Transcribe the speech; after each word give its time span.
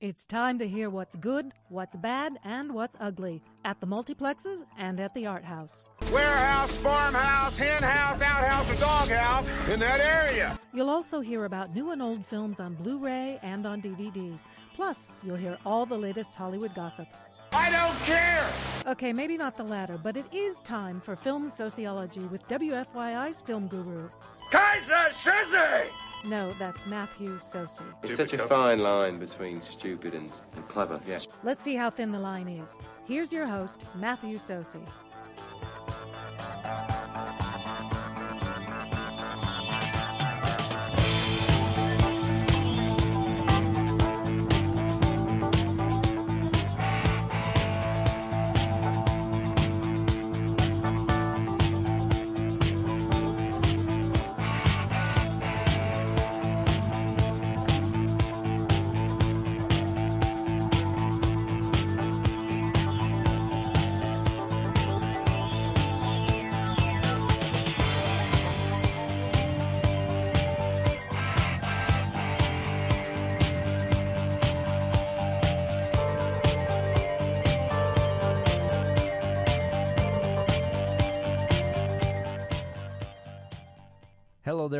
It's 0.00 0.28
time 0.28 0.60
to 0.60 0.68
hear 0.68 0.90
what's 0.90 1.16
good, 1.16 1.52
what's 1.70 1.96
bad, 1.96 2.38
and 2.44 2.72
what's 2.72 2.94
ugly 3.00 3.42
at 3.64 3.80
the 3.80 3.86
multiplexes 3.88 4.62
and 4.78 5.00
at 5.00 5.12
the 5.12 5.26
art 5.26 5.44
house. 5.44 5.88
Warehouse, 6.12 6.76
farmhouse, 6.76 7.58
hen 7.58 7.82
house, 7.82 8.22
outhouse, 8.22 8.70
or 8.70 8.76
doghouse 8.76 9.52
in 9.68 9.80
that 9.80 9.98
area. 9.98 10.56
You'll 10.72 10.88
also 10.88 11.18
hear 11.18 11.46
about 11.46 11.74
new 11.74 11.90
and 11.90 12.00
old 12.00 12.24
films 12.24 12.60
on 12.60 12.74
Blu 12.74 12.98
ray 12.98 13.40
and 13.42 13.66
on 13.66 13.82
DVD. 13.82 14.38
Plus, 14.72 15.08
you'll 15.24 15.34
hear 15.34 15.58
all 15.66 15.84
the 15.84 15.98
latest 15.98 16.36
Hollywood 16.36 16.76
gossip. 16.76 17.08
I 17.52 17.68
don't 17.68 17.98
care. 18.04 18.46
Okay, 18.86 19.12
maybe 19.12 19.36
not 19.36 19.56
the 19.56 19.64
latter, 19.64 19.98
but 20.00 20.16
it 20.16 20.32
is 20.32 20.62
time 20.62 21.00
for 21.00 21.16
film 21.16 21.50
Soceyology 21.50 22.30
with 22.30 22.46
WFYI's 22.46 23.40
film 23.40 23.66
guru. 23.66 24.08
Kaiser 24.52 25.08
Shizzy! 25.10 25.88
No, 26.26 26.52
that's 26.54 26.86
Matthew 26.86 27.38
Socey. 27.38 27.84
It's 28.02 28.16
such 28.16 28.32
a 28.32 28.38
fine 28.38 28.80
line 28.80 29.18
between 29.18 29.60
stupid 29.60 30.14
and, 30.14 30.30
and 30.56 30.68
clever. 30.68 31.00
Yeah. 31.06 31.20
Let's 31.42 31.62
see 31.62 31.76
how 31.76 31.90
thin 31.90 32.12
the 32.12 32.18
line 32.18 32.48
is. 32.48 32.76
Here's 33.06 33.32
your 33.32 33.46
host, 33.46 33.84
Matthew 33.96 34.36
Socey. 34.36 34.86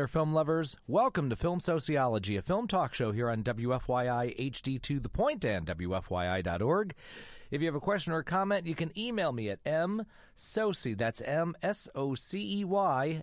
Film 0.09 0.33
lovers. 0.33 0.75
Welcome 0.87 1.29
to 1.29 1.35
Film 1.35 1.59
Soceyology, 1.59 2.35
a 2.35 2.41
film 2.41 2.65
talk 2.65 2.95
show 2.95 3.11
here 3.11 3.29
on 3.29 3.43
WFYI 3.43 4.51
HD2 4.51 5.03
The 5.03 5.07
Point 5.07 5.45
and 5.45 5.67
WFYI.org. 5.67 6.95
If 7.51 7.61
you 7.61 7.67
have 7.67 7.75
a 7.75 7.79
question 7.79 8.13
or 8.13 8.19
a 8.19 8.23
comment, 8.23 8.67
you 8.67 8.75
can 8.75 8.97
email 8.97 9.31
me 9.31 9.49
at 9.49 9.63
msocey, 9.63 10.95
that's 10.95 11.19
M-S-O-C-E-Y, 11.21 11.63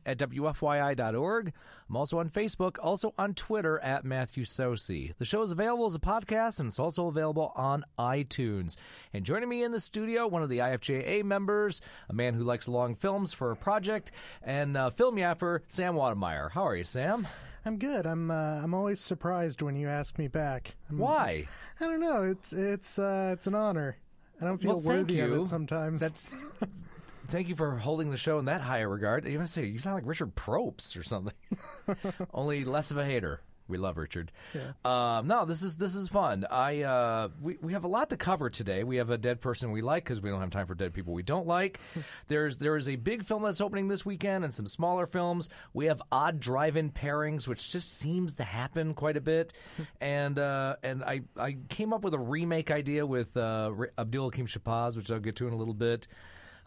at 0.04 0.18
WFYI.org. 0.18 1.52
I'm 1.88 1.96
also 1.96 2.18
on 2.18 2.30
Facebook, 2.30 2.76
also 2.82 3.14
on 3.16 3.34
Twitter 3.34 3.78
at 3.78 4.04
Matthew 4.04 4.44
Socey. 4.44 5.14
The 5.18 5.24
show 5.24 5.42
is 5.42 5.52
available 5.52 5.86
as 5.86 5.94
a 5.94 6.00
podcast 6.00 6.58
and 6.58 6.66
it's 6.66 6.80
also 6.80 7.06
available 7.06 7.52
on 7.54 7.84
iTunes. 7.98 8.76
And 9.12 9.24
joining 9.24 9.48
me 9.48 9.62
in 9.62 9.70
the 9.70 9.80
studio, 9.80 10.26
one 10.26 10.42
of 10.42 10.48
the 10.48 10.58
IFJA 10.58 11.22
members, 11.22 11.80
a 12.08 12.12
man 12.12 12.34
who 12.34 12.42
likes 12.42 12.66
long 12.66 12.96
films 12.96 13.32
for 13.32 13.52
a 13.52 13.56
project, 13.56 14.10
and 14.42 14.76
uh, 14.76 14.90
film 14.90 15.16
yapper, 15.16 15.60
Sam 15.68 15.94
Watermeier. 15.94 16.50
How 16.50 16.66
are 16.66 16.74
you, 16.74 16.84
Sam? 16.84 17.28
I'm 17.64 17.78
good. 17.78 18.06
I'm 18.06 18.30
uh, 18.30 18.62
I'm 18.62 18.74
always 18.74 19.00
surprised 19.00 19.60
when 19.60 19.74
you 19.74 19.88
ask 19.88 20.18
me 20.18 20.28
back. 20.28 20.76
I'm, 20.88 20.98
Why? 20.98 21.48
I 21.80 21.84
don't 21.84 22.00
know. 22.00 22.22
It's 22.22 22.52
it's 22.52 22.96
uh, 22.96 23.30
it's 23.32 23.48
an 23.48 23.56
honor. 23.56 23.96
I 24.40 24.44
don't 24.44 24.58
feel 24.58 24.80
Well, 24.80 24.80
worthy 24.80 25.20
of 25.20 25.32
it 25.32 25.48
sometimes. 25.48 26.00
That's. 26.00 26.34
Thank 27.28 27.48
you 27.48 27.56
for 27.56 27.76
holding 27.76 28.10
the 28.10 28.16
show 28.16 28.38
in 28.38 28.44
that 28.44 28.60
high 28.60 28.82
regard. 28.82 29.26
You 29.26 29.38
must 29.38 29.52
say 29.52 29.64
you 29.64 29.78
sound 29.78 29.96
like 29.96 30.06
Richard 30.06 30.36
Probst 30.36 30.96
or 30.98 31.02
something. 31.02 31.34
Only 32.34 32.64
less 32.64 32.90
of 32.92 32.98
a 32.98 33.04
hater. 33.04 33.40
We 33.68 33.78
love 33.78 33.96
Richard. 33.96 34.30
Um, 34.84 35.26
no, 35.26 35.44
this 35.44 35.62
is 35.62 35.76
this 35.76 35.96
is 35.96 36.08
fun. 36.08 36.46
I 36.50 36.82
uh, 36.82 37.28
we 37.40 37.58
we 37.60 37.72
have 37.72 37.84
a 37.84 37.88
lot 37.88 38.10
to 38.10 38.16
cover 38.16 38.48
today. 38.48 38.84
We 38.84 38.96
have 38.96 39.10
a 39.10 39.18
dead 39.18 39.40
person 39.40 39.72
we 39.72 39.82
like 39.82 40.04
because 40.04 40.20
we 40.20 40.30
don't 40.30 40.40
have 40.40 40.50
time 40.50 40.66
for 40.66 40.74
dead 40.74 40.94
people 40.94 41.14
we 41.14 41.22
don't 41.22 41.46
like. 41.46 41.80
There's 42.28 42.58
there 42.58 42.76
is 42.76 42.88
a 42.88 42.96
big 42.96 43.24
film 43.24 43.42
that's 43.42 43.60
opening 43.60 43.88
this 43.88 44.06
weekend 44.06 44.44
and 44.44 44.54
some 44.54 44.66
smaller 44.66 45.06
films. 45.06 45.48
We 45.72 45.86
have 45.86 46.00
odd 46.12 46.38
drive-in 46.38 46.92
pairings, 46.92 47.48
which 47.48 47.70
just 47.72 47.98
seems 47.98 48.34
to 48.34 48.44
happen 48.44 48.94
quite 48.94 49.16
a 49.16 49.20
bit. 49.20 49.52
and 50.00 50.38
uh, 50.38 50.76
and 50.82 51.02
I 51.02 51.22
I 51.36 51.56
came 51.68 51.92
up 51.92 52.02
with 52.02 52.14
a 52.14 52.18
remake 52.18 52.70
idea 52.70 53.04
with 53.04 53.36
uh, 53.36 53.72
Abdul 53.98 54.30
Hakim 54.30 54.46
Shabazz, 54.46 54.96
which 54.96 55.10
I'll 55.10 55.18
get 55.18 55.36
to 55.36 55.48
in 55.48 55.52
a 55.52 55.56
little 55.56 55.74
bit. 55.74 56.06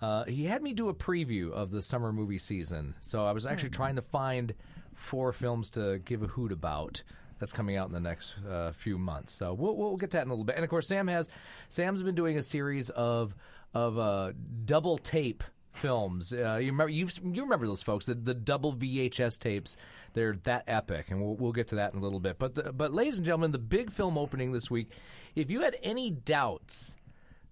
Uh, 0.02 0.24
he 0.26 0.46
had 0.46 0.62
me 0.64 0.74
do 0.74 0.88
a 0.88 0.94
preview 0.94 1.52
of 1.52 1.72
the 1.72 1.82
summer 1.82 2.14
movie 2.14 2.38
season, 2.38 2.96
so 3.02 3.26
I 3.26 3.34
was 3.34 3.46
actually 3.46 3.72
trying 3.72 3.98
to 3.98 4.02
find 4.02 4.54
four 5.00 5.34
films 5.34 5.72
to 5.72 6.00
give 6.00 6.24
a 6.24 6.28
hoot 6.28 6.52
about. 6.52 7.04
That's 7.40 7.54
coming 7.54 7.78
out 7.78 7.88
in 7.88 7.94
the 7.94 8.02
next 8.02 8.36
uh, 8.46 8.74
few 8.74 8.98
months, 8.98 9.32
so 9.32 9.54
we'll, 9.54 9.76
we'll 9.78 9.96
get 9.96 10.12
that 10.12 10.24
in 10.24 10.28
a 10.28 10.34
little 10.34 10.44
bit. 10.44 10.56
And 10.56 10.64
of 10.66 10.70
course, 10.70 10.90
Sam 10.90 11.08
has 11.08 11.30
Sam's 11.70 12.04
been 12.04 12.16
doing 12.16 12.38
a 12.38 12.44
series 12.44 12.90
of 12.90 13.34
of 13.74 13.98
uh, 13.98 14.34
double 14.66 14.98
tape 14.98 15.44
films. 15.72 16.34
Uh, 16.34 16.56
you 16.56 16.72
remember 16.72 16.90
you 16.90 17.08
remember 17.24 17.66
those 17.66 17.82
folks 17.82 18.06
the, 18.06 18.16
the 18.16 18.34
double 18.34 18.74
VHS 18.74 19.40
tapes. 19.40 19.78
They're 20.14 20.36
that 20.44 20.66
epic, 20.68 21.12
and 21.12 21.22
we'll 21.22 21.36
we'll 21.36 21.54
get 21.54 21.70
to 21.70 21.76
that 21.76 21.94
in 21.94 22.00
a 22.00 22.04
little 22.04 22.20
bit. 22.20 22.38
But 22.38 22.56
the, 22.56 22.74
but 22.74 22.94
ladies 22.94 23.18
and 23.18 23.26
gentlemen, 23.26 23.52
the 23.52 23.58
big 23.58 23.92
film 23.92 24.18
opening 24.18 24.52
this 24.52 24.70
week. 24.70 24.92
If 25.36 25.50
you 25.50 25.62
had 25.62 25.78
any 25.82 26.12
doubts 26.12 26.98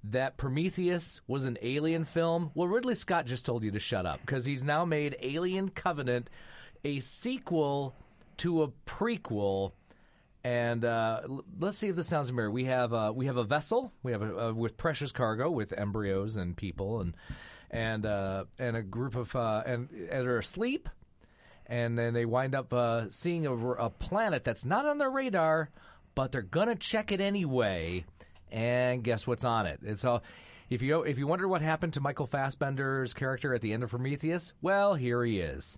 that 0.04 0.38
Prometheus 0.38 1.22
was 1.28 1.46
an 1.46 1.58
alien 1.62 2.06
film, 2.06 2.52
well, 2.54 2.68
Ridley 2.68 2.96
Scott 2.96 3.26
just 3.26 3.46
told 3.46 3.64
you 3.64 3.72
to 3.72 3.80
shut 3.80 4.06
up 4.06 4.20
because 4.22 4.46
he's 4.46 4.64
now 4.64 4.86
made 4.86 5.16
Alien 5.22 5.70
Covenant 5.70 6.30
a 6.88 7.00
sequel 7.02 7.96
to 8.38 8.64
a 8.64 8.70
prequel. 8.86 9.72
And 10.44 10.86
uh, 10.86 11.22
l- 11.24 11.46
let's 11.60 11.78
see 11.78 11.90
if 11.90 11.96
this 11.96 12.08
sounds 12.08 12.30
familiar. 12.30 12.50
We 12.52 12.66
have 12.66 12.94
uh, 12.94 13.12
we 13.16 13.26
have 13.26 13.38
a 13.38 13.44
vessel. 13.44 13.92
We 14.04 14.14
have 14.14 14.22
a, 14.22 14.54
with 14.54 14.78
precious 14.78 15.12
cargo 15.12 15.50
with 15.50 15.74
embryos 15.74 16.38
and 16.38 16.56
people 16.56 17.02
and 17.02 17.16
and 17.70 18.06
uh, 18.06 18.46
and 18.58 18.78
a 18.78 18.82
group 18.82 19.16
of 19.16 19.36
uh, 19.36 19.64
and, 19.66 19.90
and 19.92 20.28
are 20.28 20.38
asleep 20.38 20.88
and 21.68 22.00
then 22.00 22.14
they 22.14 22.26
wind 22.26 22.56
up 22.56 22.74
uh, 22.74 23.10
seeing 23.10 23.46
a, 23.46 23.54
a 23.54 23.90
planet 23.90 24.44
that's 24.44 24.66
not 24.66 24.86
on 24.86 24.98
their 24.98 25.10
radar, 25.10 25.70
but 26.16 26.32
they're 26.32 26.42
gonna 26.42 26.76
check 26.76 27.12
it 27.12 27.22
anyway. 27.22 28.06
And 28.52 29.04
guess 29.04 29.28
what's 29.28 29.44
on 29.44 29.66
it? 29.66 29.82
It's 29.84 30.06
all. 30.06 30.24
If 30.70 30.82
you 30.82 31.04
if 31.04 31.18
you 31.18 31.28
wonder 31.28 31.48
what 31.48 31.62
happened 31.62 31.94
to 31.94 32.02
Michael 32.02 32.26
Fassbender's 32.26 33.14
character 33.14 33.54
at 33.54 33.62
the 33.62 33.74
end 33.74 33.84
of 33.84 33.90
Prometheus, 33.90 34.54
well, 34.62 34.96
here 34.96 35.24
he 35.24 35.40
is. 35.40 35.78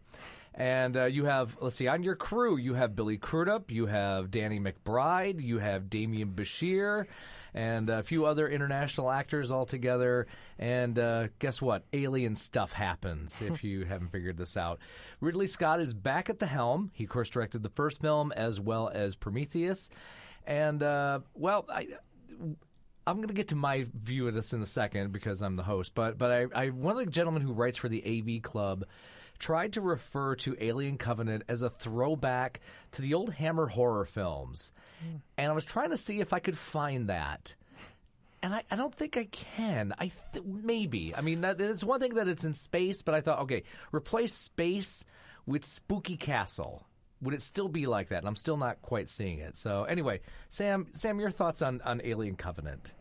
And 0.60 0.98
uh, 0.98 1.06
you 1.06 1.24
have, 1.24 1.58
let's 1.62 1.78
see, 1.78 1.88
on 1.88 2.04
your 2.04 2.16
crew, 2.16 2.58
you 2.58 2.74
have 2.74 2.94
Billy 2.94 3.18
Crudup, 3.18 3.72
you 3.72 3.86
have 3.86 4.30
Danny 4.30 4.60
McBride, 4.60 5.42
you 5.42 5.60
have 5.60 5.84
Demián 5.84 6.36
Bichir, 6.36 7.06
and 7.54 7.90
a 7.90 8.04
few 8.04 8.26
other 8.26 8.46
international 8.46 9.10
actors 9.10 9.52
all 9.52 9.66
together. 9.66 10.28
And 10.60 11.00
uh, 11.00 11.30
guess 11.40 11.62
what? 11.62 11.84
Alien 11.94 12.36
stuff 12.36 12.74
happens 12.74 13.42
if 13.42 13.64
you 13.64 13.86
haven't 13.86 14.12
figured 14.12 14.36
this 14.36 14.58
out. 14.58 14.80
Ridley 15.22 15.48
Scott 15.48 15.80
is 15.80 15.94
back 15.94 16.30
at 16.30 16.40
the 16.40 16.46
helm. 16.46 16.92
He, 16.94 17.06
of 17.06 17.10
course, 17.10 17.30
directed 17.30 17.64
the 17.64 17.70
first 17.70 18.02
film 18.02 18.34
as 18.34 18.60
well 18.60 18.92
as 18.94 19.16
Prometheus. 19.16 19.90
And, 20.46 20.84
uh, 20.84 21.22
well, 21.34 21.66
I. 21.70 21.88
I'm 23.08 23.16
going 23.16 23.30
to 23.30 23.34
get 23.34 23.48
to 23.48 23.56
my 23.56 23.88
view 23.92 24.28
of 24.28 24.36
this 24.36 24.54
in 24.54 24.62
a 24.62 24.68
second 24.68 25.12
because 25.12 25.42
I'm 25.42 25.56
the 25.56 25.64
host. 25.64 25.96
But 25.96 26.20
but 26.20 26.32
I, 26.32 26.46
I 26.54 26.70
one 26.70 26.96
of 26.96 27.04
the 27.04 27.12
gentlemen 27.12 27.42
who 27.42 27.54
writes 27.54 27.76
for 27.76 27.90
the 27.90 28.04
AV 28.06 28.44
Club 28.44 28.86
tried 29.40 29.74
to 29.74 29.82
refer 29.82 30.36
to 30.36 30.56
Alien 30.60 30.98
Covenant 30.98 31.44
as 31.48 31.62
a 31.62 31.70
throwback 31.70 32.60
to 32.92 33.02
the 33.02 33.14
old 33.14 33.34
Hammer 33.34 33.68
horror 33.68 34.06
films, 34.06 34.72
hmm. 35.02 35.18
and 35.38 35.52
I 35.52 35.56
was 35.56 35.66
trying 35.66 35.90
to 35.92 35.98
see 35.98 36.20
if 36.20 36.34
I 36.34 36.40
could 36.40 36.58
find 36.58 37.10
that. 37.10 37.56
And 38.42 38.54
I, 38.54 38.64
I 38.72 38.76
don't 38.76 38.96
think 38.96 39.18
I 39.18 39.26
can. 39.26 39.94
I 40.00 40.12
th- 40.34 40.46
maybe. 40.46 41.14
I 41.14 41.22
mean, 41.22 41.42
that, 41.42 41.60
it's 41.60 41.84
one 41.84 42.00
thing 42.00 42.16
that 42.16 42.30
it's 42.30 42.46
in 42.46 42.54
space, 42.54 43.02
but 43.02 43.14
I 43.14 43.20
thought, 43.20 43.40
okay, 43.40 43.64
replace 43.92 44.34
space 44.34 45.04
with 45.46 45.66
Spooky 45.66 46.16
Castle. 46.16 46.86
Would 47.22 47.34
it 47.34 47.42
still 47.42 47.68
be 47.68 47.86
like 47.86 48.10
that? 48.10 48.20
And 48.20 48.28
I'm 48.28 48.38
still 48.38 48.56
not 48.56 48.82
quite 48.82 49.10
seeing 49.10 49.40
it. 49.40 49.58
So 49.58 49.84
anyway, 49.84 50.22
Sam, 50.48 50.88
Sam, 50.94 51.20
your 51.20 51.32
thoughts 51.32 51.62
on, 51.62 51.82
on 51.82 52.00
Alien 52.02 52.36
Covenant? 52.36 52.94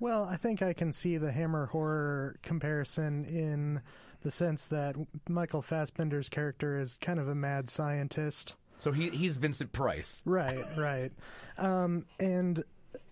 well, 0.00 0.24
I 0.24 0.36
think 0.36 0.62
I 0.62 0.72
can 0.72 0.92
see 0.92 1.16
the 1.16 1.32
Hammer 1.32 1.66
horror 1.66 2.36
comparison 2.42 3.24
in 3.24 3.80
the 4.22 4.30
sense 4.30 4.66
that 4.68 4.96
Michael 5.28 5.62
Fassbender's 5.62 6.28
character 6.28 6.78
is 6.78 6.98
kind 7.00 7.18
of 7.18 7.28
a 7.28 7.34
mad 7.34 7.70
scientist. 7.70 8.54
So 8.78 8.92
he 8.92 9.10
he's 9.10 9.36
Vincent 9.36 9.72
Price. 9.72 10.22
Right, 10.24 10.64
right. 10.76 11.12
Um, 11.56 12.06
and 12.20 12.62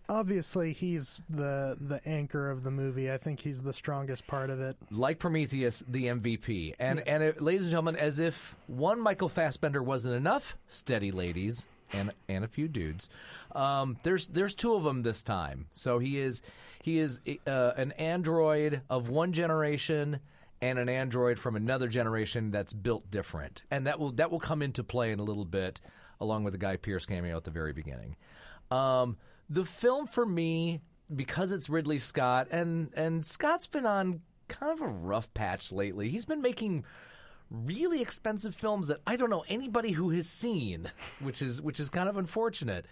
obviously 0.09 0.73
he's 0.73 1.23
the 1.29 1.77
the 1.81 2.01
anchor 2.07 2.51
of 2.51 2.63
the 2.63 2.71
movie. 2.71 3.11
I 3.11 3.19
think 3.19 3.41
he's 3.41 3.63
the 3.63 3.73
strongest 3.73 4.27
part 4.27 4.51
of 4.51 4.61
it. 4.61 4.77
like 4.91 5.19
Prometheus, 5.19 5.83
the 5.89 6.07
MVP. 6.07 6.75
And 6.79 7.01
and 7.07 7.23
it, 7.23 7.41
ladies 7.41 7.63
and 7.63 7.71
gentlemen, 7.71 7.97
as 7.97 8.19
if 8.19 8.57
one 8.67 9.01
Michael 9.01 9.29
Fassbender 9.29 9.83
wasn't 9.83 10.15
enough, 10.15 10.57
steady 10.69 11.11
ladies, 11.11 11.67
and 11.93 12.13
and 12.29 12.45
a 12.45 12.49
few 12.49 12.69
dudes. 12.69 13.11
Um, 13.53 13.97
there's 14.03 14.29
there's 14.29 14.55
two 14.55 14.75
of 14.75 14.85
them 14.85 15.03
this 15.03 15.23
time. 15.23 15.67
So 15.73 15.99
he 15.99 16.21
is 16.21 16.43
he 16.83 16.99
is 16.99 17.21
uh, 17.47 17.73
an 17.77 17.93
android 17.93 18.83
of 18.89 19.09
one 19.09 19.33
generation 19.33 20.21
and 20.61 20.79
an 20.79 20.89
android 20.89 21.39
from 21.39 21.57
another 21.57 21.89
generation 21.89 22.51
that's 22.51 22.73
built 22.73 23.11
different, 23.11 23.65
and 23.71 23.87
that 23.87 23.99
will 23.99 24.13
that 24.13 24.31
will 24.31 24.41
come 24.41 24.63
into 24.63 24.83
play 24.83 25.13
in 25.13 25.19
a 25.19 25.25
little 25.25 25.45
bit, 25.45 25.81
along 26.21 26.45
with 26.45 26.53
the 26.53 26.59
Guy 26.59 26.77
Pearce 26.77 27.07
cameo 27.07 27.37
at 27.37 27.45
the 27.45 27.51
very 27.51 27.73
beginning. 27.73 28.17
Um, 28.71 29.17
the 29.49 29.65
film 29.65 30.07
for 30.07 30.27
me, 30.27 30.81
because 31.15 31.53
it's 31.53 31.69
Ridley 31.69 31.99
Scott, 31.99 32.49
and 32.51 32.91
and 32.95 33.25
Scott's 33.25 33.67
been 33.67 33.87
on 33.87 34.23
kind 34.49 34.73
of 34.73 34.81
a 34.81 34.89
rough 34.89 35.33
patch 35.35 35.73
lately. 35.73 36.09
He's 36.09 36.27
been 36.27 36.43
making 36.43 36.85
really 37.51 38.03
expensive 38.03 38.55
films 38.55 38.89
that 38.89 39.01
I 39.07 39.17
don't 39.17 39.31
know 39.31 39.45
anybody 39.49 39.93
who 39.93 40.11
has 40.11 40.29
seen, 40.29 40.91
which 41.21 41.43
is 41.43 41.63
which 41.63 41.81
is 41.81 41.89
kind 41.89 42.09
of 42.09 42.17
unfortunate. 42.17 42.87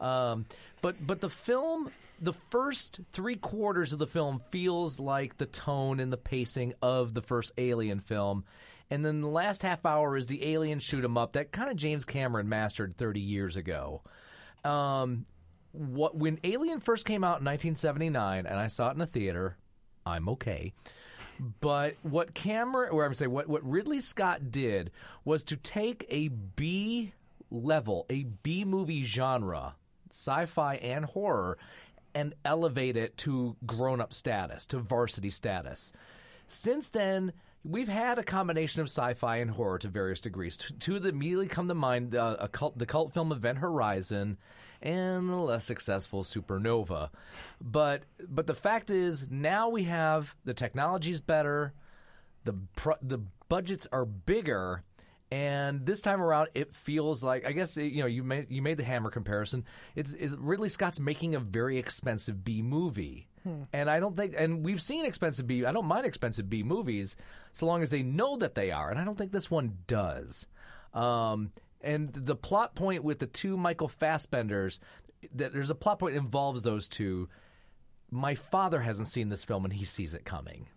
Um, 0.00 0.46
but 0.82 1.04
but 1.04 1.20
the 1.20 1.30
film, 1.30 1.90
the 2.20 2.32
first 2.32 3.00
three 3.12 3.36
quarters 3.36 3.92
of 3.92 3.98
the 3.98 4.06
film 4.06 4.40
feels 4.50 5.00
like 5.00 5.36
the 5.36 5.46
tone 5.46 6.00
and 6.00 6.12
the 6.12 6.16
pacing 6.16 6.74
of 6.82 7.14
the 7.14 7.22
first 7.22 7.52
Alien 7.58 8.00
film. 8.00 8.44
And 8.90 9.04
then 9.04 9.20
the 9.20 9.28
last 9.28 9.62
half 9.62 9.84
hour 9.84 10.16
is 10.16 10.28
the 10.28 10.44
alien 10.52 10.78
shoot 10.78 11.02
'em 11.04 11.18
up 11.18 11.32
that 11.32 11.50
kind 11.50 11.70
of 11.70 11.76
James 11.76 12.04
Cameron 12.04 12.48
mastered 12.48 12.96
30 12.96 13.20
years 13.20 13.56
ago. 13.56 14.02
Um, 14.64 15.26
what 15.72 16.16
when 16.16 16.38
Alien 16.44 16.80
first 16.80 17.04
came 17.04 17.22
out 17.24 17.40
in 17.40 17.44
1979, 17.44 18.46
and 18.46 18.58
I 18.58 18.68
saw 18.68 18.90
it 18.90 18.94
in 18.94 19.00
a 19.00 19.06
theater, 19.06 19.56
I'm 20.04 20.28
okay. 20.30 20.72
But 21.60 21.96
what 22.02 22.34
Cameron, 22.34 22.90
or 22.92 23.04
I'm 23.04 23.14
saying, 23.14 23.30
what 23.30 23.48
what 23.48 23.68
Ridley 23.68 24.00
Scott 24.00 24.50
did 24.50 24.90
was 25.24 25.44
to 25.44 25.56
take 25.56 26.06
a 26.08 26.28
B 26.28 27.12
level, 27.50 28.06
a 28.08 28.24
B 28.24 28.64
movie 28.64 29.04
genre, 29.04 29.74
sci-fi 30.10 30.76
and 30.76 31.04
horror, 31.04 31.58
and 32.14 32.34
elevate 32.44 32.96
it 32.96 33.16
to 33.18 33.56
grown-up 33.66 34.14
status, 34.14 34.66
to 34.66 34.78
varsity 34.78 35.30
status. 35.30 35.92
Since 36.48 36.88
then, 36.88 37.32
we've 37.64 37.88
had 37.88 38.18
a 38.18 38.22
combination 38.22 38.80
of 38.80 38.88
sci-fi 38.88 39.36
and 39.36 39.50
horror 39.50 39.78
to 39.78 39.88
various 39.88 40.20
degrees. 40.20 40.56
Two 40.78 40.98
that 40.98 41.08
immediately 41.08 41.48
come 41.48 41.68
to 41.68 41.74
mind: 41.74 42.14
uh, 42.14 42.46
cult, 42.52 42.78
the 42.78 42.86
cult 42.86 43.12
film 43.12 43.32
Event 43.32 43.58
Horizon, 43.58 44.38
and 44.80 45.28
the 45.28 45.36
less 45.36 45.64
successful 45.64 46.22
Supernova. 46.22 47.10
But 47.60 48.04
but 48.28 48.46
the 48.46 48.54
fact 48.54 48.90
is, 48.90 49.26
now 49.28 49.68
we 49.68 49.84
have 49.84 50.34
the 50.44 50.54
technology's 50.54 51.20
better, 51.20 51.74
the 52.44 52.54
pr- 52.76 53.02
the 53.02 53.18
budgets 53.48 53.86
are 53.90 54.04
bigger. 54.04 54.82
And 55.30 55.84
this 55.84 56.00
time 56.00 56.22
around, 56.22 56.50
it 56.54 56.72
feels 56.72 57.24
like 57.24 57.44
I 57.44 57.52
guess 57.52 57.76
you 57.76 58.00
know 58.00 58.06
you 58.06 58.22
made 58.22 58.46
you 58.48 58.62
made 58.62 58.76
the 58.76 58.84
Hammer 58.84 59.10
comparison. 59.10 59.64
It's, 59.96 60.12
it's 60.14 60.34
Ridley 60.34 60.68
Scott's 60.68 61.00
making 61.00 61.34
a 61.34 61.40
very 61.40 61.78
expensive 61.78 62.44
B 62.44 62.62
movie, 62.62 63.26
and 63.72 63.90
I 63.90 63.98
don't 63.98 64.16
think 64.16 64.34
and 64.38 64.64
we've 64.64 64.80
seen 64.80 65.04
expensive 65.04 65.46
B. 65.48 65.64
I 65.64 65.72
don't 65.72 65.86
mind 65.86 66.06
expensive 66.06 66.48
B 66.48 66.62
movies 66.62 67.16
so 67.52 67.66
long 67.66 67.82
as 67.82 67.90
they 67.90 68.04
know 68.04 68.36
that 68.36 68.54
they 68.54 68.70
are, 68.70 68.88
and 68.88 69.00
I 69.00 69.04
don't 69.04 69.18
think 69.18 69.32
this 69.32 69.50
one 69.50 69.78
does. 69.88 70.46
Um, 70.94 71.50
and 71.80 72.12
the 72.12 72.36
plot 72.36 72.76
point 72.76 73.02
with 73.02 73.18
the 73.18 73.26
two 73.26 73.56
Michael 73.56 73.88
Fassbenders, 73.88 74.78
that 75.34 75.52
there's 75.52 75.70
a 75.70 75.74
plot 75.74 75.98
point 75.98 76.14
that 76.14 76.20
involves 76.20 76.62
those 76.62 76.88
two. 76.88 77.28
My 78.12 78.36
father 78.36 78.80
hasn't 78.80 79.08
seen 79.08 79.28
this 79.28 79.42
film, 79.42 79.64
and 79.64 79.74
he 79.74 79.84
sees 79.84 80.14
it 80.14 80.24
coming, 80.24 80.68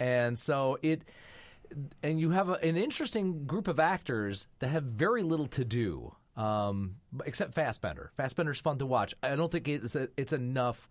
and 0.00 0.38
so 0.38 0.78
it 0.82 1.02
and 2.02 2.20
you 2.20 2.30
have 2.30 2.48
a, 2.48 2.54
an 2.54 2.76
interesting 2.76 3.46
group 3.46 3.68
of 3.68 3.80
actors 3.80 4.46
that 4.58 4.68
have 4.68 4.84
very 4.84 5.22
little 5.22 5.46
to 5.48 5.64
do, 5.64 6.14
um, 6.36 6.96
except 7.24 7.54
Fassbender. 7.54 8.12
Fassbender's 8.16 8.60
fun 8.60 8.78
to 8.78 8.86
watch. 8.86 9.14
I 9.22 9.36
don't 9.36 9.50
think 9.50 9.68
it's 9.68 9.96
a, 9.96 10.08
it's 10.16 10.32
enough 10.32 10.88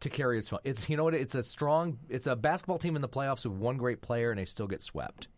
to 0.00 0.10
carry 0.10 0.38
its 0.38 0.48
fun. 0.48 0.60
It's 0.64 0.88
you 0.88 0.96
know 0.96 1.04
what? 1.04 1.14
It's 1.14 1.34
a 1.34 1.42
strong. 1.42 1.98
It's 2.08 2.26
a 2.26 2.36
basketball 2.36 2.78
team 2.78 2.96
in 2.96 3.02
the 3.02 3.08
playoffs 3.08 3.44
with 3.44 3.58
one 3.58 3.76
great 3.76 4.00
player, 4.00 4.30
and 4.30 4.38
they 4.38 4.46
still 4.46 4.66
get 4.66 4.82
swept. 4.82 5.28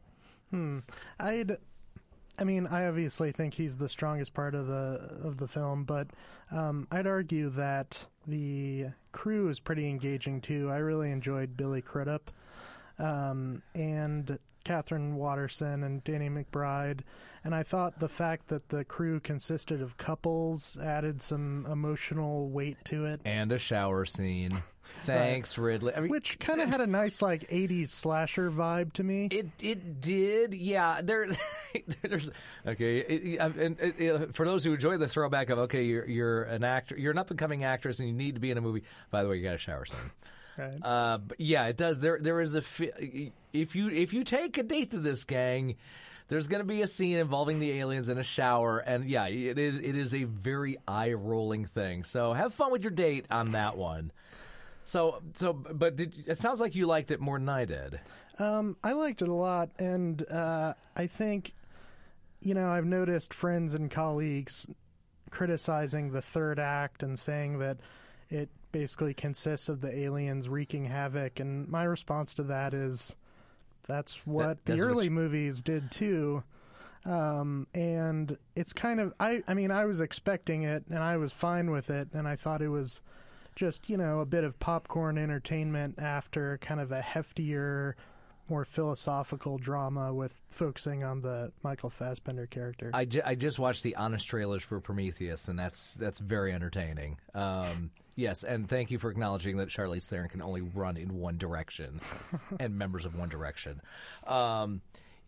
Hmm. 0.51 0.81
I'd 1.19 1.57
I 2.39 2.45
mean, 2.45 2.67
I 2.67 2.87
obviously 2.87 3.31
think 3.31 3.55
he's 3.55 3.77
the 3.77 3.89
strongest 3.89 4.33
part 4.33 4.55
of 4.55 4.67
the 4.67 5.19
of 5.23 5.37
the 5.37 5.49
film, 5.49 5.85
but 5.85 6.09
um, 6.51 6.87
I'd 6.91 7.07
argue 7.07 7.51
that 7.51 8.07
the 8.27 8.87
crew 9.13 9.49
is 9.49 9.61
pretty 9.61 9.89
engaging 9.89 10.41
too. 10.41 10.71
I 10.71 10.79
really 10.79 11.11
enjoyed 11.11 11.57
Billy 11.57 11.83
Crudup 11.83 12.31
um, 12.99 13.63
and 13.75 14.39
Katherine 14.65 15.17
Waterston 15.17 15.83
and 15.83 16.03
Danny 16.05 16.29
McBride, 16.29 17.01
and 17.45 17.55
I 17.55 17.63
thought 17.63 17.99
the 17.99 18.09
fact 18.09 18.49
that 18.49 18.69
the 18.69 18.85
crew 18.85 19.21
consisted 19.21 19.83
of 19.83 19.97
couples 19.97 20.77
added 20.83 21.21
some 21.21 21.67
emotional 21.71 22.49
weight 22.49 22.77
to 22.87 23.07
it. 23.07 23.21
And 23.25 23.53
a 23.53 23.59
shower 23.59 24.05
scene. 24.05 24.63
Thanks, 25.05 25.59
Ridley. 25.59 25.95
I 25.95 26.01
mean, 26.01 26.11
Which 26.11 26.39
kind 26.39 26.61
of 26.61 26.69
had 26.69 26.81
a 26.81 26.87
nice 26.87 27.23
like 27.23 27.49
'80s 27.49 27.89
slasher 27.89 28.51
vibe 28.51 28.93
to 28.95 29.05
me. 29.05 29.29
It 29.31 29.47
it 29.63 30.01
did, 30.01 30.55
yeah. 30.55 31.01
There, 31.03 31.29
there's 32.03 32.31
okay. 32.67 32.99
It, 32.99 33.39
and 33.41 33.81
it, 33.81 34.01
it, 34.01 34.35
for 34.35 34.45
those 34.45 34.65
who 34.65 34.75
enjoy 34.75 34.99
the 34.99 35.09
throwback 35.09 35.51
of 35.51 35.59
okay, 35.61 35.85
you're 35.85 36.09
you're 36.09 36.43
an 36.45 36.65
actor, 36.65 36.97
you're 36.97 37.13
an 37.13 37.19
up 37.19 37.31
and 37.31 37.39
coming 37.39 37.65
actress, 37.65 38.01
and 38.01 38.09
you 38.09 38.15
need 38.15 38.35
to 38.35 38.41
be 38.41 38.51
in 38.51 38.59
a 38.59 38.61
movie. 38.61 38.83
By 39.11 39.23
the 39.23 39.29
way, 39.29 39.37
you 39.37 39.43
got 39.43 39.55
a 39.55 39.59
shower 39.59 39.85
scene. 39.85 40.11
Right. 40.63 40.79
Uh, 40.83 41.19
but 41.19 41.41
yeah, 41.41 41.67
it 41.67 41.77
does. 41.77 41.99
There 41.99 42.19
there 42.21 42.41
is 42.41 42.55
a 42.55 42.63
fi- 42.63 43.33
if 43.53 43.75
you 43.75 43.91
if 43.91 44.13
you 44.13 44.25
take 44.25 44.59
a 44.59 44.63
date 44.63 44.91
to 44.93 44.99
this 44.99 45.25
gang. 45.25 45.77
There's 46.29 46.47
going 46.47 46.61
to 46.61 46.67
be 46.67 46.81
a 46.81 46.87
scene 46.87 47.19
involving 47.19 47.59
the 47.59 47.73
aliens 47.81 48.09
in 48.09 48.17
a 48.17 48.23
shower, 48.23 48.79
and 48.79 49.05
yeah, 49.05 49.27
it 49.27 49.59
is 49.59 49.79
it 49.79 49.97
is 49.97 50.15
a 50.15 50.25
very 50.25 50.79
eye 50.89 51.13
rolling 51.13 51.67
thing. 51.67 52.05
So 52.05 52.33
have 52.33 52.55
fun 52.55 52.73
with 52.73 52.83
your 52.83 52.93
date 52.93 53.27
on 53.31 53.53
that 53.53 53.77
one. 53.77 54.13
So 54.87 55.21
so, 55.35 55.53
but 55.53 55.97
did, 55.97 56.25
it 56.27 56.39
sounds 56.39 56.59
like 56.59 56.75
you 56.75 56.87
liked 56.87 57.11
it 57.11 57.21
more 57.21 57.39
than 57.39 57.51
I 57.51 57.67
did. 57.67 58.01
Um, 58.39 58.77
I 58.83 58.93
liked 58.93 59.21
it 59.21 59.29
a 59.29 59.35
lot, 59.35 59.71
and 59.79 60.27
uh, 60.31 60.73
I 60.97 61.07
think, 61.07 61.53
you 62.41 62.55
know, 62.55 62.71
I've 62.71 62.87
noticed 62.87 63.35
friends 63.35 63.75
and 63.75 63.91
colleagues 63.91 64.67
criticizing 65.31 66.13
the 66.13 66.23
third 66.23 66.59
act 66.59 67.03
and 67.03 67.19
saying 67.19 67.59
that 67.59 67.77
it 68.31 68.49
basically 68.73 69.15
consists 69.15 69.69
of 69.69 69.81
the 69.81 69.95
aliens 69.97 70.49
wreaking 70.49 70.87
havoc, 70.87 71.39
and 71.41 71.69
my 71.69 71.85
response 71.85 72.35
to 72.35 72.43
that 72.45 72.75
is, 72.75 73.15
that's 73.87 74.27
what 74.27 74.43
That- 74.47 74.65
the 74.65 74.73
that's 74.73 74.83
what 74.83 74.91
early 74.91 75.05
you- 75.07 75.11
movies 75.11 75.63
did 75.63 75.91
too. 75.91 76.43
Um, 77.05 77.67
and 77.75 78.37
it's 78.55 78.73
kind 78.73 79.01
of 79.01 79.13
I 79.19 79.43
I 79.49 79.55
mean 79.55 79.73
I 79.73 79.87
was 79.87 80.01
expecting 80.01 80.63
it 80.63 80.85
and 80.89 81.01
I 81.01 81.17
was 81.17 81.33
fine 81.33 81.73
with 81.73 81.91
it 81.91 82.07
and 82.13 82.29
I 82.29 82.37
thought 82.37 82.63
it 82.63 82.69
was 82.69 83.01
just 83.57 83.91
you 83.91 83.97
know 83.97 84.21
a 84.21 84.25
bit 84.25 84.45
of 84.45 84.57
popcorn 84.61 85.19
entertainment 85.19 85.99
after 85.99 86.59
kind 86.59 86.81
of 86.81 86.93
a 86.93 87.01
heftier 87.01 87.95
more 88.53 88.65
philosophical 88.67 89.57
drama 89.57 90.13
with 90.13 90.43
focusing 90.51 91.03
on 91.03 91.23
the 91.23 91.51
Michael 91.63 91.89
Fassbender 91.89 92.47
character. 92.47 92.91
I, 92.93 93.07
ju- 93.07 93.23
I 93.25 93.35
just 93.35 93.59
watched 93.59 93.83
the 93.83 93.97
honest 93.97 94.29
trailers 94.29 94.63
for 94.63 94.79
Prometheus, 94.79 95.49
and 95.49 95.59
that's 95.59 95.95
that's 95.95 96.19
very 96.19 96.53
entertaining. 96.53 97.17
Um, 97.35 97.91
yes, 98.15 98.45
and 98.45 98.69
thank 98.69 98.91
you 98.91 98.99
for 98.99 99.11
acknowledging 99.11 99.57
that 99.57 99.71
Charlize 99.71 100.07
Theron 100.07 100.29
can 100.29 100.43
only 100.43 100.61
run 100.61 100.99
in 100.99 101.15
one 101.15 101.39
direction, 101.39 102.01
and 102.61 102.77
members 102.77 103.07
of 103.07 103.17
One 103.17 103.31
Direction. 103.31 103.81
Um, 104.27 104.83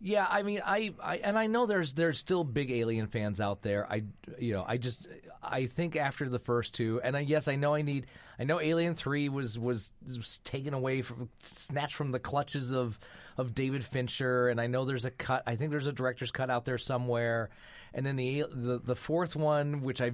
yeah, 0.05 0.27
I 0.29 0.43
mean, 0.43 0.61
I, 0.63 0.93
I 1.01 1.17
and 1.17 1.35
I 1.35 1.47
know 1.47 1.65
there's 1.65 1.93
there's 1.93 2.19
still 2.19 2.43
big 2.43 2.69
Alien 2.69 3.07
fans 3.07 3.41
out 3.41 3.63
there. 3.63 3.91
I 3.91 4.03
you 4.37 4.53
know 4.53 4.63
I 4.65 4.77
just 4.77 5.07
I 5.41 5.65
think 5.65 5.95
after 5.95 6.29
the 6.29 6.37
first 6.37 6.75
two, 6.75 7.01
and 7.03 7.17
I, 7.17 7.21
yes, 7.21 7.47
I 7.47 7.55
know 7.55 7.73
I 7.73 7.81
need 7.81 8.05
I 8.37 8.43
know 8.43 8.61
Alien 8.61 8.93
Three 8.93 9.29
was 9.29 9.57
was, 9.57 9.91
was 10.05 10.37
taken 10.43 10.75
away 10.75 11.01
from 11.01 11.29
snatched 11.39 11.95
from 11.95 12.11
the 12.11 12.19
clutches 12.19 12.69
of 12.69 12.99
of 13.35 13.55
David 13.55 13.83
Fincher, 13.83 14.47
and 14.47 14.61
I 14.61 14.67
know 14.67 14.85
there's 14.85 15.05
a 15.05 15.11
cut. 15.11 15.41
I 15.47 15.55
think 15.55 15.71
there's 15.71 15.87
a 15.87 15.91
director's 15.91 16.31
cut 16.31 16.51
out 16.51 16.65
there 16.65 16.77
somewhere, 16.77 17.49
and 17.91 18.05
then 18.05 18.15
the 18.15 18.45
the, 18.47 18.77
the 18.77 18.95
fourth 18.95 19.35
one, 19.35 19.81
which 19.81 20.01
I 20.01 20.11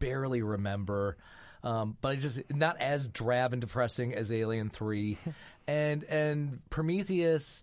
barely 0.00 0.42
remember. 0.42 1.16
Um, 1.62 1.96
but 2.00 2.08
I 2.08 2.16
just 2.16 2.40
not 2.50 2.80
as 2.80 3.06
drab 3.06 3.52
and 3.52 3.60
depressing 3.60 4.12
as 4.12 4.32
Alien 4.32 4.70
Three, 4.70 5.18
and 5.68 6.02
and 6.02 6.68
Prometheus 6.68 7.62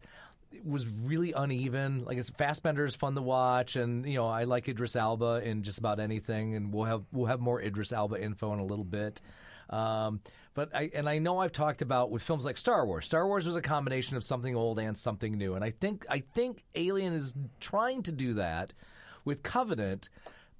was 0.66 0.88
really 0.88 1.34
uneven. 1.34 2.06
Like 2.06 2.18
it's 2.18 2.30
Fassbender 2.30 2.86
is 2.86 2.96
fun 2.96 3.16
to 3.16 3.22
watch, 3.22 3.76
and 3.76 4.08
you 4.08 4.16
know 4.16 4.28
I 4.28 4.46
like 4.46 4.68
Idris 4.68 4.96
Elba 4.96 5.42
in 5.44 5.64
just 5.64 5.78
about 5.78 6.00
anything, 6.00 6.56
and 6.56 6.74
we'll 6.74 6.86
have 6.86 7.04
we'll 7.12 7.28
have 7.28 7.40
more 7.40 7.62
Idris 7.62 7.92
Elba 7.92 8.22
info 8.22 8.54
in 8.54 8.60
a 8.60 8.66
little 8.66 8.86
bit. 8.86 9.22
Um, 9.70 10.22
but 10.54 10.76
I 10.76 10.90
and 10.94 11.08
I 11.08 11.20
know 11.20 11.40
I've 11.40 11.52
talked 11.52 11.82
about 11.82 12.10
with 12.10 12.24
films 12.24 12.46
like 12.46 12.58
Star 12.58 12.86
Wars. 12.86 13.06
Star 13.06 13.28
Wars 13.28 13.46
was 13.46 13.56
a 13.56 13.62
combination 13.62 14.18
of 14.18 14.24
something 14.24 14.56
old 14.56 14.80
and 14.80 14.98
something 14.98 15.34
new, 15.34 15.56
and 15.56 15.64
I 15.64 15.72
think 15.72 16.06
I 16.10 16.20
think 16.20 16.64
Alien 16.76 17.14
is 17.14 17.34
trying 17.60 18.04
to 18.04 18.12
do 18.12 18.34
that 18.36 18.74
with 19.26 19.44
Covenant 19.44 20.10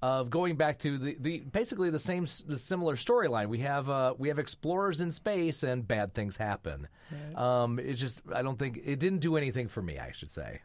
of 0.00 0.30
going 0.30 0.56
back 0.56 0.78
to 0.80 0.96
the, 0.96 1.16
the 1.18 1.40
basically 1.40 1.90
the 1.90 1.98
same 1.98 2.26
the 2.46 2.58
similar 2.58 2.96
storyline. 2.96 3.48
We 3.48 3.58
have 3.58 3.88
uh, 3.90 4.14
we 4.16 4.28
have 4.28 4.38
explorers 4.38 5.00
in 5.00 5.10
space 5.10 5.62
and 5.62 5.86
bad 5.86 6.14
things 6.14 6.36
happen. 6.36 6.88
Um, 7.36 7.78
it 7.78 7.94
just 7.94 8.22
I 8.32 8.42
don't 8.42 8.58
think 8.58 8.80
it 8.84 8.98
didn't 8.98 9.20
do 9.20 9.36
anything 9.36 9.68
for 9.68 9.82
me. 9.82 9.98
I 9.98 10.12
should 10.12 10.30
say. 10.30 10.60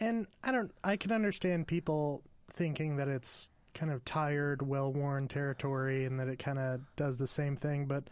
and 0.00 0.26
I 0.42 0.52
don't 0.52 0.72
I 0.84 0.96
can 0.96 1.12
understand 1.12 1.66
people 1.66 2.22
thinking 2.52 2.96
that 2.96 3.08
it's 3.08 3.50
kind 3.74 3.92
of 3.92 4.04
tired, 4.04 4.60
well 4.60 4.92
worn 4.92 5.28
territory 5.28 6.04
and 6.04 6.18
that 6.18 6.28
it 6.28 6.38
kind 6.38 6.58
of 6.58 6.80
does 6.96 7.18
the 7.18 7.26
same 7.26 7.56
thing. 7.56 7.86
But 7.86 8.04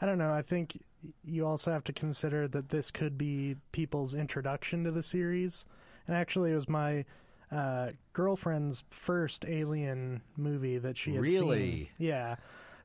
I 0.00 0.06
don't 0.06 0.18
know. 0.18 0.32
I 0.32 0.42
think 0.42 0.82
you 1.24 1.46
also 1.46 1.70
have 1.70 1.84
to 1.84 1.92
consider 1.92 2.48
that 2.48 2.68
this 2.68 2.90
could 2.90 3.16
be 3.16 3.56
people's 3.70 4.14
introduction 4.14 4.84
to 4.84 4.90
the 4.90 5.02
series. 5.02 5.64
And 6.06 6.16
actually, 6.16 6.52
it 6.52 6.56
was 6.56 6.68
my 6.68 7.04
uh, 7.52 7.90
girlfriend's 8.12 8.84
first 8.90 9.44
Alien 9.46 10.22
movie 10.36 10.78
that 10.78 10.96
she 10.96 11.12
had 11.12 11.20
Really? 11.20 11.70
seen. 11.70 11.88
Yeah. 11.98 12.36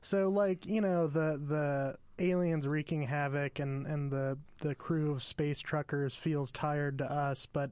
So 0.02 0.28
like 0.28 0.66
you 0.66 0.80
know 0.80 1.06
the 1.06 1.40
the 1.44 1.96
aliens 2.24 2.66
wreaking 2.66 3.02
havoc 3.02 3.58
and 3.58 3.86
and 3.86 4.10
the 4.10 4.38
the 4.58 4.74
crew 4.74 5.10
of 5.12 5.22
space 5.22 5.58
truckers 5.60 6.14
feels 6.14 6.52
tired 6.52 6.98
to 6.98 7.10
us, 7.10 7.46
but 7.46 7.70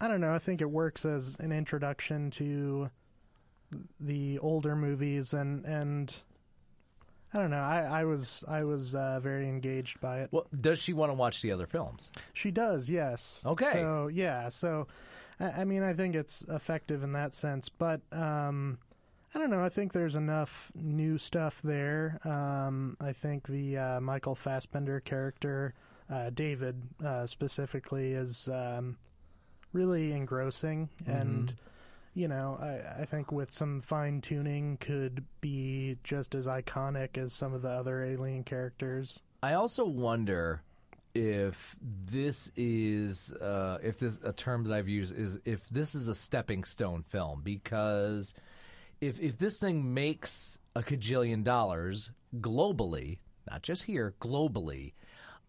I 0.00 0.08
don't 0.08 0.20
know. 0.20 0.34
I 0.34 0.38
think 0.38 0.60
it 0.60 0.70
works 0.70 1.04
as 1.04 1.36
an 1.38 1.52
introduction 1.52 2.30
to 2.32 2.90
the 4.00 4.38
older 4.40 4.74
movies 4.76 5.32
and 5.32 5.64
and 5.64 6.14
I 7.34 7.38
don't 7.38 7.50
know. 7.50 7.62
I, 7.62 8.00
I 8.00 8.04
was 8.04 8.44
I 8.48 8.64
was 8.64 8.94
uh, 8.94 9.18
very 9.22 9.48
engaged 9.48 10.00
by 10.00 10.20
it. 10.20 10.28
Well, 10.32 10.46
does 10.60 10.78
she 10.80 10.92
want 10.92 11.10
to 11.10 11.14
watch 11.14 11.40
the 11.42 11.50
other 11.52 11.66
films? 11.66 12.10
She 12.34 12.50
does, 12.50 12.90
yes. 12.90 13.42
Okay. 13.46 13.70
So 13.72 14.08
yeah, 14.08 14.48
so 14.50 14.86
I, 15.40 15.62
I 15.62 15.64
mean, 15.64 15.82
I 15.82 15.92
think 15.92 16.14
it's 16.14 16.44
effective 16.48 17.02
in 17.02 17.12
that 17.12 17.34
sense, 17.34 17.68
but 17.68 18.00
um, 18.12 18.78
I 19.34 19.38
don't 19.38 19.50
know. 19.50 19.64
I 19.64 19.68
think 19.68 19.92
there's 19.92 20.16
enough 20.16 20.70
new 20.74 21.18
stuff 21.18 21.60
there. 21.62 22.20
Um, 22.24 22.96
I 23.00 23.12
think 23.12 23.48
the 23.48 23.78
uh, 23.78 24.00
Michael 24.00 24.34
Fassbender 24.34 25.00
character, 25.00 25.74
uh, 26.10 26.30
David 26.30 26.82
uh, 27.04 27.26
specifically, 27.26 28.12
is 28.12 28.48
um, 28.48 28.98
really 29.72 30.12
engrossing, 30.12 30.90
and 31.06 31.54
you 32.14 32.28
know, 32.28 32.58
I, 32.60 33.02
I 33.02 33.04
think 33.06 33.32
with 33.32 33.52
some 33.52 33.80
fine 33.80 34.20
tuning, 34.20 34.76
could 34.78 35.24
be 35.40 35.96
just 36.04 36.34
as 36.34 36.46
iconic 36.46 37.16
as 37.16 37.32
some 37.32 37.54
of 37.54 37.62
the 37.62 37.70
other 37.70 38.04
Alien 38.04 38.44
characters. 38.44 39.20
I 39.42 39.54
also 39.54 39.84
wonder 39.86 40.62
if 41.14 41.76
this 41.80 42.50
is 42.56 43.32
uh, 43.34 43.78
if 43.82 43.98
this 43.98 44.18
a 44.24 44.32
term 44.32 44.64
that 44.64 44.72
I've 44.72 44.88
used 44.88 45.16
is 45.16 45.38
if 45.44 45.66
this 45.68 45.94
is 45.94 46.08
a 46.08 46.14
stepping 46.14 46.64
stone 46.64 47.02
film 47.02 47.42
because 47.42 48.34
if 49.00 49.20
if 49.20 49.38
this 49.38 49.58
thing 49.58 49.92
makes 49.92 50.58
a 50.74 50.82
cajillion 50.82 51.44
dollars 51.44 52.12
globally, 52.40 53.18
not 53.50 53.62
just 53.62 53.82
here, 53.84 54.14
globally, 54.20 54.92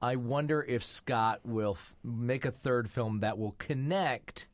I 0.01 0.17
wonder 0.17 0.61
if 0.67 0.83
Scott 0.83 1.39
will 1.45 1.73
f- 1.73 1.93
make 2.03 2.43
a 2.45 2.51
third 2.51 2.89
film 2.89 3.21
that 3.21 3.37
will 3.37 3.55
connect 3.57 4.47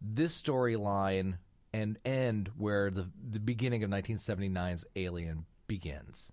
this 0.00 0.40
storyline 0.40 1.38
and 1.72 1.98
end 2.04 2.50
where 2.56 2.90
the 2.90 3.08
the 3.30 3.40
beginning 3.40 3.84
of 3.84 3.90
1979's 3.90 4.84
Alien 4.96 5.44
begins. 5.68 6.32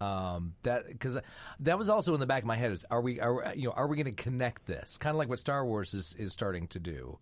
Um, 0.00 0.54
that 0.64 0.88
because 0.88 1.18
that 1.60 1.78
was 1.78 1.88
also 1.88 2.14
in 2.14 2.20
the 2.20 2.26
back 2.26 2.42
of 2.42 2.46
my 2.46 2.56
head 2.56 2.72
is 2.72 2.84
are 2.90 3.00
we 3.00 3.20
are 3.20 3.52
you 3.56 3.68
know 3.68 3.72
are 3.72 3.86
we 3.86 3.96
going 3.96 4.14
to 4.14 4.22
connect 4.22 4.66
this 4.66 4.98
kind 4.98 5.14
of 5.14 5.18
like 5.18 5.28
what 5.28 5.38
Star 5.38 5.64
Wars 5.64 5.94
is 5.94 6.14
is 6.18 6.32
starting 6.32 6.66
to 6.68 6.78
do. 6.80 7.18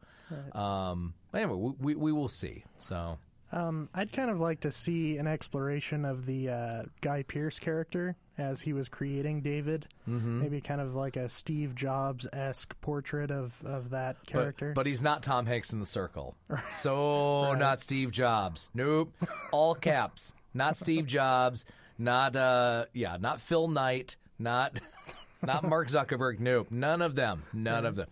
Um, 0.53 1.15
anyway, 1.35 1.55
we, 1.55 1.73
we 1.79 1.95
we 1.95 2.13
will 2.13 2.29
see. 2.29 2.65
So 2.79 3.19
Um, 3.53 3.91
I'd 3.95 4.13
kind 4.13 4.31
of 4.31 4.41
like 4.41 4.61
to 4.61 4.73
see 4.73 5.19
an 5.19 5.27
exploration 5.27 6.05
of 6.07 6.25
the 6.25 6.49
uh, 6.49 6.83
Guy 7.03 7.23
Pearce 7.23 7.59
character 7.59 8.17
as 8.39 8.63
he 8.63 8.73
was 8.73 8.89
creating 8.89 9.43
David. 9.43 9.87
Mm-hmm. 10.09 10.41
Maybe 10.41 10.61
kind 10.63 10.81
of 10.81 10.95
like 10.95 11.17
a 11.17 11.29
Steve 11.29 11.75
Jobs 11.75 12.27
esque 12.33 12.75
portrait 12.81 13.31
of, 13.31 13.55
of 13.63 13.91
that 13.91 14.25
character. 14.25 14.73
but 14.75 14.87
he's 14.87 15.03
not 15.03 15.23
Tom 15.23 15.45
Hanks 15.45 15.71
in 15.73 15.81
the 15.81 15.87
Circle. 15.87 16.35
So 16.69 17.53
not 17.55 17.81
Steve 17.81 18.11
Jobs. 18.11 18.71
Nope. 18.73 19.13
All 19.53 19.75
caps. 19.75 20.33
Not 20.55 20.77
Steve 20.79 21.07
Jobs. 21.07 21.67
Not 22.03 22.35
uh 22.35 22.87
yeah. 22.93 23.17
Not 23.21 23.41
Phil 23.41 23.69
Knight. 23.69 24.17
Not 24.39 24.81
not 25.43 25.63
Mark 25.63 25.89
Zuckerberg. 25.89 26.41
Nope. 26.41 26.69
None 26.71 27.01
of 27.01 27.15
them. 27.15 27.45
None 27.53 27.87
of 27.87 27.95
them. 27.95 28.09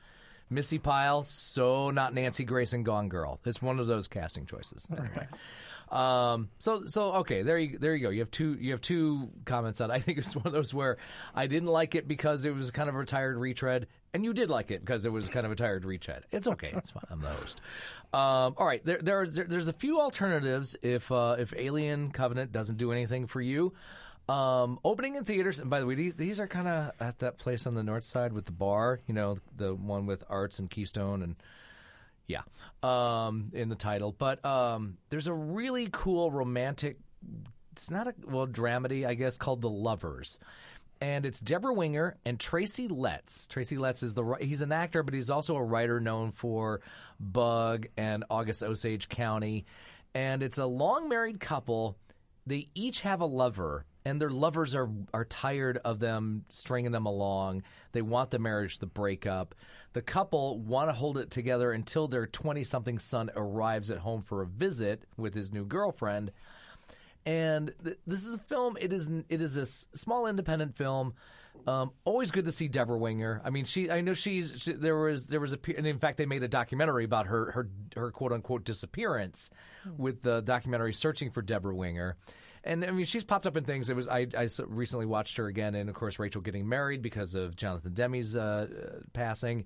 Missi 0.49 0.79
Pyle. 0.79 1.25
So 1.25 1.91
not 1.91 2.15
Nancy 2.15 2.45
Grayson. 2.45 2.85
Gone 2.85 3.09
Girl. 3.09 3.41
It's 3.45 3.61
one 3.61 3.81
of 3.81 3.89
those 3.89 4.07
casting 4.07 4.47
choices. 4.47 4.87
Anyway. 4.91 5.27
Um, 5.91 6.51
so 6.59 6.85
so 6.87 7.15
okay, 7.15 7.43
there 7.43 7.59
you 7.59 7.79
there 7.79 7.97
you 7.97 8.03
go. 8.03 8.11
You 8.11 8.21
have 8.21 8.31
two 8.31 8.57
you 8.61 8.71
have 8.71 8.81
two 8.81 9.31
comments 9.45 9.81
on. 9.81 9.91
I 9.91 9.99
think 9.99 10.19
it's 10.19 10.37
one 10.37 10.47
of 10.47 10.53
those 10.53 10.73
where 10.73 10.99
I 11.35 11.49
didn't 11.49 11.69
like 11.69 11.97
it 11.97 12.07
because 12.07 12.45
it 12.45 12.55
was 12.55 12.71
kind 12.71 12.89
of 12.89 12.95
a 12.95 13.05
tired 13.05 13.37
retread, 13.37 13.89
and 14.13 14.25
you 14.25 14.33
did 14.33 14.51
like 14.51 14.71
it 14.71 14.81
because 14.81 15.05
it 15.05 15.13
was 15.13 15.29
kind 15.29 15.47
of 15.47 15.53
a 15.53 15.57
tired 15.57 15.85
retread. 15.85 16.25
It's 16.31 16.47
okay, 16.47 16.73
it's 16.75 16.91
fine. 16.91 17.05
I'm 17.11 17.21
the 17.21 17.29
host. 17.29 17.61
Um, 18.13 18.55
all 18.57 18.67
right, 18.67 18.85
there 18.85 18.99
there's 19.01 19.35
there, 19.35 19.45
there's 19.45 19.69
a 19.69 19.73
few 19.73 20.01
alternatives 20.01 20.77
if 20.83 21.11
uh, 21.13 21.37
if 21.39 21.55
Alien 21.57 22.11
Covenant 22.11 22.53
doesn't 22.53 22.77
do 22.77 22.93
anything 22.93 23.27
for 23.27 23.41
you. 23.41 23.73
Um, 24.29 24.79
opening 24.85 25.17
in 25.17 25.25
theaters, 25.25 25.59
and 25.59 25.71
by 25.71 25.81
the 25.81 25.87
way, 25.87 25.97
these, 25.97 26.15
these 26.15 26.39
are 26.39 26.47
kind 26.47 26.69
of 26.69 26.93
at 27.01 27.19
that 27.19 27.39
place 27.39 27.67
on 27.67 27.75
the 27.75 27.83
north 27.83 28.05
side 28.05 28.33
with 28.33 28.45
the 28.45 28.53
bar, 28.53 29.01
you 29.09 29.15
know, 29.15 29.39
the 29.57 29.75
one 29.75 30.07
with 30.07 30.23
Arts 30.29 30.61
and 30.61 30.71
Keystone 30.71 31.23
and 31.23 31.37
yeah, 32.29 32.43
um, 32.85 33.51
in 33.53 33.71
the 33.71 33.75
title. 33.75 34.15
But 34.17 34.45
um, 34.45 34.99
there's 35.09 35.27
a 35.27 35.35
really 35.35 35.89
cool 35.91 36.31
romantic. 36.31 36.99
It's 37.73 37.91
not 37.91 38.07
a 38.07 38.15
well 38.25 38.47
dramedy, 38.47 39.05
I 39.05 39.15
guess, 39.15 39.37
called 39.37 39.63
The 39.63 39.71
Lovers, 39.71 40.39
and 41.01 41.25
it's 41.25 41.41
Debra 41.41 41.73
Winger 41.73 42.17
and 42.25 42.39
Tracy 42.39 42.87
Letts. 42.87 43.47
Tracy 43.47 43.79
Letts 43.79 44.03
is 44.03 44.15
the 44.15 44.37
he's 44.41 44.61
an 44.61 44.73
actor, 44.73 45.03
but 45.03 45.15
he's 45.15 45.31
also 45.31 45.57
a 45.57 45.63
writer 45.63 46.01
known 46.01 46.31
for 46.31 46.81
Bug 47.19 47.87
and 47.97 48.25
August 48.31 48.63
Osage 48.63 49.09
County, 49.09 49.65
and 50.15 50.43
it's 50.43 50.59
a 50.59 50.67
long 50.67 51.09
married 51.09 51.41
couple. 51.41 51.97
They 52.47 52.69
each 52.75 53.01
have 53.01 53.21
a 53.21 53.27
lover, 53.27 53.87
and 54.05 54.21
their 54.21 54.31
lovers 54.31 54.75
are 54.75 54.91
are 55.15 55.25
tired 55.25 55.79
of 55.85 56.01
them 56.01 56.45
stringing 56.51 56.93
them 56.93 57.07
along. 57.07 57.63
They 57.93 58.03
want 58.03 58.31
the 58.31 58.39
marriage 58.39 58.79
to 58.81 58.87
break 58.87 59.27
up. 59.27 59.55
The 59.95 60.03
couple 60.03 60.59
want 60.59 60.91
to 60.91 60.95
hold 60.95 61.17
it 61.17 61.31
together 61.31 61.73
until 61.73 62.09
their 62.09 62.27
20 62.27 62.63
something 62.65 62.99
son 62.99 63.31
arrives 63.35 63.91
at 63.91 63.99
home 63.99 64.23
for 64.23 64.43
a 64.43 64.47
visit 64.47 65.05
with 65.17 65.35
his 65.35 65.53
new 65.53 65.65
girlfriend. 65.65 66.31
And 67.27 67.73
th- 67.85 67.99
this 68.07 68.25
is 68.25 68.35
a 68.35 68.39
film. 68.39 68.77
It 68.81 68.93
is 68.93 69.11
it 69.29 69.41
is 69.41 69.57
a 69.57 69.63
s- 69.63 69.89
small 69.95 70.27
independent 70.27 70.77
film. 70.77 71.15
Um, 71.67 71.93
always 72.05 72.31
good 72.31 72.47
to 72.47 72.53
see 72.53 72.69
Debra 72.69 72.97
Winger. 72.97 73.43
I 73.45 73.51
mean, 73.51 73.65
she. 73.67 73.91
I 73.91 74.01
know 74.01 74.15
she's. 74.15 74.55
She, 74.57 74.73
there 74.73 74.97
was 74.97 75.27
there 75.27 75.41
was 75.41 75.53
a. 75.53 75.59
And 75.77 75.87
in 75.87 75.99
fact, 75.99 76.17
they 76.17 76.25
made 76.27 76.43
a 76.43 76.49
documentary 76.49 77.05
about 77.05 77.27
her 77.27 77.51
her 77.53 77.69
her 77.97 78.11
quote 78.11 78.33
unquote 78.33 78.65
disappearance, 78.65 79.51
with 79.99 80.23
the 80.23 80.41
documentary 80.41 80.95
searching 80.95 81.31
for 81.31 81.43
Debra 81.43 81.75
Winger. 81.75 82.17
And 82.65 82.85
I 82.85 82.91
mean, 82.91 83.07
she's 83.07 83.25
popped 83.25 83.47
up 83.47 83.57
in 83.57 83.65
things. 83.65 83.91
It 83.91 83.97
was 83.97 84.09
I, 84.09 84.27
I, 84.37 84.49
recently 84.67 85.07
watched 85.07 85.37
her 85.39 85.47
again, 85.47 85.75
and 85.75 85.89
of 85.89 85.95
course, 85.95 86.19
Rachel 86.19 86.41
getting 86.41 86.69
married 86.69 87.03
because 87.03 87.35
of 87.35 87.57
Jonathan 87.57 87.95
Demme's 87.95 88.37
uh, 88.37 88.67
uh, 88.71 88.99
passing. 89.13 89.65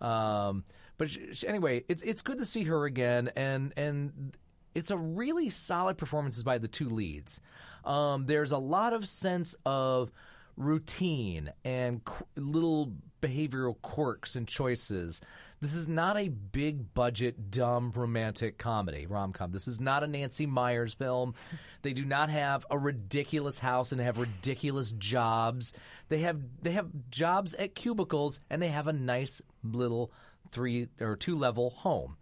Um, 0.00 0.64
but 0.98 1.10
she, 1.10 1.32
she- 1.32 1.48
anyway, 1.48 1.84
it's 1.88 2.02
it's 2.02 2.22
good 2.22 2.38
to 2.38 2.44
see 2.44 2.64
her 2.64 2.84
again, 2.84 3.30
and 3.36 3.72
and 3.76 4.36
it's 4.74 4.90
a 4.90 4.96
really 4.96 5.50
solid 5.50 5.96
performances 5.98 6.42
by 6.42 6.58
the 6.58 6.68
two 6.68 6.88
leads. 6.88 7.40
Um, 7.84 8.26
there's 8.26 8.52
a 8.52 8.58
lot 8.58 8.92
of 8.92 9.06
sense 9.06 9.54
of 9.64 10.10
routine 10.56 11.52
and 11.64 12.04
qu- 12.04 12.24
little 12.36 12.92
behavioral 13.20 13.80
quirks 13.82 14.36
and 14.36 14.46
choices. 14.46 15.20
This 15.60 15.74
is 15.74 15.88
not 15.88 16.18
a 16.18 16.28
big 16.28 16.92
budget, 16.92 17.50
dumb 17.50 17.92
romantic 17.94 18.58
comedy, 18.58 19.06
rom 19.06 19.32
com. 19.32 19.50
This 19.50 19.66
is 19.66 19.80
not 19.80 20.02
a 20.02 20.06
Nancy 20.06 20.46
Meyers 20.46 20.94
film. 20.94 21.34
They 21.82 21.92
do 21.92 22.06
not 22.06 22.30
have 22.30 22.64
a 22.70 22.78
ridiculous 22.78 23.58
house 23.58 23.92
and 23.92 24.00
have 24.00 24.16
ridiculous 24.16 24.90
jobs. 24.92 25.74
They 26.08 26.20
have 26.20 26.40
they 26.62 26.70
have 26.70 26.88
jobs 27.10 27.52
at 27.52 27.74
cubicles 27.74 28.40
and 28.48 28.62
they 28.62 28.68
have 28.68 28.88
a 28.88 28.92
nice 28.94 29.42
little 29.62 30.10
three 30.50 30.88
or 30.98 31.14
two 31.14 31.36
level 31.36 31.68
home. 31.68 32.16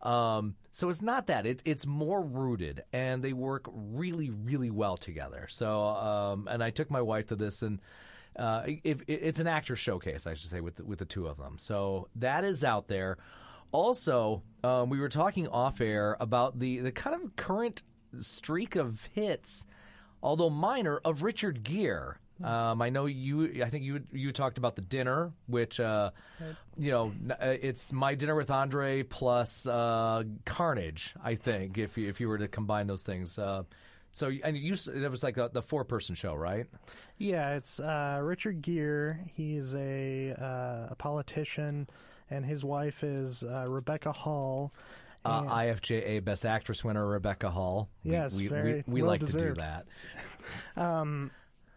Um, 0.00 0.54
so 0.72 0.88
it's 0.88 1.02
not 1.02 1.26
that. 1.26 1.44
It, 1.44 1.60
it's 1.66 1.86
more 1.86 2.22
rooted, 2.22 2.82
and 2.94 3.22
they 3.22 3.34
work 3.34 3.66
really, 3.72 4.30
really 4.30 4.70
well 4.70 4.96
together. 4.96 5.46
So, 5.50 5.82
um, 5.82 6.48
and 6.50 6.64
I 6.64 6.70
took 6.70 6.90
my 6.90 7.02
wife 7.02 7.26
to 7.26 7.36
this, 7.36 7.60
and 7.60 7.80
uh, 8.36 8.62
if, 8.82 9.02
it's 9.06 9.38
an 9.38 9.46
actor 9.46 9.76
showcase, 9.76 10.26
I 10.26 10.32
should 10.32 10.48
say, 10.48 10.60
with 10.60 10.76
the, 10.76 10.84
with 10.84 10.98
the 10.98 11.04
two 11.04 11.26
of 11.26 11.36
them. 11.36 11.58
So 11.58 12.08
that 12.16 12.44
is 12.44 12.64
out 12.64 12.88
there. 12.88 13.18
Also, 13.70 14.42
um, 14.64 14.88
we 14.88 14.98
were 14.98 15.10
talking 15.10 15.46
off 15.46 15.80
air 15.80 16.16
about 16.20 16.58
the 16.58 16.80
the 16.80 16.92
kind 16.92 17.22
of 17.22 17.36
current 17.36 17.82
streak 18.20 18.74
of 18.74 19.08
hits, 19.12 19.66
although 20.22 20.50
minor, 20.50 20.98
of 21.04 21.22
Richard 21.22 21.62
Gere. 21.62 22.16
Um, 22.44 22.82
I 22.82 22.90
know 22.90 23.06
you. 23.06 23.62
I 23.64 23.68
think 23.70 23.84
you 23.84 24.02
you 24.12 24.32
talked 24.32 24.58
about 24.58 24.76
the 24.76 24.82
dinner, 24.82 25.32
which 25.46 25.78
uh, 25.80 26.10
you 26.76 26.90
know 26.90 27.12
uh, 27.30 27.54
it's 27.60 27.92
my 27.92 28.14
dinner 28.14 28.34
with 28.34 28.50
Andre 28.50 29.02
plus 29.02 29.66
uh, 29.66 30.24
Carnage. 30.44 31.14
I 31.22 31.34
think 31.36 31.78
if 31.78 31.96
you, 31.96 32.08
if 32.08 32.20
you 32.20 32.28
were 32.28 32.38
to 32.38 32.48
combine 32.48 32.86
those 32.86 33.02
things. 33.02 33.38
Uh, 33.38 33.62
so 34.12 34.30
and 34.44 34.56
you 34.56 34.74
it 34.74 35.10
was 35.10 35.22
like 35.22 35.36
a, 35.38 35.50
the 35.52 35.62
four 35.62 35.84
person 35.84 36.14
show, 36.14 36.34
right? 36.34 36.66
Yeah, 37.18 37.54
it's 37.54 37.80
uh, 37.80 38.20
Richard 38.22 38.60
Gere. 38.62 39.18
He's 39.34 39.74
a 39.74 40.32
uh, 40.32 40.88
a 40.90 40.94
politician, 40.98 41.88
and 42.30 42.44
his 42.44 42.64
wife 42.64 43.02
is 43.04 43.42
uh, 43.42 43.64
Rebecca 43.68 44.12
Hall. 44.12 44.72
Uh, 45.24 45.42
IFJA 45.44 46.24
Best 46.24 46.44
Actress 46.44 46.82
winner 46.82 47.06
Rebecca 47.06 47.48
Hall. 47.48 47.88
We- 48.04 48.10
Yes, 48.10 48.36
we, 48.36 48.48
very 48.48 48.82
we, 48.88 48.94
we 48.94 49.02
well 49.02 49.10
like 49.12 49.20
to 49.20 49.26
do 49.26 49.32
deserved. 49.32 49.60
that. 49.60 49.86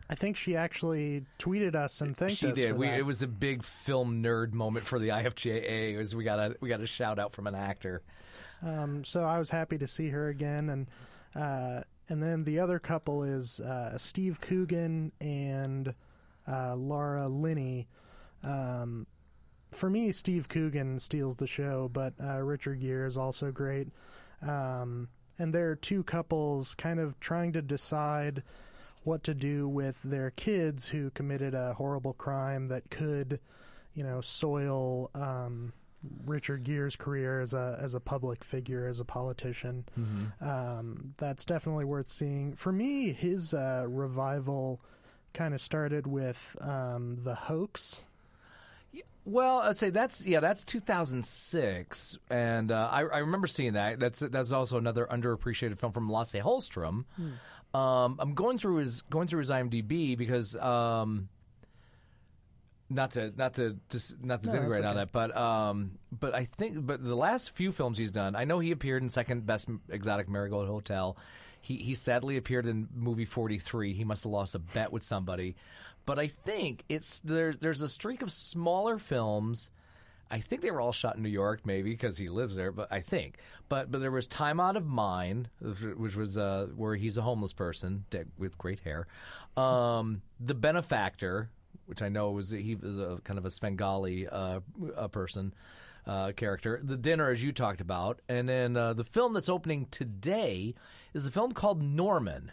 I 0.09 0.15
think 0.15 0.38
she 0.38 0.55
actually 0.55 1.25
tweeted 1.39 1.75
us 1.75 2.01
and 2.01 2.15
thanked 2.15 2.35
She 2.35 2.47
us 2.47 2.55
did. 2.55 2.71
for 2.71 2.75
We, 2.75 2.88
it 2.89 3.05
was 3.05 3.21
a 3.21 3.27
big 3.27 3.63
film 3.63 4.21
nerd 4.21 4.53
moment 4.53 4.85
for 4.85 5.00
the 5.00 5.09
IFJA. 5.09 5.97
Was 5.97 6.15
we 6.15 6.24
got 6.24 6.39
a 6.39 6.55
we 6.62 6.69
got 6.69 6.81
a 6.81 6.85
shout 6.85 7.17
out 7.17 7.33
from 7.33 7.47
an 7.47 7.55
actor. 7.55 8.01
Um, 8.62 9.03
so 9.03 9.24
I 9.24 9.39
was 9.39 9.50
happy 9.50 9.77
to 9.77 9.88
see 9.88 10.09
her 10.09 10.29
again, 10.29 10.69
and 10.69 10.88
uh, 11.35 11.81
and 12.07 12.21
then 12.21 12.43
the 12.43 12.59
other 12.59 12.79
couple 12.79 13.24
is 13.24 13.59
uh, 13.59 13.97
Steve 13.97 14.39
Coogan 14.41 15.12
and 15.19 15.93
uh, 16.47 16.75
Laura 16.75 17.27
Linney. 17.27 17.88
Um, 18.43 19.07
for 19.71 19.89
me, 19.89 20.12
Steve 20.12 20.47
Coogan 20.47 21.00
steals 21.00 21.35
the 21.38 21.47
show, 21.47 21.89
but 21.91 22.13
uh, 22.24 22.39
Richard 22.41 22.79
Gere 22.79 23.07
is 23.07 23.17
also 23.17 23.51
great. 23.51 23.88
Um, 24.41 25.09
and 25.38 25.53
they're 25.53 25.75
two 25.75 26.03
couples 26.03 26.75
kind 26.75 27.00
of 27.00 27.19
trying 27.19 27.53
to 27.53 27.62
decide 27.62 28.43
what 29.05 29.24
to 29.24 29.33
do 29.33 29.67
with 29.67 30.01
their 30.03 30.31
kids 30.31 30.88
who 30.89 31.09
committed 31.12 31.53
a 31.53 31.74
horrible 31.74 32.13
crime 32.13 32.67
that 32.69 32.89
could, 32.89 33.39
you 33.93 34.03
know, 34.03 34.21
soil 34.21 35.09
um, 35.13 35.74
Richard 36.25 36.63
Gere's 36.63 36.95
career 36.95 37.41
as 37.41 37.53
a 37.53 37.79
as 37.81 37.95
a 37.95 38.00
public 38.00 38.43
figure, 38.43 38.88
as 38.88 39.00
a 39.00 39.05
politician. 39.05 39.85
Um, 40.41 41.13
that's 41.17 41.45
definitely 41.45 41.85
worth 41.85 42.09
seeing. 42.09 42.55
For 42.55 42.71
me, 42.71 43.12
his 43.12 43.53
uh, 43.53 43.85
revival 43.88 44.79
kind 45.33 45.53
of 45.53 45.62
started 45.62 46.07
with 46.07 46.55
um, 46.62 47.19
the 47.24 47.35
hoax. 47.35 48.03
Well, 49.25 49.59
I'd 49.59 49.77
say 49.77 49.89
that's 49.89 50.24
yeah, 50.24 50.39
that's 50.39 50.63
2006, 50.65 52.19
and 52.29 52.71
uh, 52.71 52.89
I, 52.91 53.00
I 53.01 53.17
remember 53.19 53.47
seeing 53.47 53.74
that. 53.74 54.00
That's 54.00 54.19
that's 54.19 54.51
also 54.51 54.77
another 54.77 55.07
underappreciated 55.09 55.79
film 55.79 55.91
from 55.93 56.09
Lasse 56.09 56.33
Hallström. 56.33 57.05
Um, 57.75 58.15
I'm 58.20 58.34
going 58.34 58.58
through 58.58 58.77
his 58.77 59.01
going 59.03 59.27
through 59.27 59.39
his 59.39 59.50
IMDb 59.50 60.17
because 60.17 60.55
um, 60.55 61.27
not 62.89 63.12
to 63.12 63.34
not 63.36 63.55
to 63.55 63.77
just 63.89 64.24
not 64.24 64.44
to 64.44 64.50
No, 64.50 64.55
denigrate 64.55 64.82
that's 64.82 64.86
on 64.86 64.96
that, 64.96 65.12
but 65.12 65.36
um, 65.36 65.91
but 66.17 66.34
I 66.34 66.46
think 66.46 66.86
but 66.86 67.03
the 67.03 67.15
last 67.15 67.51
few 67.51 67.72
films 67.72 67.98
he's 67.98 68.12
done, 68.12 68.36
I 68.36 68.46
know 68.46 68.60
he 68.60 68.72
appeared 68.72 69.03
in 69.03 69.10
Second 69.10 69.46
Best 69.46 69.70
Exotic 69.89 70.29
Marigold 70.29 70.67
Hotel. 70.67 71.17
He 71.62 71.77
he 71.77 71.96
sadly 71.96 72.38
appeared 72.38 72.65
in 72.65 72.88
movie 72.94 73.25
43. 73.25 73.94
He 73.94 74.03
must 74.03 74.24
have 74.24 74.32
lost 74.32 74.55
a 74.55 74.60
bet 74.60 74.91
with 74.91 75.03
somebody, 75.03 75.55
but 76.05 76.20
I 76.20 76.27
think 76.27 76.84
it's 76.88 77.20
there. 77.22 77.53
There's 77.53 77.82
a 77.82 77.89
streak 77.89 78.22
of 78.22 78.32
smaller 78.32 79.00
films. 79.00 79.72
I 80.29 80.39
think 80.39 80.62
they 80.62 80.72
were 80.72 80.82
all 80.82 80.91
shot 80.91 81.17
in 81.17 81.24
New 81.24 81.29
York, 81.29 81.62
maybe 81.65 81.91
because 81.91 82.17
he 82.17 82.29
lives 82.29 82.55
there. 82.55 82.72
But 82.72 82.91
I 82.91 83.00
think, 83.00 83.38
but 83.70 83.91
but 83.91 84.01
there 84.01 84.12
was 84.12 84.27
Time 84.27 84.60
Out 84.60 84.75
of 84.75 84.86
Mind, 84.86 85.50
which 85.62 86.15
was 86.15 86.38
uh, 86.38 86.67
where 86.75 86.96
he's 86.96 87.17
a 87.17 87.22
homeless 87.22 87.53
person 87.53 88.05
with 88.38 88.58
great 88.58 88.79
hair. 88.79 89.08
Um, 89.55 90.22
the 90.39 90.55
Benefactor, 90.55 91.50
which 91.86 92.01
I 92.01 92.10
know 92.10 92.32
was 92.32 92.50
he 92.50 92.75
was 92.75 92.98
a 92.98 93.20
kind 93.24 93.38
of 93.38 93.46
a 93.46 93.51
Svengali 93.51 94.27
uh, 94.27 94.62
a 94.96 95.10
person 95.10 95.53
uh, 96.08 96.32
character. 96.32 96.79
The 96.84 96.98
Dinner, 96.98 97.29
as 97.29 97.44
you 97.44 97.51
talked 97.51 97.82
about, 97.82 98.20
and 98.27 98.50
then 98.50 98.77
uh, 98.77 98.94
the 98.94 99.03
film 99.03 99.34
that's 99.34 99.50
opening 99.50 99.88
today 99.91 100.75
is 101.13 101.25
a 101.25 101.32
film 101.32 101.53
called 101.53 101.82
Norman. 101.82 102.51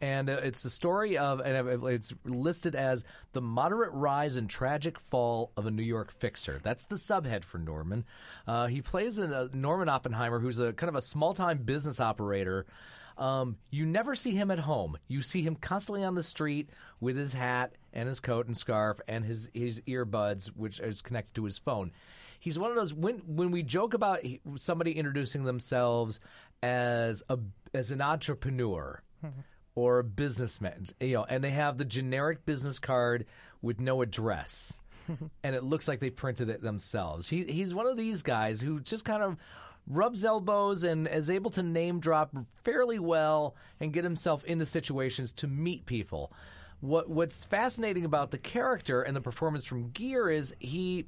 And 0.00 0.30
uh, 0.30 0.40
it's 0.42 0.62
the 0.62 0.70
story 0.70 1.18
of, 1.18 1.40
and 1.40 1.84
it's 1.88 2.14
listed 2.24 2.74
as 2.76 3.04
the 3.32 3.40
moderate 3.40 3.92
rise 3.92 4.36
and 4.36 4.48
tragic 4.48 4.98
fall 4.98 5.50
of 5.56 5.66
a 5.66 5.70
New 5.70 5.82
York 5.82 6.12
fixer. 6.12 6.60
That's 6.62 6.86
the 6.86 6.96
subhead 6.96 7.44
for 7.44 7.58
Norman. 7.58 8.04
Uh, 8.46 8.66
he 8.68 8.80
plays 8.80 9.18
a, 9.18 9.24
uh, 9.24 9.48
Norman 9.52 9.88
Oppenheimer, 9.88 10.38
who's 10.38 10.60
a 10.60 10.72
kind 10.72 10.88
of 10.88 10.94
a 10.94 11.02
small 11.02 11.34
time 11.34 11.58
business 11.58 11.98
operator. 11.98 12.66
Um, 13.16 13.56
you 13.70 13.84
never 13.84 14.14
see 14.14 14.30
him 14.30 14.52
at 14.52 14.60
home. 14.60 14.96
You 15.08 15.22
see 15.22 15.42
him 15.42 15.56
constantly 15.56 16.04
on 16.04 16.14
the 16.14 16.22
street 16.22 16.70
with 17.00 17.16
his 17.16 17.32
hat 17.32 17.72
and 17.92 18.08
his 18.08 18.20
coat 18.20 18.46
and 18.46 18.56
scarf 18.56 19.00
and 19.08 19.24
his 19.24 19.50
his 19.52 19.80
earbuds, 19.82 20.46
which 20.48 20.78
is 20.78 21.02
connected 21.02 21.34
to 21.34 21.44
his 21.44 21.58
phone. 21.58 21.90
He's 22.38 22.58
one 22.58 22.70
of 22.70 22.76
those 22.76 22.94
when 22.94 23.18
when 23.26 23.50
we 23.50 23.64
joke 23.64 23.94
about 23.94 24.20
somebody 24.56 24.92
introducing 24.92 25.42
themselves 25.42 26.20
as 26.62 27.24
a 27.28 27.40
as 27.74 27.90
an 27.90 28.00
entrepreneur 28.00 29.02
or 29.78 29.98
a 30.00 30.04
businessman, 30.04 30.86
you 31.00 31.14
know, 31.14 31.24
and 31.24 31.42
they 31.42 31.50
have 31.50 31.78
the 31.78 31.84
generic 31.84 32.44
business 32.44 32.78
card 32.78 33.26
with 33.62 33.80
no 33.80 34.02
address. 34.02 34.78
and 35.42 35.54
it 35.54 35.64
looks 35.64 35.88
like 35.88 36.00
they 36.00 36.10
printed 36.10 36.48
it 36.48 36.60
themselves. 36.60 37.28
He 37.28 37.44
he's 37.44 37.74
one 37.74 37.86
of 37.86 37.96
these 37.96 38.22
guys 38.22 38.60
who 38.60 38.80
just 38.80 39.04
kind 39.04 39.22
of 39.22 39.36
rubs 39.86 40.24
elbows 40.24 40.84
and 40.84 41.08
is 41.08 41.30
able 41.30 41.50
to 41.52 41.62
name 41.62 41.98
drop 42.00 42.34
fairly 42.64 42.98
well 42.98 43.54
and 43.80 43.92
get 43.92 44.04
himself 44.04 44.44
into 44.44 44.66
situations 44.66 45.32
to 45.32 45.46
meet 45.46 45.86
people. 45.86 46.32
What 46.80 47.08
what's 47.08 47.44
fascinating 47.44 48.04
about 48.04 48.30
the 48.30 48.38
character 48.38 49.02
and 49.02 49.16
the 49.16 49.20
performance 49.20 49.64
from 49.64 49.90
Gere 49.90 50.36
is 50.36 50.54
he 50.58 51.06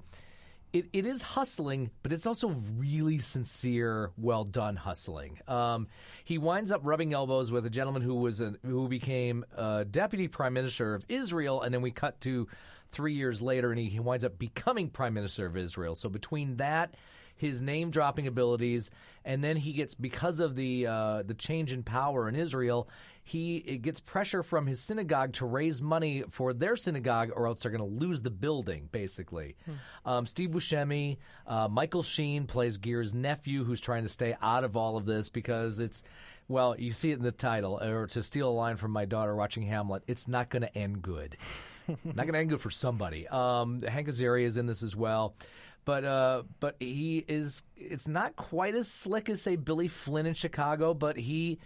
it, 0.72 0.86
it 0.92 1.06
is 1.06 1.22
hustling, 1.22 1.90
but 2.02 2.12
it's 2.12 2.26
also 2.26 2.54
really 2.76 3.18
sincere, 3.18 4.10
well 4.16 4.44
done 4.44 4.76
hustling. 4.76 5.38
Um, 5.48 5.88
he 6.24 6.38
winds 6.38 6.70
up 6.70 6.80
rubbing 6.84 7.12
elbows 7.12 7.50
with 7.50 7.66
a 7.66 7.70
gentleman 7.70 8.02
who 8.02 8.14
was 8.16 8.40
a, 8.40 8.54
who 8.64 8.88
became 8.88 9.44
deputy 9.90 10.28
prime 10.28 10.52
minister 10.52 10.94
of 10.94 11.04
Israel, 11.08 11.62
and 11.62 11.74
then 11.74 11.82
we 11.82 11.90
cut 11.90 12.20
to 12.22 12.48
three 12.92 13.14
years 13.14 13.40
later, 13.40 13.70
and 13.70 13.78
he, 13.78 13.86
he 13.86 14.00
winds 14.00 14.24
up 14.24 14.38
becoming 14.38 14.90
prime 14.90 15.14
minister 15.14 15.46
of 15.46 15.56
Israel. 15.56 15.94
So 15.94 16.08
between 16.08 16.56
that, 16.56 16.94
his 17.36 17.62
name 17.62 17.90
dropping 17.90 18.26
abilities, 18.26 18.90
and 19.24 19.42
then 19.42 19.56
he 19.56 19.72
gets 19.72 19.94
because 19.94 20.40
of 20.40 20.54
the 20.54 20.86
uh, 20.86 21.22
the 21.22 21.34
change 21.34 21.72
in 21.72 21.82
power 21.82 22.28
in 22.28 22.36
Israel, 22.36 22.88
he 23.22 23.60
gets 23.78 24.00
pressure 24.00 24.42
from 24.42 24.66
his 24.66 24.80
synagogue 24.80 25.34
to 25.34 25.46
raise 25.46 25.80
money 25.80 26.24
for 26.30 26.52
their 26.52 26.76
synagogue, 26.76 27.30
or 27.34 27.46
else 27.46 27.62
they're 27.62 27.70
going 27.70 27.78
to 27.78 28.04
lose 28.04 28.22
the 28.22 28.30
building. 28.30 28.88
Basically, 28.90 29.56
um, 30.04 30.26
Steve 30.26 30.50
Buscemi, 30.50 31.18
uh, 31.46 31.68
Michael 31.68 32.02
Sheen 32.02 32.46
plays 32.46 32.78
Gere's 32.78 33.14
nephew, 33.14 33.64
who's 33.64 33.80
trying 33.80 34.02
to 34.02 34.08
stay 34.08 34.36
out 34.42 34.64
of 34.64 34.76
all 34.76 34.96
of 34.96 35.06
this 35.06 35.28
because 35.28 35.78
it's. 35.78 36.02
Well, 36.48 36.74
you 36.76 36.90
see 36.90 37.12
it 37.12 37.18
in 37.18 37.22
the 37.22 37.30
title, 37.30 37.80
or 37.80 38.08
to 38.08 38.24
steal 38.24 38.48
a 38.48 38.50
line 38.50 38.76
from 38.76 38.90
my 38.90 39.04
daughter 39.04 39.36
watching 39.36 39.62
Hamlet, 39.62 40.02
it's 40.08 40.26
not 40.26 40.48
going 40.48 40.62
to 40.62 40.76
end 40.76 41.00
good. 41.00 41.36
not 42.04 42.16
going 42.16 42.32
to 42.32 42.38
end 42.40 42.50
good 42.50 42.60
for 42.60 42.70
somebody. 42.72 43.28
Um, 43.28 43.82
Hank 43.82 44.08
Azaria 44.08 44.46
is 44.46 44.56
in 44.56 44.66
this 44.66 44.82
as 44.82 44.96
well, 44.96 45.36
but 45.84 46.04
uh, 46.04 46.42
but 46.58 46.74
he 46.80 47.24
is. 47.28 47.62
It's 47.76 48.08
not 48.08 48.34
quite 48.34 48.74
as 48.74 48.88
slick 48.88 49.28
as 49.28 49.42
say 49.42 49.54
Billy 49.54 49.86
Flynn 49.86 50.26
in 50.26 50.34
Chicago, 50.34 50.94
but 50.94 51.16
he. 51.16 51.60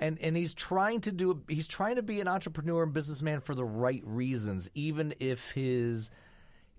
And, 0.00 0.18
and 0.20 0.36
he's 0.36 0.54
trying 0.54 1.00
to 1.02 1.12
do 1.12 1.42
he's 1.48 1.68
trying 1.68 1.96
to 1.96 2.02
be 2.02 2.20
an 2.20 2.28
entrepreneur 2.28 2.82
and 2.82 2.92
businessman 2.92 3.40
for 3.40 3.54
the 3.54 3.64
right 3.64 4.02
reasons, 4.04 4.68
even 4.74 5.14
if 5.20 5.52
his 5.52 6.10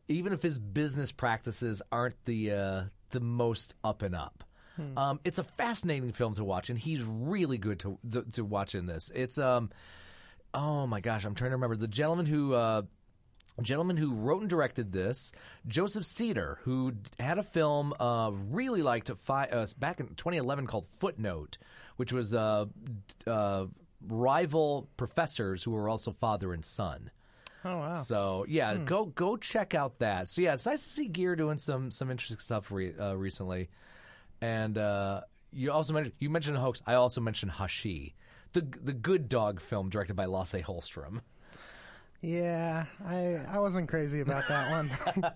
even 0.07 0.33
if 0.33 0.41
his 0.41 0.59
business 0.59 1.11
practices 1.11 1.81
aren't 1.91 2.23
the 2.25 2.51
uh, 2.51 2.83
the 3.11 3.19
most 3.21 3.75
up 3.83 4.01
and 4.01 4.15
up. 4.15 4.43
Um, 4.97 5.21
it's 5.23 5.37
a 5.37 5.43
fascinating 5.43 6.11
film 6.11 6.33
to 6.33 6.43
watch, 6.43 6.69
and 6.69 6.77
he's 6.77 7.01
really 7.03 7.57
good 7.57 7.79
to 7.79 7.97
to, 8.11 8.23
to 8.33 8.43
watch 8.43 8.75
in 8.75 8.85
this. 8.85 9.09
It's 9.15 9.37
um, 9.37 9.71
oh 10.53 10.85
my 10.85 10.99
gosh, 10.99 11.23
I'm 11.23 11.35
trying 11.35 11.51
to 11.51 11.55
remember 11.55 11.77
the 11.77 11.87
gentleman 11.87 12.25
who. 12.25 12.53
Uh, 12.53 12.81
gentleman 13.61 13.97
who 13.97 14.13
wrote 14.13 14.41
and 14.41 14.49
directed 14.49 14.91
this, 14.91 15.31
Joseph 15.67 16.05
Cedar, 16.05 16.59
who 16.63 16.91
d- 16.91 17.09
had 17.19 17.37
a 17.37 17.43
film 17.43 17.93
uh, 17.99 18.31
really 18.49 18.81
liked 18.81 19.09
fi- 19.23 19.45
uh, 19.47 19.65
back 19.77 19.99
in 19.99 20.07
2011 20.07 20.67
called 20.67 20.85
Footnote, 20.85 21.57
which 21.95 22.11
was 22.11 22.33
uh, 22.33 22.65
d- 22.65 23.31
uh, 23.31 23.65
rival 24.07 24.89
professors 24.97 25.63
who 25.63 25.71
were 25.71 25.89
also 25.89 26.11
father 26.11 26.53
and 26.53 26.63
son. 26.65 27.09
Oh 27.63 27.77
wow! 27.77 27.91
So 27.93 28.45
yeah, 28.47 28.75
go 28.75 29.05
go 29.05 29.37
check 29.37 29.73
out 29.73 29.97
that. 29.99 30.29
So 30.29 30.41
yeah, 30.41 30.53
it's 30.53 30.67
nice 30.67 30.83
to 30.83 30.89
see 30.89 31.07
Gere 31.07 31.35
doing 31.35 31.57
some 31.57 31.89
some 31.89 32.11
interesting 32.11 32.37
stuff 32.39 32.69
re- 32.71 32.93
uh, 32.99 33.15
recently. 33.15 33.69
And 34.41 34.77
uh, 34.77 35.21
you 35.51 35.71
also 35.71 35.93
mentioned 35.93 36.13
you 36.19 36.29
mentioned 36.29 36.57
hoax. 36.57 36.83
I 36.85 36.93
also 36.93 37.21
mentioned 37.21 37.53
Hachi, 37.53 38.13
the 38.53 38.61
the 38.83 38.93
good 38.93 39.29
dog 39.29 39.59
film 39.61 39.89
directed 39.89 40.15
by 40.15 40.25
Lasse 40.25 40.53
Hallström. 40.61 41.21
Yeah, 42.25 42.85
I 43.05 43.39
I 43.51 43.59
wasn't 43.59 43.87
crazy 43.87 44.21
about 44.21 44.47
that 44.47 44.71
one, 44.71 45.33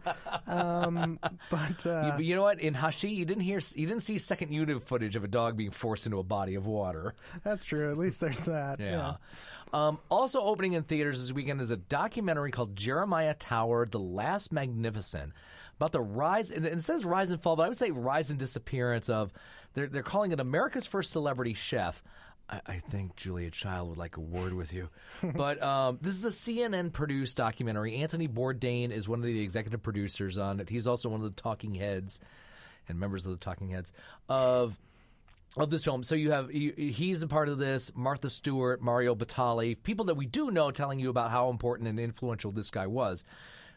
um, 0.48 1.20
but 1.52 1.86
uh, 1.86 2.06
You- 2.08 2.12
but 2.14 2.24
you 2.26 2.36
know 2.36 2.42
what? 2.42 2.60
In 2.62 2.74
Hachi, 2.74 3.16
you 3.16 3.26
didn't 3.26 3.44
hear 3.44 3.60
you 3.76 3.86
didn't 3.88 4.02
see 4.02 4.18
second 4.18 4.52
unit 4.52 4.84
footage 4.84 5.16
of 5.16 5.24
a 5.24 5.28
dog 5.28 5.56
being 5.56 5.72
forced 5.72 6.06
into 6.06 6.18
a 6.20 6.24
body 6.24 6.56
of 6.56 6.66
water. 6.66 7.14
that's 7.44 7.64
true. 7.66 7.92
At 7.92 7.98
least 7.98 8.22
there's 8.22 8.44
that. 8.44 8.80
Yeah. 8.80 9.16
Um, 9.72 10.00
also 10.10 10.42
opening 10.42 10.74
in 10.74 10.84
theaters 10.84 11.20
this 11.22 11.32
weekend 11.32 11.62
is 11.62 11.70
a 11.72 11.78
documentary 11.78 12.52
called 12.52 12.76
Jeremiah 12.76 13.36
Tower: 13.36 13.86
The 13.86 14.00
Last 14.00 14.52
Magnificent, 14.52 15.34
about 15.78 15.92
the 15.92 16.02
rise. 16.02 16.50
And 16.50 16.66
it 16.66 16.84
says 16.84 17.06
rise 17.06 17.30
and 17.30 17.40
fall, 17.42 17.56
but 17.56 17.64
I 17.64 17.68
would 17.68 17.78
say 17.78 17.92
rise 17.92 18.30
and 18.32 18.40
disappearance 18.40 19.10
of. 19.10 19.32
They're 19.76 19.86
they're 19.86 20.02
calling 20.02 20.32
it 20.32 20.40
America's 20.40 20.88
first 20.88 21.12
celebrity 21.12 21.54
chef. 21.54 22.02
I, 22.50 22.62
I 22.66 22.80
think 22.80 23.16
Julia 23.16 23.52
Child 23.52 23.90
would 23.90 23.98
like 23.98 24.18
a 24.18 24.22
word 24.22 24.54
with 24.54 24.74
you, 24.74 24.90
but 25.22 25.62
um, 25.62 26.00
this 26.02 26.16
is 26.16 26.26
a 26.26 26.30
CNN 26.30 26.92
produced 26.92 27.38
documentary. 27.38 27.98
Anthony 27.98 28.28
Bourdain 28.28 28.92
is 28.92 29.08
one 29.08 29.20
of 29.20 29.26
the 29.26 29.42
executive 29.42 29.84
producers 29.84 30.38
on 30.38 30.60
it. 30.60 30.70
He's 30.70 30.88
also 30.88 31.10
one 31.10 31.22
of 31.22 31.36
the 31.36 31.42
talking 31.42 31.76
heads 31.76 32.20
and 32.88 33.00
members 33.00 33.26
of 33.26 33.32
the 33.32 33.38
Talking 33.38 33.70
Heads 33.70 33.94
of 34.28 34.78
of 35.58 35.70
this 35.70 35.84
film. 35.84 36.04
So 36.04 36.16
you 36.16 36.32
have 36.32 36.50
he- 36.50 36.92
he's 36.92 37.24
a 37.24 37.28
part 37.28 37.50
of 37.50 37.58
this. 37.58 37.92
Martha 37.96 38.30
Stewart, 38.30 38.82
Mario 38.82 39.16
Batali, 39.16 39.82
people 39.82 40.06
that 40.06 40.16
we 40.16 40.26
do 40.26 40.52
know, 40.52 40.72
telling 40.72 41.00
you 41.00 41.10
about 41.10 41.32
how 41.32 41.50
important 41.50 41.88
and 41.90 42.00
influential 42.00 42.52
this 42.52 42.70
guy 42.70 42.88
was. 42.88 43.24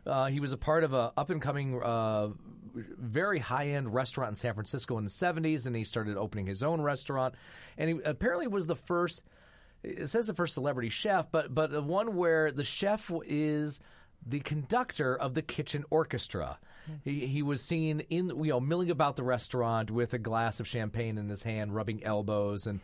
Uh, 0.07 0.27
he 0.27 0.41
was 0.41 0.53
a 0.53 0.57
part 0.57 0.85
of 0.85 0.93
a 0.93 1.13
up 1.17 1.31
and 1.31 1.41
coming, 1.41 1.81
uh, 1.81 2.29
very 2.75 3.39
high 3.39 3.69
end 3.69 3.93
restaurant 3.93 4.31
in 4.31 4.37
San 4.37 4.55
Francisco 4.55 4.99
in 4.99 5.05
the 5.05 5.11
'70s, 5.11 5.67
and 5.67 5.77
he 5.77 5.85
started 5.85 6.17
opening 6.17 6.47
his 6.47 6.63
own 6.63 6.81
restaurant. 6.81 7.35
And 7.79 7.91
he 7.91 8.01
apparently 8.05 8.47
was 8.47 8.67
the 8.67 8.77
first. 8.77 9.23
It 9.83 10.09
says 10.09 10.29
the 10.29 10.35
first 10.35 10.55
celebrity 10.55 10.89
chef, 10.89 11.31
but 11.31 11.55
but 11.55 11.85
one 11.85 12.17
where 12.17 12.53
the 12.53 12.65
chef 12.65 13.11
is 13.27 13.81
the 14.27 14.41
conductor 14.41 15.17
of 15.17 15.35
the 15.35 15.43
kitchen 15.43 15.85
orchestra. 15.91 16.59
He, 17.05 17.27
he 17.27 17.43
was 17.43 17.63
seen 17.63 18.01
in 18.11 18.29
you 18.29 18.51
know 18.51 18.61
milling 18.61 18.91
about 18.91 19.17
the 19.17 19.23
restaurant 19.23 19.91
with 19.91 20.15
a 20.15 20.19
glass 20.19 20.59
of 20.59 20.67
champagne 20.67 21.17
in 21.17 21.29
his 21.29 21.43
hand, 21.43 21.75
rubbing 21.75 22.03
elbows, 22.03 22.67
and 22.67 22.81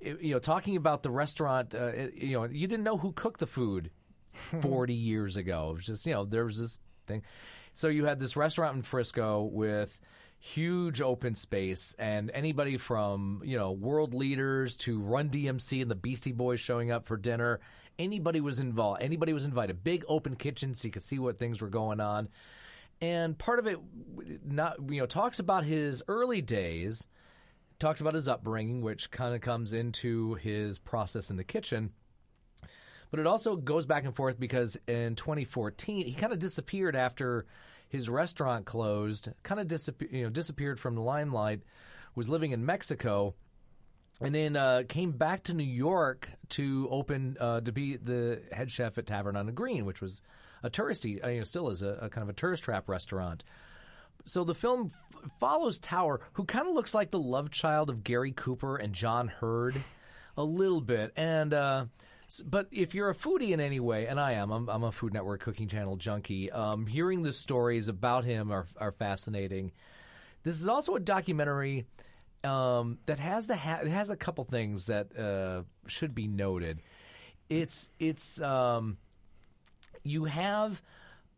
you 0.00 0.34
know 0.34 0.38
talking 0.38 0.76
about 0.76 1.02
the 1.02 1.10
restaurant. 1.10 1.74
Uh, 1.74 1.92
you 2.14 2.34
know 2.34 2.44
you 2.44 2.66
didn't 2.66 2.84
know 2.84 2.98
who 2.98 3.12
cooked 3.12 3.40
the 3.40 3.46
food 3.46 3.90
forty 4.62 4.94
years 4.94 5.36
ago. 5.36 5.70
It 5.70 5.76
was 5.76 5.86
just 5.86 6.06
you 6.06 6.14
know 6.14 6.24
there 6.24 6.44
was 6.44 6.58
this 6.58 6.78
thing. 7.06 7.22
So 7.72 7.88
you 7.88 8.06
had 8.06 8.18
this 8.18 8.36
restaurant 8.36 8.76
in 8.76 8.82
Frisco 8.82 9.42
with 9.42 10.00
huge 10.40 11.00
open 11.00 11.34
space 11.34 11.96
and 11.98 12.30
anybody 12.32 12.76
from 12.76 13.42
you 13.44 13.56
know 13.56 13.72
world 13.72 14.14
leaders 14.14 14.76
to 14.76 15.00
Run 15.00 15.28
DMC 15.30 15.82
and 15.82 15.90
the 15.90 15.96
Beastie 15.96 16.32
Boys 16.32 16.60
showing 16.60 16.90
up 16.90 17.06
for 17.06 17.16
dinner. 17.16 17.60
Anybody 17.98 18.40
was 18.40 18.60
involved. 18.60 19.02
Anybody 19.02 19.32
was 19.32 19.44
invited. 19.44 19.82
Big 19.82 20.04
open 20.06 20.36
kitchen 20.36 20.74
so 20.74 20.86
you 20.86 20.92
could 20.92 21.02
see 21.02 21.18
what 21.18 21.38
things 21.38 21.60
were 21.60 21.68
going 21.68 22.00
on. 22.00 22.28
And 23.00 23.36
part 23.36 23.58
of 23.58 23.66
it, 23.66 23.78
not 24.44 24.76
you 24.88 25.00
know, 25.00 25.06
talks 25.06 25.38
about 25.38 25.64
his 25.64 26.02
early 26.08 26.40
days, 26.40 27.06
talks 27.78 28.00
about 28.00 28.14
his 28.14 28.28
upbringing, 28.28 28.82
which 28.82 29.10
kind 29.10 29.34
of 29.34 29.40
comes 29.40 29.72
into 29.72 30.34
his 30.34 30.78
process 30.78 31.30
in 31.30 31.36
the 31.36 31.44
kitchen. 31.44 31.92
But 33.10 33.20
it 33.20 33.26
also 33.26 33.56
goes 33.56 33.86
back 33.86 34.04
and 34.04 34.14
forth 34.14 34.38
because 34.38 34.76
in 34.86 35.14
2014 35.14 36.06
he 36.06 36.14
kind 36.14 36.32
of 36.32 36.38
disappeared 36.38 36.94
after 36.94 37.46
his 37.88 38.08
restaurant 38.08 38.66
closed, 38.66 39.28
kind 39.42 39.60
of 39.60 39.66
disappeared, 39.66 40.12
you 40.12 40.24
know, 40.24 40.30
disappeared 40.30 40.78
from 40.78 40.94
the 40.94 41.02
limelight. 41.02 41.62
Was 42.14 42.28
living 42.28 42.50
in 42.50 42.66
Mexico, 42.66 43.34
and 44.20 44.34
then 44.34 44.56
uh, 44.56 44.82
came 44.88 45.12
back 45.12 45.44
to 45.44 45.54
New 45.54 45.62
York 45.62 46.28
to 46.50 46.88
open 46.90 47.36
uh, 47.38 47.60
to 47.60 47.70
be 47.70 47.96
the 47.96 48.42
head 48.50 48.70
chef 48.70 48.98
at 48.98 49.06
Tavern 49.06 49.36
on 49.36 49.46
the 49.46 49.52
Green, 49.52 49.84
which 49.84 50.00
was 50.00 50.22
a 50.62 50.70
touristy, 50.70 51.24
uh, 51.24 51.28
you 51.28 51.38
know, 51.38 51.44
still 51.44 51.70
is 51.70 51.82
a, 51.82 51.98
a 52.02 52.10
kind 52.10 52.22
of 52.22 52.28
a 52.28 52.32
tourist 52.32 52.64
trap 52.64 52.88
restaurant. 52.88 53.44
So 54.24 54.42
the 54.42 54.54
film 54.54 54.90
f- 54.92 55.30
follows 55.38 55.78
Tower, 55.78 56.20
who 56.32 56.44
kind 56.44 56.66
of 56.66 56.74
looks 56.74 56.94
like 56.94 57.10
the 57.10 57.20
love 57.20 57.50
child 57.50 57.90
of 57.90 58.02
Gary 58.02 58.32
Cooper 58.32 58.76
and 58.76 58.92
John 58.92 59.28
Hurt, 59.28 59.76
a 60.36 60.42
little 60.42 60.80
bit. 60.80 61.12
And 61.16 61.54
uh, 61.54 61.86
but 62.44 62.68
if 62.70 62.94
you're 62.94 63.10
a 63.10 63.14
foodie 63.14 63.50
in 63.50 63.60
any 63.60 63.80
way, 63.80 64.06
and 64.06 64.20
I 64.20 64.32
am, 64.32 64.50
I'm, 64.50 64.68
I'm 64.68 64.84
a 64.84 64.92
Food 64.92 65.14
Network 65.14 65.40
Cooking 65.40 65.68
Channel 65.68 65.96
junkie. 65.96 66.50
Um, 66.50 66.86
hearing 66.86 67.22
the 67.22 67.32
stories 67.32 67.88
about 67.88 68.24
him 68.24 68.52
are 68.52 68.66
are 68.76 68.92
fascinating. 68.92 69.72
This 70.42 70.60
is 70.60 70.68
also 70.68 70.94
a 70.94 71.00
documentary 71.00 71.86
um, 72.44 72.98
that 73.06 73.18
has 73.18 73.46
the 73.46 73.56
ha- 73.56 73.80
it 73.82 73.88
has 73.88 74.10
a 74.10 74.16
couple 74.16 74.44
things 74.44 74.86
that 74.86 75.16
uh, 75.18 75.62
should 75.86 76.14
be 76.14 76.26
noted. 76.28 76.80
It's 77.48 77.90
it's 77.98 78.40
um, 78.40 78.98
you 80.04 80.24
have 80.24 80.80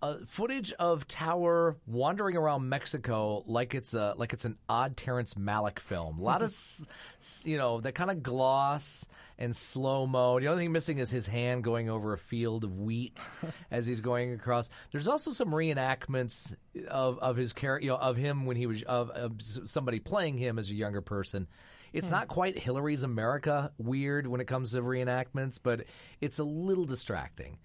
uh, 0.03 0.17
footage 0.27 0.73
of 0.73 1.07
Tower 1.07 1.77
wandering 1.87 2.37
around 2.37 2.69
Mexico 2.69 3.45
like 3.47 3.75
it's 3.75 3.93
a 3.93 4.15
like 4.17 4.33
it's 4.33 4.45
an 4.45 4.57
odd 4.69 4.97
Terrence 4.97 5.35
Malick 5.35 5.79
film. 5.79 6.19
A 6.19 6.23
lot 6.23 6.43
of 6.43 6.55
you 7.45 7.59
know 7.59 7.81
that 7.81 7.95
kind 7.95 8.11
of 8.11 8.23
gloss 8.23 9.07
and 9.39 9.55
slow 9.55 10.07
mo. 10.07 10.41
The 10.41 10.49
only 10.49 10.65
thing 10.65 10.73
missing 10.73 10.99
is 10.99 11.11
his 11.11 11.27
hand 11.27 11.65
going 11.65 11.91
over 11.91 12.13
a 12.13 12.19
field 12.19 12.65
of 12.65 12.79
wheat 12.79 13.29
as 13.71 13.87
he's 13.87 14.01
going 14.01 14.33
across. 14.33 14.71
There's 14.91 15.09
also 15.09 15.33
some 15.33 15.51
reenactments 15.51 16.55
of 16.89 17.19
of 17.19 17.37
his 17.37 17.53
character, 17.53 17.85
you 17.85 17.91
know, 17.91 17.99
of 17.99 18.17
him 18.17 18.47
when 18.47 18.57
he 18.57 18.67
was 18.67 18.83
of, 18.85 19.11
of 19.11 19.33
somebody 19.41 19.99
playing 19.99 20.39
him 20.39 20.59
as 20.59 20.71
a 20.71 20.75
younger 20.75 21.03
person. 21.03 21.47
It's 21.93 22.11
not 22.11 22.29
quite 22.29 22.57
Hillary's 22.57 23.03
America 23.03 23.73
weird 23.77 24.27
when 24.27 24.41
it 24.41 24.47
comes 24.47 24.73
to 24.73 24.81
reenactments, 24.81 25.59
but 25.61 25.87
it's 26.21 26.39
a 26.39 26.45
little 26.45 26.85
distracting. 26.85 27.59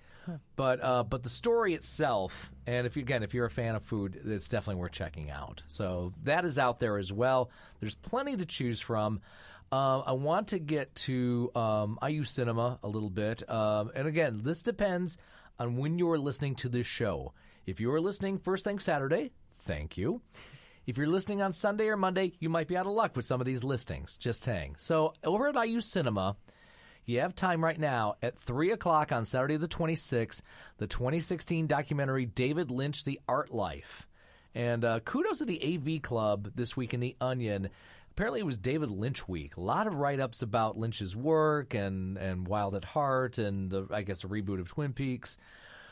But 0.56 0.84
uh, 0.84 1.04
but 1.04 1.24
the 1.24 1.30
story 1.30 1.74
itself, 1.74 2.52
and 2.66 2.88
if 2.88 2.96
you, 2.96 3.02
again 3.02 3.24
if 3.24 3.34
you're 3.34 3.46
a 3.46 3.52
fan 3.52 3.76
of 3.76 3.84
food, 3.84 4.20
it's 4.26 4.50
definitely 4.50 4.82
worth 4.82 4.92
checking 4.92 5.30
out. 5.30 5.64
So 5.68 6.14
that 6.24 6.46
is 6.46 6.58
out 6.58 6.80
there 6.80 6.98
as 6.98 7.12
well. 7.12 7.50
There's 7.80 7.96
plenty 7.96 8.36
to 8.38 8.46
choose 8.46 8.82
from. 8.82 9.22
Uh, 9.72 10.00
I 10.00 10.12
want 10.14 10.50
to 10.50 10.60
get 10.60 10.94
to 10.96 11.52
um, 11.56 11.98
IU 12.08 12.24
Cinema 12.24 12.80
a 12.84 12.88
little 12.88 13.10
bit, 13.10 13.48
um, 13.50 13.92
and 13.96 14.08
again, 14.08 14.42
this 14.44 14.62
depends 14.62 15.18
on 15.60 15.78
when 15.78 15.98
you're 15.98 16.18
listening 16.18 16.56
to 16.56 16.70
this 16.70 16.88
show. 16.88 17.34
If 17.66 17.80
you 17.80 17.92
are 17.92 18.00
listening 18.00 18.38
first 18.38 18.64
thing 18.64 18.80
Saturday, 18.80 19.32
thank 19.54 19.98
you. 19.98 20.22
If 20.86 20.98
you're 20.98 21.08
listening 21.08 21.42
on 21.42 21.52
Sunday 21.52 21.88
or 21.88 21.98
Monday, 21.98 22.34
you 22.40 22.48
might 22.48 22.68
be 22.68 22.78
out 22.78 22.86
of 22.86 22.92
luck 22.92 23.16
with 23.16 23.26
some 23.26 23.42
of 23.42 23.48
these 23.48 23.64
listings. 23.64 24.18
Just 24.18 24.44
saying. 24.44 24.76
So 24.78 25.14
over 25.24 25.48
at 25.48 25.56
IU 25.56 25.82
Cinema, 25.82 26.36
you 27.06 27.22
have 27.22 27.36
time 27.36 27.64
right 27.64 27.80
now 27.80 28.16
at 28.22 28.40
3 28.40 28.72
o'clock 28.72 29.12
on 29.12 29.26
Saturday 29.26 29.58
the 29.58 29.68
26th, 29.68 30.42
the 30.78 30.88
2016 30.88 31.68
documentary 31.68 32.26
David 32.26 32.72
Lynch, 32.72 33.04
The 33.04 33.20
Art 33.28 33.54
Life. 33.54 34.08
And 34.54 34.86
uh, 34.86 35.02
kudos 35.02 35.40
to 35.40 35.46
the 35.46 35.62
AV 35.62 36.02
Club 36.02 36.52
this 36.56 36.78
week 36.78 36.94
in 36.94 37.00
The 37.02 37.16
Onion. 37.20 37.70
Apparently, 38.12 38.40
it 38.40 38.46
was 38.46 38.58
David 38.58 38.92
Lynch 38.92 39.28
week. 39.28 39.58
A 39.58 39.62
lot 39.62 39.88
of 39.88 39.96
write 39.96 40.22
ups 40.22 40.42
about 40.42 40.78
Lynch's 40.78 41.16
work 41.16 41.74
and, 41.74 42.18
and 42.18 42.48
Wild 42.48 42.74
at 42.74 42.86
Heart 42.86 43.38
and, 43.38 43.70
the 43.70 43.88
I 43.92 44.04
guess, 44.04 44.22
the 44.22 44.30
reboot 44.30 44.62
of 44.62 44.70
Twin 44.70 44.94
Peaks. 44.94 45.38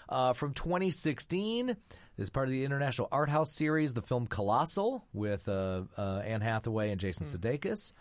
Uh, 0.08 0.34
from 0.34 0.54
2016, 0.54 1.76
as 2.18 2.30
part 2.30 2.48
of 2.48 2.52
the 2.52 2.64
International 2.64 3.08
Art 3.12 3.30
House 3.30 3.52
series, 3.54 3.94
the 3.94 4.02
film 4.02 4.28
Colossal 4.28 5.04
with 5.14 5.48
uh, 5.48 5.84
uh, 5.98 6.22
Anne 6.26 6.42
Hathaway 6.42 6.92
and 6.92 7.00
Jason 7.00 7.26
Sudeikis. 7.26 7.94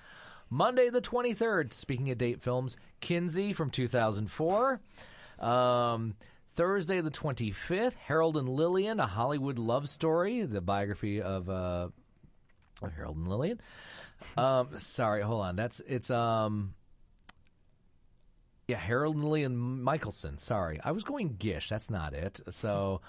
Monday 0.53 0.91
the 0.91 1.01
23rd, 1.01 1.73
speaking 1.73 2.11
of 2.11 2.19
date 2.19 2.43
films, 2.43 2.77
Kinsey 3.01 3.55
from 3.55 3.71
2004. 3.71 4.81
Um, 5.39 6.15
Thursday 6.51 7.01
the 7.01 7.11
25th, 7.11 7.95
Harold 7.95 8.37
and 8.37 8.47
Lillian, 8.47 9.01
a 9.01 9.07
Hollywood 9.07 9.59
love 9.59 9.89
story, 9.89 10.43
the 10.43 10.61
biography 10.61 11.23
of, 11.23 11.49
uh, 11.49 11.89
of 12.83 12.93
Harold 12.95 13.17
and 13.17 13.29
Lillian. 13.29 13.63
Um, 14.37 14.79
sorry, 14.79 15.23
hold 15.23 15.41
on. 15.41 15.57
That's 15.57 15.81
it's 15.81 16.11
um 16.11 16.75
yeah, 18.69 18.77
Harold 18.77 19.17
and 19.17 19.25
Lillian 19.25 19.83
Michelson. 19.83 20.37
Sorry, 20.37 20.79
I 20.85 20.93
was 20.93 21.03
going 21.03 21.37
Gish. 21.39 21.71
That's 21.71 21.89
not 21.89 22.13
it. 22.13 22.43
So, 22.51 23.01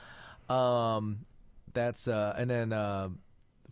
um, 0.47 1.25
that's 1.73 2.07
uh, 2.07 2.35
and 2.37 2.49
then 2.49 2.71
uh, 2.71 3.09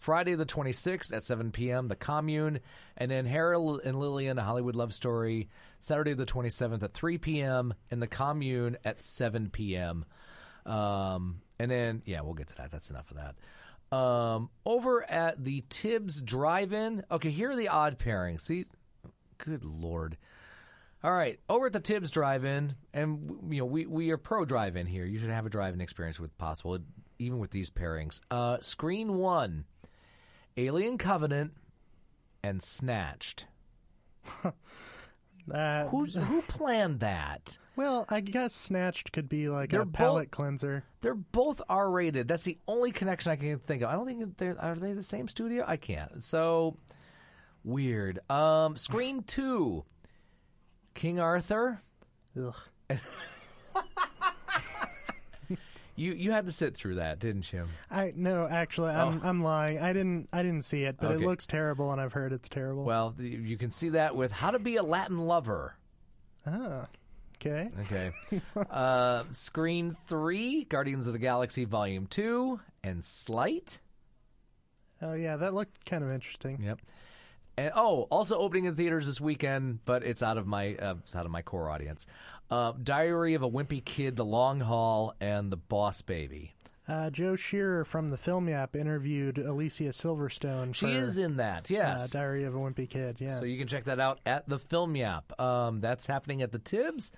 Friday 0.02 0.34
the 0.34 0.46
twenty 0.46 0.74
sixth 0.74 1.14
at 1.14 1.22
seven 1.22 1.52
p.m. 1.52 1.88
The 1.88 1.96
Commune, 1.96 2.60
and 2.98 3.12
then 3.12 3.28
Harold 3.28 3.82
and 3.86 4.00
Lillian, 4.00 4.40
a 4.40 4.44
Hollywood 4.44 4.76
love 4.76 4.96
story. 4.96 5.48
Saturday 5.80 6.16
the 6.16 6.26
twenty 6.26 6.50
seventh 6.50 6.82
at 6.82 6.92
three 6.92 7.20
p.m. 7.20 7.76
and 7.92 8.02
The 8.02 8.08
Commune 8.08 8.78
at 8.84 9.00
seven 9.00 9.52
p.m. 9.52 10.06
Um, 10.66 11.42
and 11.60 11.70
then 11.70 12.02
yeah, 12.06 12.22
we'll 12.22 12.34
get 12.34 12.48
to 12.48 12.56
that. 12.56 12.72
That's 12.72 12.90
enough 12.90 13.12
of 13.12 13.18
that. 13.18 13.96
Um, 13.96 14.50
over 14.66 15.08
at 15.08 15.44
the 15.44 15.64
Tibbs 15.70 16.20
Drive-In. 16.20 17.04
Okay, 17.12 17.30
here 17.30 17.52
are 17.52 17.56
the 17.56 17.68
odd 17.68 18.00
pairings. 18.00 18.42
See, 18.42 18.66
good 19.38 19.64
lord. 19.64 20.18
All 21.04 21.14
right, 21.14 21.40
over 21.48 21.68
at 21.68 21.74
the 21.74 21.80
Tibbs 21.80 22.10
Drive-In, 22.10 22.74
and 22.92 23.54
you 23.54 23.60
know 23.60 23.66
we 23.66 23.86
we 23.86 24.10
are 24.10 24.18
pro 24.18 24.46
drive-in 24.46 24.88
here. 24.88 25.06
You 25.06 25.20
should 25.20 25.30
have 25.30 25.46
a 25.46 25.50
drive-in 25.52 25.80
experience 25.80 26.20
with 26.20 26.36
possible, 26.40 26.80
even 27.20 27.38
with 27.38 27.52
these 27.52 27.70
pairings. 27.70 28.20
Uh, 28.32 28.58
screen 28.62 29.16
one, 29.18 29.66
Alien 30.66 30.98
Covenant, 30.98 31.54
and 32.44 32.62
Snatched. 32.62 33.46
That, 35.48 35.88
Who's 35.88 36.14
who 36.14 36.42
planned 36.44 37.00
that? 37.00 37.58
well, 37.76 38.06
I 38.10 38.20
guess 38.20 38.54
Snatched 38.54 39.12
could 39.12 39.28
be 39.28 39.50
like 39.50 39.72
They're 39.72 39.82
a 39.82 39.86
both- 39.88 39.94
palate 39.96 40.32
cleanser. 40.32 40.84
They're 41.02 41.16
both 41.16 41.60
R-rated. 41.68 42.28
That's 42.28 42.44
the 42.44 42.60
only 42.68 42.92
connection 42.92 43.32
I 43.32 43.38
can 43.38 43.58
think 43.58 43.82
of. 43.82 43.90
I 43.90 43.94
don't 43.94 44.06
think 44.06 44.38
they're 44.38 44.56
are 44.62 44.76
they 44.76 44.94
the 44.94 45.02
same 45.02 45.28
studio. 45.28 45.66
I 45.68 45.78
can't. 45.78 46.22
So 46.22 46.78
weird. 47.64 48.20
Um, 48.30 48.78
screen 48.78 49.24
two, 49.24 49.84
King 50.94 51.20
Arthur. 51.20 51.80
Ugh. 52.40 52.56
You 56.02 56.14
you 56.14 56.32
had 56.32 56.48
to 56.48 56.52
sit 56.52 56.76
through 56.76 56.96
that, 56.96 57.20
didn't 57.20 57.54
you? 57.54 57.68
I 57.92 58.12
no, 58.16 58.48
actually, 58.50 58.90
I'm 58.92 59.22
I'm 59.24 59.44
lying. 59.44 59.80
I 59.80 59.94
didn't 59.94 60.30
I 60.34 60.42
didn't 60.42 60.64
see 60.64 60.84
it, 60.84 60.98
but 61.00 61.12
Oh. 61.12 61.14
Okay. 61.14 61.24
it 61.24 61.28
looks 61.28 61.46
terrible, 61.46 61.92
and 61.92 62.02
I've 62.02 62.14
heard 62.14 62.34
it's 62.34 62.50
terrible. 62.50 62.84
Well, 62.84 63.14
you 63.20 63.56
can 63.58 63.70
see 63.70 63.90
that 63.90 64.16
with 64.16 64.32
How 64.32 64.50
to 64.52 64.58
Be 64.60 64.78
a 64.78 64.84
Latin 64.84 65.20
Lover. 65.20 65.76
ah, 66.48 66.88
okay. 67.38 67.70
Okay. 67.82 68.12
uh, 68.72 69.24
screen 69.30 69.96
three, 70.08 70.64
Guardians 70.64 71.06
of 71.06 71.14
the 71.14 71.20
Galaxy 71.20 71.66
Volume 71.66 72.08
Two, 72.08 72.60
and 72.84 73.06
Slight. 73.06 73.78
Oh 75.04 75.14
yeah, 75.14 75.38
that 75.38 75.54
looked 75.54 75.86
kind 75.86 76.04
of 76.04 76.12
interesting. 76.12 76.62
Yep. 76.64 76.80
And 77.62 77.74
oh, 77.76 78.08
also 78.10 78.40
opening 78.40 78.66
in 78.66 78.76
theaters 78.76 79.06
this 79.06 79.22
weekend, 79.22 79.86
but 79.86 80.04
it's 80.04 80.24
out 80.24 80.40
of 80.40 80.48
my 80.48 80.74
uh, 80.76 80.96
it's 81.04 81.16
out 81.16 81.28
of 81.28 81.32
my 81.32 81.44
core 81.44 81.70
audience. 81.70 82.08
Uh, 82.50 82.74
Diary 82.82 83.36
of 83.36 83.44
a 83.44 83.50
Wimpy 83.50 83.86
Kid, 83.86 84.16
The 84.16 84.26
Long 84.26 84.62
Haul, 84.62 85.14
and 85.22 85.52
The 85.52 85.58
Boss 85.58 86.02
Baby. 86.02 86.56
Uh, 86.88 87.12
Joe 87.12 87.36
Shearer 87.36 87.86
from 87.86 88.10
the 88.10 88.18
Film 88.18 88.50
Yap 88.50 88.76
interviewed 88.76 89.38
Alicia 89.38 89.90
Silverstone. 89.90 90.74
She 90.74 90.88
for, 90.88 90.98
is 90.98 91.20
in 91.20 91.38
that, 91.38 91.68
uh. 91.70 92.08
Diary 92.08 92.46
of 92.46 92.56
a 92.56 92.58
Wimpy 92.58 92.90
Kid. 92.90 93.18
Yeah. 93.20 93.30
So 93.30 93.46
you 93.46 93.60
can 93.60 93.68
check 93.68 93.84
that 93.84 94.00
out 94.00 94.20
at 94.26 94.50
the 94.50 94.58
Film 94.58 94.96
Yap. 94.96 95.40
Um, 95.40 95.82
that's 95.82 96.08
happening 96.08 96.42
at 96.42 96.52
the 96.52 96.60
Tibbs. 96.60 97.12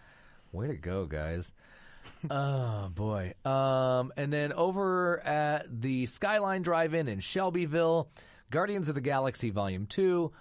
Way 0.51 0.67
to 0.67 0.75
go, 0.75 1.05
guys. 1.05 1.53
oh 2.29 2.89
boy. 2.93 3.33
Um, 3.45 4.11
and 4.17 4.31
then 4.31 4.51
over 4.51 5.21
at 5.21 5.81
the 5.81 6.05
Skyline 6.05 6.63
Drive-In 6.63 7.07
in 7.07 7.21
Shelbyville, 7.21 8.09
Guardians 8.53 8.87
of 8.87 8.93
the 8.93 9.01
Galaxy 9.01 9.49
Volume 9.49 9.87
Two, 9.87 10.31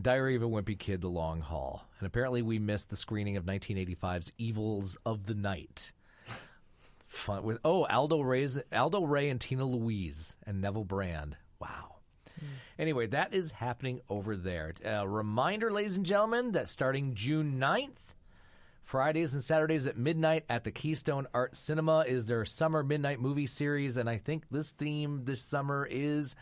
Diary 0.00 0.36
of 0.36 0.42
a 0.42 0.48
Wimpy 0.48 0.78
Kid: 0.78 1.02
The 1.02 1.10
Long 1.10 1.42
Haul. 1.42 1.84
And 1.98 2.06
apparently, 2.06 2.40
we 2.40 2.58
missed 2.58 2.88
the 2.88 2.96
screening 2.96 3.36
of 3.36 3.44
1985's 3.44 4.32
Evils 4.38 4.96
of 5.04 5.26
the 5.26 5.34
Night. 5.34 5.92
Fun 7.08 7.42
with 7.42 7.58
oh 7.66 7.84
Aldo 7.84 8.22
Ray's 8.22 8.58
Aldo 8.72 9.02
Ray 9.04 9.28
and 9.28 9.38
Tina 9.38 9.66
Louise 9.66 10.34
and 10.46 10.62
Neville 10.62 10.86
Brand. 10.86 11.36
Wow. 11.60 11.96
Anyway, 12.78 13.06
that 13.08 13.34
is 13.34 13.50
happening 13.50 14.00
over 14.08 14.34
there. 14.34 14.72
Uh, 14.82 15.06
reminder, 15.06 15.70
ladies 15.70 15.98
and 15.98 16.06
gentlemen, 16.06 16.52
that 16.52 16.68
starting 16.68 17.14
June 17.14 17.60
9th, 17.60 18.14
Fridays 18.80 19.34
and 19.34 19.44
Saturdays 19.44 19.86
at 19.86 19.98
midnight 19.98 20.46
at 20.48 20.64
the 20.64 20.70
Keystone 20.70 21.26
Art 21.34 21.54
Cinema 21.54 22.06
is 22.08 22.24
their 22.24 22.46
summer 22.46 22.82
midnight 22.82 23.20
movie 23.20 23.46
series. 23.46 23.98
And 23.98 24.08
I 24.08 24.16
think 24.16 24.44
this 24.50 24.70
theme 24.70 25.26
this 25.26 25.42
summer 25.42 25.86
is 25.90 26.34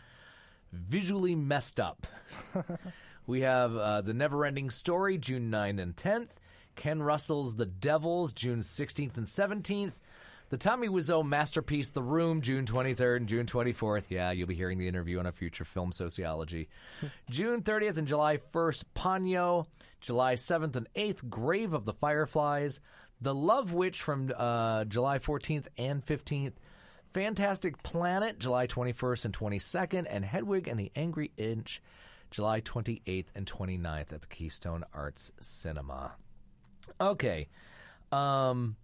visually 0.79 1.35
messed 1.35 1.79
up. 1.79 2.07
we 3.27 3.41
have 3.41 3.75
uh, 3.75 4.01
The 4.01 4.13
Neverending 4.13 4.71
Story, 4.71 5.17
June 5.17 5.51
9th 5.51 5.81
and 5.81 5.95
10th. 5.95 6.29
Ken 6.75 7.01
Russell's 7.01 7.55
The 7.55 7.65
Devils, 7.65 8.33
June 8.33 8.59
16th 8.59 9.17
and 9.17 9.25
17th. 9.25 9.93
The 10.49 10.57
Tommy 10.57 10.87
Wiseau 10.87 11.25
masterpiece, 11.27 11.89
The 11.89 12.01
Room, 12.01 12.41
June 12.41 12.65
23rd 12.65 13.17
and 13.17 13.27
June 13.27 13.45
24th. 13.45 14.05
Yeah, 14.07 14.31
you'll 14.31 14.47
be 14.47 14.55
hearing 14.55 14.77
the 14.77 14.87
interview 14.87 15.19
on 15.19 15.25
a 15.25 15.33
future 15.33 15.65
film 15.65 15.91
Soceyology. 15.91 16.67
June 17.29 17.61
30th 17.61 17.97
and 17.97 18.07
July 18.07 18.37
1st, 18.37 18.83
Ponyo. 18.95 19.65
July 19.99 20.35
7th 20.35 20.77
and 20.77 20.87
8th, 20.95 21.27
Grave 21.29 21.73
of 21.73 21.83
the 21.83 21.93
Fireflies. 21.93 22.79
The 23.19 23.35
Love 23.35 23.73
Witch 23.73 24.01
from 24.01 24.31
uh, 24.37 24.85
July 24.85 25.19
14th 25.19 25.65
and 25.77 26.05
15th. 26.05 26.53
Fantastic 27.17 27.81
Planet, 27.81 28.37
July 28.37 28.67
21st 28.67 29.25
and 29.25 29.33
22nd. 29.35 30.05
And 30.07 30.23
Hedwig 30.23 30.67
and 30.67 30.79
the 30.79 30.91
Angry 30.95 31.31
Inch, 31.35 31.81
July 32.29 32.61
28th 32.61 33.29
and 33.33 33.43
29th 33.47 34.13
at 34.13 34.21
the 34.21 34.27
Keystone 34.27 34.83
Arts 34.93 35.31
Cinema. 35.39 36.11
Okay. 37.01 37.47
Um, 38.11 38.75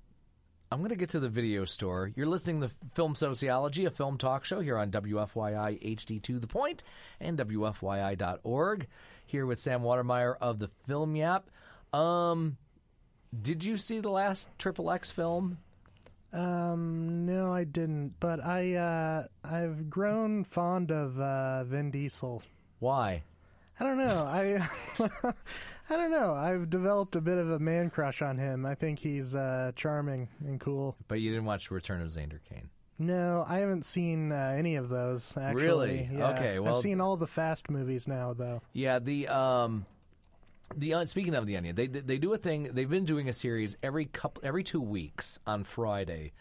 I'm 0.71 0.79
going 0.79 0.89
to 0.89 0.95
get 0.95 1.09
to 1.09 1.19
the 1.19 1.29
video 1.29 1.65
store. 1.65 2.11
You're 2.15 2.25
listening 2.25 2.61
to 2.61 2.71
Film 2.95 3.13
Soceyology, 3.13 3.85
a 3.85 3.91
film 3.91 4.17
talk 4.17 4.45
show 4.45 4.61
here 4.61 4.79
on 4.79 4.89
WFYI 4.89 5.95
HD2 5.95 6.41
The 6.41 6.47
Point 6.47 6.81
and 7.19 7.37
WFYI.org. 7.37 8.87
Here 9.27 9.45
with 9.45 9.59
Sam 9.59 9.83
Watermeier 9.83 10.37
of 10.41 10.57
the 10.57 10.71
Film 10.87 11.15
Yap. 11.15 11.51
Um, 11.93 12.57
did 13.39 13.63
you 13.63 13.77
see 13.77 13.99
the 13.99 14.09
last 14.09 14.49
Triple 14.57 14.89
X 14.89 15.11
film? 15.11 15.59
Um, 16.33 17.25
no, 17.25 17.53
I 17.53 17.63
didn't. 17.63 18.15
But 18.19 18.43
I, 18.43 18.73
uh, 18.75 19.27
I've 19.43 19.89
grown 19.89 20.43
fond 20.43 20.91
of 20.91 21.19
uh, 21.19 21.63
Vin 21.65 21.91
Diesel. 21.91 22.41
Why? 22.79 23.23
I 23.79 23.83
don't 23.83 23.97
know. 23.97 24.25
I, 24.27 24.67
I 25.89 25.97
don't 25.97 26.11
know. 26.11 26.33
I've 26.33 26.69
developed 26.69 27.15
a 27.15 27.21
bit 27.21 27.37
of 27.37 27.49
a 27.49 27.59
man 27.59 27.89
crush 27.89 28.21
on 28.21 28.37
him. 28.37 28.65
I 28.65 28.75
think 28.75 28.99
he's 28.99 29.35
uh, 29.35 29.71
charming 29.75 30.29
and 30.45 30.59
cool. 30.59 30.95
But 31.07 31.21
you 31.21 31.31
didn't 31.31 31.45
watch 31.45 31.71
Return 31.71 32.01
of 32.01 32.07
Xander 32.09 32.39
Cage. 32.49 32.65
No, 32.99 33.43
I 33.47 33.57
haven't 33.57 33.85
seen 33.85 34.31
uh, 34.31 34.53
any 34.57 34.75
of 34.75 34.89
those. 34.89 35.35
Actually, 35.35 35.63
Really? 35.63 36.09
Yeah. 36.13 36.29
Okay, 36.29 36.59
well- 36.59 36.75
I've 36.75 36.81
seen 36.81 37.01
all 37.01 37.17
the 37.17 37.27
Fast 37.27 37.69
movies 37.69 38.07
now, 38.07 38.33
though. 38.33 38.61
Yeah, 38.73 38.99
the 38.99 39.27
um, 39.27 39.85
the 40.75 40.93
uh, 40.93 41.05
speaking 41.05 41.35
of 41.35 41.45
the 41.45 41.57
Onion, 41.57 41.75
they 41.75 41.87
they 41.87 42.17
do 42.17 42.33
a 42.33 42.37
thing. 42.37 42.69
They've 42.71 42.89
been 42.89 43.05
doing 43.05 43.29
a 43.29 43.33
series 43.33 43.75
every 43.83 44.05
couple 44.05 44.43
every 44.45 44.63
two 44.63 44.81
weeks 44.81 45.39
on 45.45 45.63
Friday. 45.63 46.33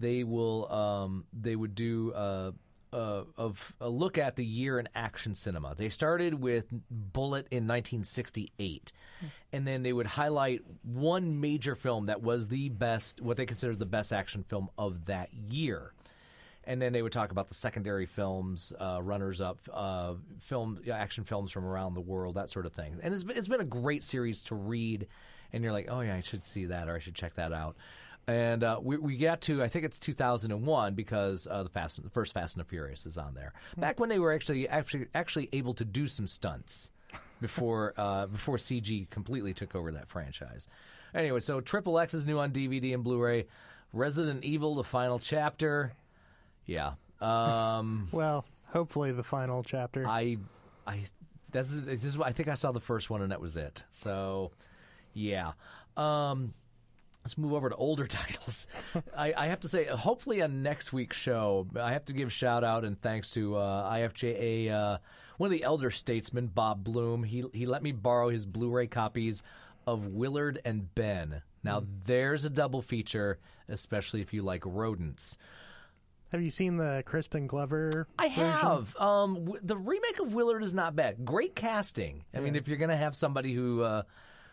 They 0.00 0.24
will 0.24 0.72
um, 0.72 1.24
they 1.32 1.56
would 1.56 1.74
do 1.74 2.12
uh, 2.12 2.52
uh, 2.92 3.24
of 3.36 3.74
a 3.80 3.88
look 3.88 4.18
at 4.18 4.36
the 4.36 4.44
year 4.44 4.78
in 4.78 4.88
action 4.94 5.34
cinema. 5.34 5.74
They 5.74 5.88
started 5.88 6.40
with 6.40 6.66
Bullitt 6.90 7.46
in 7.50 7.66
1968, 7.66 8.92
and 9.52 9.66
then 9.66 9.82
they 9.82 9.92
would 9.92 10.06
highlight 10.06 10.60
one 10.82 11.40
major 11.40 11.74
film 11.74 12.06
that 12.06 12.22
was 12.22 12.48
the 12.48 12.68
best, 12.68 13.20
what 13.20 13.36
they 13.36 13.46
considered 13.46 13.78
the 13.78 13.86
best 13.86 14.12
action 14.12 14.44
film 14.44 14.68
of 14.78 15.06
that 15.06 15.32
year 15.34 15.93
and 16.66 16.80
then 16.80 16.92
they 16.92 17.02
would 17.02 17.12
talk 17.12 17.30
about 17.30 17.48
the 17.48 17.54
secondary 17.54 18.06
films, 18.06 18.72
uh, 18.80 19.00
runners 19.02 19.40
up, 19.40 19.58
uh, 19.72 20.14
film 20.40 20.80
action 20.90 21.24
films 21.24 21.52
from 21.52 21.64
around 21.64 21.94
the 21.94 22.00
world, 22.00 22.36
that 22.36 22.50
sort 22.50 22.66
of 22.66 22.72
thing. 22.72 22.98
And 23.02 23.14
it's 23.14 23.22
been, 23.22 23.36
it's 23.36 23.48
been 23.48 23.60
a 23.60 23.64
great 23.64 24.02
series 24.02 24.42
to 24.44 24.54
read, 24.54 25.06
and 25.52 25.62
you're 25.62 25.72
like, 25.72 25.88
oh 25.90 26.00
yeah, 26.00 26.16
I 26.16 26.20
should 26.20 26.42
see 26.42 26.66
that 26.66 26.88
or 26.88 26.96
I 26.96 26.98
should 26.98 27.14
check 27.14 27.34
that 27.34 27.52
out. 27.52 27.76
And 28.26 28.64
uh, 28.64 28.80
we, 28.82 28.96
we 28.96 29.16
got 29.18 29.42
to 29.42 29.62
I 29.62 29.68
think 29.68 29.84
it's 29.84 29.98
2001 29.98 30.94
because 30.94 31.46
uh, 31.50 31.62
the 31.62 31.68
fast 31.68 32.02
the 32.02 32.08
first 32.10 32.32
Fast 32.32 32.56
and 32.56 32.64
the 32.64 32.68
Furious 32.68 33.04
is 33.04 33.18
on 33.18 33.34
there. 33.34 33.52
Back 33.76 34.00
when 34.00 34.08
they 34.08 34.18
were 34.18 34.32
actually 34.32 34.66
actually 34.68 35.06
actually 35.14 35.50
able 35.52 35.74
to 35.74 35.84
do 35.84 36.06
some 36.06 36.26
stunts 36.26 36.90
before 37.40 37.92
uh, 37.98 38.26
before 38.26 38.56
CG 38.56 39.10
completely 39.10 39.52
took 39.52 39.74
over 39.74 39.92
that 39.92 40.08
franchise. 40.08 40.68
Anyway, 41.14 41.40
so 41.40 41.60
Triple 41.60 41.98
X 41.98 42.14
is 42.14 42.24
new 42.24 42.38
on 42.38 42.50
DVD 42.50 42.94
and 42.94 43.04
Blu-ray. 43.04 43.46
Resident 43.92 44.42
Evil: 44.42 44.74
The 44.74 44.84
Final 44.84 45.18
Chapter. 45.18 45.92
Yeah. 46.66 46.92
Um, 47.20 48.08
Well, 48.12 48.44
hopefully 48.66 49.12
the 49.12 49.22
final 49.22 49.62
chapter. 49.62 50.06
I, 50.06 50.38
I, 50.86 51.04
this 51.52 51.70
is, 51.70 51.84
this 51.84 52.04
is, 52.04 52.18
I 52.20 52.32
think 52.32 52.48
I 52.48 52.54
saw 52.54 52.72
the 52.72 52.80
first 52.80 53.10
one 53.10 53.22
and 53.22 53.32
that 53.32 53.40
was 53.40 53.56
it. 53.56 53.84
So, 53.90 54.52
yeah. 55.12 55.52
Um, 55.96 56.54
let's 57.24 57.38
move 57.38 57.54
over 57.54 57.68
to 57.68 57.76
older 57.76 58.06
titles. 58.08 58.66
I, 59.16 59.32
I 59.36 59.46
have 59.46 59.60
to 59.60 59.68
say, 59.68 59.86
hopefully 59.86 60.42
on 60.42 60.62
next 60.62 60.92
week's 60.92 61.16
show, 61.16 61.66
I 61.80 61.92
have 61.92 62.04
to 62.06 62.12
give 62.12 62.32
shout 62.32 62.64
out 62.64 62.84
and 62.84 63.00
thanks 63.00 63.30
to 63.32 63.56
uh, 63.56 63.92
IFJA, 63.92 64.70
uh, 64.70 64.98
one 65.36 65.48
of 65.48 65.52
the 65.52 65.64
elder 65.64 65.90
statesmen, 65.90 66.46
Bob 66.46 66.84
Bloom. 66.84 67.24
He 67.24 67.44
he 67.52 67.66
let 67.66 67.82
me 67.82 67.90
borrow 67.90 68.28
his 68.28 68.46
Blu-ray 68.46 68.86
copies 68.86 69.42
of 69.86 70.06
Willard 70.06 70.60
and 70.64 70.94
Ben. 70.94 71.42
Now 71.64 71.82
there's 72.06 72.44
a 72.44 72.50
double 72.50 72.82
feature, 72.82 73.38
especially 73.68 74.20
if 74.20 74.32
you 74.32 74.42
like 74.42 74.62
rodents. 74.64 75.38
Have 76.34 76.42
you 76.42 76.50
seen 76.50 76.78
the 76.78 77.04
Crispin 77.06 77.46
Glover? 77.46 78.08
I 78.18 78.26
version? 78.26 78.44
have. 78.44 78.96
Um, 78.96 79.34
w- 79.44 79.60
the 79.62 79.76
remake 79.76 80.18
of 80.18 80.34
Willard 80.34 80.64
is 80.64 80.74
not 80.74 80.96
bad. 80.96 81.24
Great 81.24 81.54
casting. 81.54 82.24
I 82.34 82.40
mean, 82.40 82.56
if 82.56 82.66
you're 82.66 82.76
going 82.76 82.90
to 82.90 82.96
have 82.96 83.14
somebody 83.14 83.52
who 83.52 83.82
uh, 83.82 84.02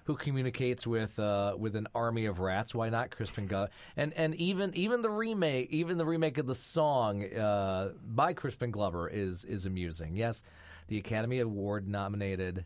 who 0.03 0.15
communicates 0.15 0.85
with 0.85 1.17
uh, 1.17 1.55
with 1.57 1.75
an 1.75 1.87
army 1.95 2.27
of 2.27 2.37
rats, 2.37 2.75
why 2.75 2.89
not 2.89 3.09
Crispin 3.09 3.47
Glover? 3.47 3.71
And 3.97 4.13
and 4.13 4.35
even 4.35 4.75
even 4.75 5.01
the 5.01 5.09
remake, 5.09 5.71
even 5.71 5.97
the 5.97 6.05
remake 6.05 6.37
of 6.37 6.45
the 6.45 6.53
song 6.53 7.23
uh, 7.23 7.93
by 8.05 8.33
Crispin 8.33 8.69
Glover 8.69 9.09
is 9.09 9.43
is 9.43 9.65
amusing. 9.65 10.15
Yes, 10.15 10.43
the 10.87 10.99
Academy 10.99 11.39
Award 11.39 11.87
nominated 11.87 12.63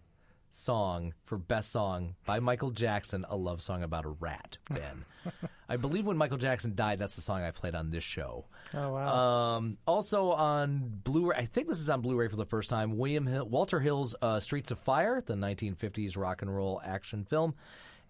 song 0.55 1.13
for 1.25 1.37
best 1.37 1.71
song 1.71 2.15
by 2.25 2.39
Michael 2.39 2.71
Jackson, 2.71 3.25
a 3.29 3.35
love 3.35 3.61
song 3.61 3.83
about 3.83 4.05
a 4.05 4.09
rat. 4.09 4.57
Ben, 4.69 5.05
I 5.69 5.77
believe 5.77 6.05
when 6.05 6.17
Michael 6.17 6.37
Jackson 6.37 6.75
died, 6.75 6.97
that's 6.97 7.15
the 7.15 7.21
song 7.21 7.43
I 7.43 7.51
played 7.51 7.75
on 7.75 7.91
this 7.91 8.03
show. 8.03 8.45
Oh 8.73 8.91
wow. 8.93 9.55
Um, 9.57 9.77
also 9.85 10.31
on 10.31 11.01
Blu-ray, 11.03 11.35
I 11.37 11.45
think 11.45 11.67
this 11.67 11.79
is 11.79 11.89
on 11.89 12.01
Blu-ray 12.01 12.29
for 12.29 12.37
the 12.37 12.45
first 12.45 12.69
time. 12.69 12.97
William 12.97 13.27
Hill, 13.27 13.45
Walter 13.45 13.79
Hill's 13.79 14.15
uh, 14.21 14.39
Streets 14.39 14.71
of 14.71 14.79
Fire, 14.79 15.21
the 15.25 15.35
1950s 15.35 16.17
rock 16.17 16.41
and 16.41 16.55
roll 16.55 16.81
action 16.83 17.25
film, 17.25 17.53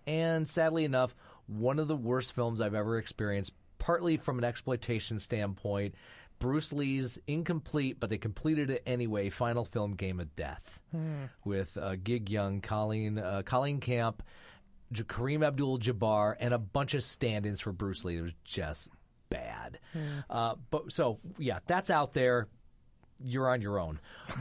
and 0.05 0.47
sadly 0.47 0.85
enough, 0.85 1.15
one 1.47 1.79
of 1.79 1.87
the 1.87 1.95
worst 1.95 2.33
films 2.33 2.61
I've 2.61 2.75
ever 2.75 2.97
experienced. 2.97 3.53
Partly 3.77 4.17
from 4.17 4.37
an 4.39 4.43
exploitation 4.43 5.19
standpoint, 5.19 5.95
Bruce 6.39 6.73
Lee's 6.73 7.17
incomplete, 7.27 7.97
but 7.99 8.09
they 8.09 8.17
completed 8.17 8.69
it 8.69 8.83
anyway. 8.85 9.29
Final 9.29 9.65
film, 9.65 9.93
Game 9.95 10.19
of 10.19 10.35
Death, 10.35 10.81
with 11.43 11.77
uh, 11.77 11.95
Gig 11.95 12.29
Young, 12.29 12.61
Colleen, 12.61 13.17
uh, 13.17 13.41
Colleen 13.45 13.79
Camp, 13.79 14.21
J- 14.91 15.03
Kareem 15.03 15.45
Abdul-Jabbar, 15.45 16.35
and 16.39 16.53
a 16.53 16.57
bunch 16.59 16.93
of 16.93 17.03
stand-ins 17.03 17.59
for 17.61 17.71
Bruce 17.71 18.05
Lee. 18.05 18.17
It 18.17 18.21
was 18.21 18.33
just 18.43 18.89
bad. 19.29 19.79
Uh, 20.29 20.55
but 20.69 20.91
so 20.91 21.19
yeah, 21.37 21.59
that's 21.65 21.89
out 21.89 22.13
there. 22.13 22.47
You're 23.23 23.49
on 23.49 23.61
your 23.61 23.79
own. 23.79 23.99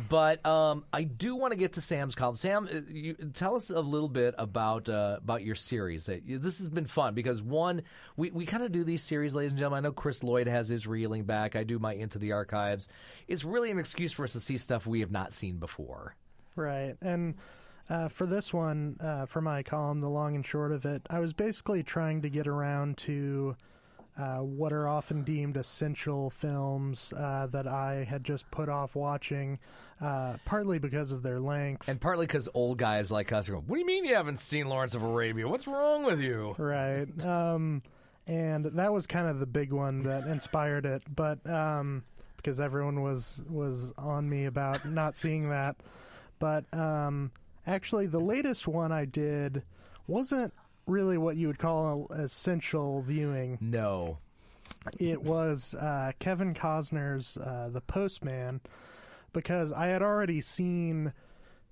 But 0.08 0.44
um, 0.44 0.84
I 0.92 1.04
do 1.04 1.36
want 1.36 1.52
to 1.52 1.58
get 1.58 1.74
to 1.74 1.80
Sam's 1.80 2.14
column. 2.14 2.34
Sam, 2.34 2.68
uh, 2.70 2.80
you, 2.88 3.14
tell 3.32 3.54
us 3.54 3.70
a 3.70 3.80
little 3.80 4.08
bit 4.08 4.34
about 4.36 4.88
uh, 4.88 5.18
about 5.18 5.44
your 5.44 5.54
series. 5.54 6.06
This 6.06 6.58
has 6.58 6.68
been 6.68 6.86
fun 6.86 7.14
because 7.14 7.40
one, 7.40 7.82
we, 8.16 8.30
we 8.30 8.46
kind 8.46 8.64
of 8.64 8.72
do 8.72 8.82
these 8.82 9.02
series, 9.02 9.34
ladies 9.34 9.52
and 9.52 9.58
gentlemen. 9.58 9.84
I 9.84 9.88
know 9.88 9.92
Chris 9.92 10.24
Lloyd 10.24 10.48
has 10.48 10.68
his 10.68 10.86
reeling 10.86 11.24
back. 11.24 11.54
I 11.54 11.62
do 11.62 11.78
my 11.78 11.94
Into 11.94 12.18
the 12.18 12.32
Archives. 12.32 12.88
It's 13.28 13.44
really 13.44 13.70
an 13.70 13.78
excuse 13.78 14.12
for 14.12 14.24
us 14.24 14.32
to 14.32 14.40
see 14.40 14.58
stuff 14.58 14.86
we 14.86 15.00
have 15.00 15.12
not 15.12 15.32
seen 15.32 15.58
before. 15.58 16.16
Right. 16.56 16.96
And 17.00 17.34
Uh, 17.86 18.08
for 18.08 18.24
this 18.24 18.50
one, 18.52 18.96
uh, 18.98 19.26
for 19.26 19.42
my 19.42 19.62
column, 19.62 20.00
the 20.00 20.08
long 20.08 20.34
and 20.34 20.46
short 20.46 20.72
of 20.72 20.86
it, 20.86 21.02
I 21.10 21.18
was 21.18 21.34
basically 21.34 21.82
trying 21.82 22.22
to 22.22 22.30
get 22.30 22.46
around 22.46 22.96
to 22.98 23.56
uh, 24.16 24.38
what 24.38 24.72
are 24.72 24.86
often 24.88 25.24
deemed 25.24 25.56
essential 25.56 26.30
films 26.30 27.12
uh, 27.16 27.46
that 27.50 27.66
I 27.66 28.04
had 28.04 28.24
just 28.24 28.48
put 28.50 28.68
off 28.68 28.94
watching, 28.94 29.58
uh, 30.00 30.36
partly 30.44 30.78
because 30.78 31.10
of 31.12 31.22
their 31.22 31.40
length. 31.40 31.88
And 31.88 32.00
partly 32.00 32.26
because 32.26 32.48
old 32.54 32.78
guys 32.78 33.10
like 33.10 33.32
us 33.32 33.48
are 33.48 33.52
going, 33.52 33.64
What 33.66 33.76
do 33.76 33.80
you 33.80 33.86
mean 33.86 34.04
you 34.04 34.14
haven't 34.14 34.38
seen 34.38 34.66
Lawrence 34.66 34.94
of 34.94 35.02
Arabia? 35.02 35.48
What's 35.48 35.66
wrong 35.66 36.04
with 36.04 36.20
you? 36.20 36.54
right. 36.58 37.08
Um, 37.24 37.82
and 38.26 38.64
that 38.64 38.90
was 38.90 39.06
kind 39.06 39.28
of 39.28 39.38
the 39.38 39.46
big 39.46 39.70
one 39.70 40.04
that 40.04 40.26
inspired 40.26 40.86
it. 40.86 41.02
But 41.14 41.46
um, 41.46 42.04
because 42.44 42.60
everyone 42.60 43.02
was 43.02 43.42
was 43.48 43.92
on 43.96 44.28
me 44.28 44.44
about 44.44 44.84
not 44.86 45.16
seeing 45.16 45.48
that. 45.48 45.76
But 46.38 46.72
um, 46.74 47.32
actually, 47.66 48.06
the 48.06 48.20
latest 48.20 48.68
one 48.68 48.92
I 48.92 49.06
did 49.06 49.62
wasn't 50.06 50.52
really 50.86 51.18
what 51.18 51.36
you 51.36 51.46
would 51.46 51.58
call 51.58 52.06
essential 52.10 53.02
viewing. 53.02 53.58
No. 53.60 54.18
It 54.98 55.22
was 55.22 55.74
uh, 55.74 56.12
Kevin 56.18 56.54
Costner's 56.54 57.36
uh, 57.36 57.70
The 57.72 57.80
Postman, 57.80 58.60
because 59.32 59.72
I 59.72 59.86
had 59.86 60.02
already 60.02 60.40
seen 60.40 61.12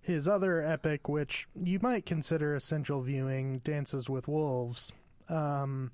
his 0.01 0.27
other 0.27 0.63
epic, 0.63 1.09
which 1.09 1.47
you 1.55 1.79
might 1.81 2.07
consider 2.07 2.55
essential 2.55 3.03
viewing, 3.03 3.59
Dances 3.59 4.09
with 4.09 4.29
Wolves. 4.29 4.93
Um, 5.29 5.93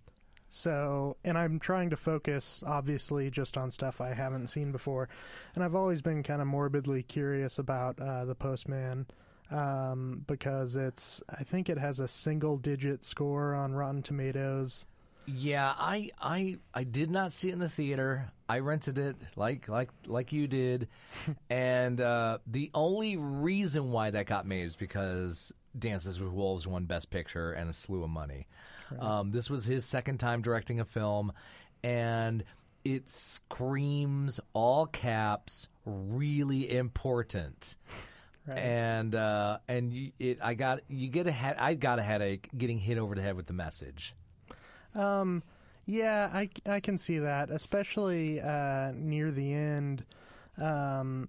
so, 0.48 1.18
and 1.24 1.36
I'm 1.36 1.58
trying 1.58 1.90
to 1.90 1.96
focus, 1.96 2.64
obviously, 2.66 3.30
just 3.30 3.58
on 3.58 3.70
stuff 3.70 4.00
I 4.00 4.14
haven't 4.14 4.46
seen 4.46 4.72
before. 4.72 5.08
And 5.54 5.62
I've 5.62 5.74
always 5.74 6.00
been 6.00 6.22
kind 6.22 6.40
of 6.40 6.48
morbidly 6.48 7.02
curious 7.02 7.58
about 7.58 8.00
uh, 8.00 8.24
The 8.24 8.34
Postman 8.34 9.06
um, 9.50 10.24
because 10.26 10.76
it's, 10.76 11.22
I 11.28 11.44
think 11.44 11.68
it 11.68 11.78
has 11.78 12.00
a 12.00 12.08
single 12.08 12.56
digit 12.56 13.04
score 13.04 13.54
on 13.54 13.72
Rotten 13.72 14.02
Tomatoes. 14.02 14.86
Yeah, 15.26 15.74
I 15.76 16.10
I 16.18 16.56
I 16.72 16.84
did 16.84 17.10
not 17.10 17.32
see 17.32 17.50
it 17.50 17.52
in 17.52 17.58
the 17.58 17.68
theater. 17.68 18.30
I 18.48 18.60
rented 18.60 18.98
it 18.98 19.16
like 19.36 19.68
like 19.68 19.90
like 20.06 20.32
you 20.32 20.46
did, 20.46 20.88
and 21.50 22.00
uh, 22.00 22.38
the 22.46 22.70
only 22.72 23.18
reason 23.18 23.92
why 23.92 24.10
that 24.10 24.24
got 24.24 24.46
made 24.46 24.64
is 24.64 24.74
because 24.74 25.52
Dances 25.78 26.18
with 26.18 26.32
Wolves 26.32 26.66
won 26.66 26.86
Best 26.86 27.10
Picture 27.10 27.52
and 27.52 27.68
a 27.68 27.74
slew 27.74 28.04
of 28.04 28.10
money. 28.10 28.46
Um, 28.98 29.32
this 29.32 29.50
was 29.50 29.66
his 29.66 29.84
second 29.84 30.18
time 30.18 30.40
directing 30.40 30.80
a 30.80 30.84
film, 30.86 31.32
and 31.82 32.42
it 32.84 33.10
screams 33.10 34.40
all 34.54 34.86
caps 34.86 35.68
really 35.84 36.74
important. 36.74 37.76
And 38.56 39.14
uh, 39.14 39.58
and 39.68 39.92
you, 39.92 40.12
it, 40.18 40.38
I 40.42 40.54
got 40.54 40.80
you 40.88 41.08
get 41.08 41.26
a 41.26 41.32
head. 41.32 41.56
I 41.58 41.74
got 41.74 41.98
a 41.98 42.02
headache 42.02 42.48
getting 42.56 42.78
hit 42.78 42.98
over 42.98 43.14
the 43.14 43.22
head 43.22 43.36
with 43.36 43.46
the 43.46 43.52
message. 43.52 44.14
Um, 44.94 45.42
yeah, 45.86 46.30
I, 46.32 46.50
I 46.66 46.80
can 46.80 46.98
see 46.98 47.18
that, 47.18 47.50
especially 47.50 48.40
uh, 48.40 48.92
near 48.94 49.30
the 49.30 49.54
end. 49.54 50.04
Um, 50.60 51.28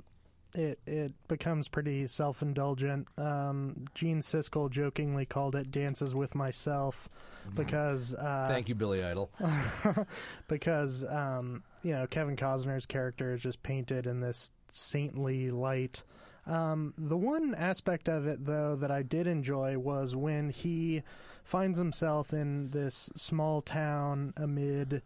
it 0.54 0.80
it 0.86 1.14
becomes 1.28 1.68
pretty 1.68 2.08
self 2.08 2.42
indulgent. 2.42 3.08
Um, 3.18 3.86
Gene 3.94 4.22
Siskel 4.22 4.70
jokingly 4.70 5.26
called 5.26 5.56
it 5.56 5.72
"Dances 5.72 6.16
with 6.16 6.36
Myself" 6.36 7.08
because 7.56 8.14
uh, 8.16 8.48
Thank 8.50 8.68
you, 8.68 8.76
Billy 8.76 9.04
Idol. 9.04 9.30
because 10.48 11.06
um, 11.06 11.64
you 11.84 11.94
know 11.94 12.08
Kevin 12.08 12.36
Costner's 12.36 12.86
character 12.86 13.34
is 13.34 13.42
just 13.42 13.62
painted 13.64 14.08
in 14.08 14.20
this 14.20 14.52
saintly 14.72 15.52
light. 15.52 16.04
Um, 16.50 16.96
the 16.98 17.18
one 17.18 17.54
aspect 17.54 18.10
of 18.10 18.26
it, 18.26 18.46
though, 18.46 18.76
that 18.76 18.90
I 18.90 19.04
did 19.04 19.28
enjoy 19.28 19.78
was 19.78 20.16
when 20.16 20.50
he 20.50 21.04
finds 21.44 21.78
himself 21.78 22.34
in 22.34 22.72
this 22.72 23.10
small 23.16 23.62
town 23.62 24.34
amid, 24.36 25.04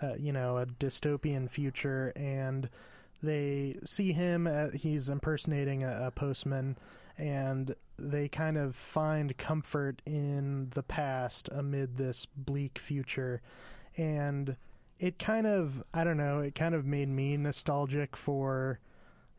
uh, 0.00 0.14
you 0.14 0.32
know, 0.32 0.58
a 0.58 0.66
dystopian 0.66 1.50
future, 1.50 2.12
and 2.14 2.68
they 3.22 3.76
see 3.84 4.12
him. 4.12 4.46
Uh, 4.46 4.68
he's 4.70 5.08
impersonating 5.08 5.82
a, 5.82 6.06
a 6.06 6.10
postman, 6.12 6.76
and 7.18 7.74
they 7.98 8.28
kind 8.28 8.56
of 8.56 8.76
find 8.76 9.36
comfort 9.36 10.00
in 10.06 10.70
the 10.74 10.82
past 10.84 11.48
amid 11.50 11.96
this 11.96 12.24
bleak 12.36 12.78
future, 12.78 13.42
and 13.96 14.56
it 15.00 15.18
kind 15.18 15.46
of, 15.46 15.82
I 15.92 16.04
don't 16.04 16.16
know, 16.16 16.38
it 16.38 16.54
kind 16.54 16.74
of 16.74 16.86
made 16.86 17.08
me 17.08 17.36
nostalgic 17.36 18.16
for 18.16 18.78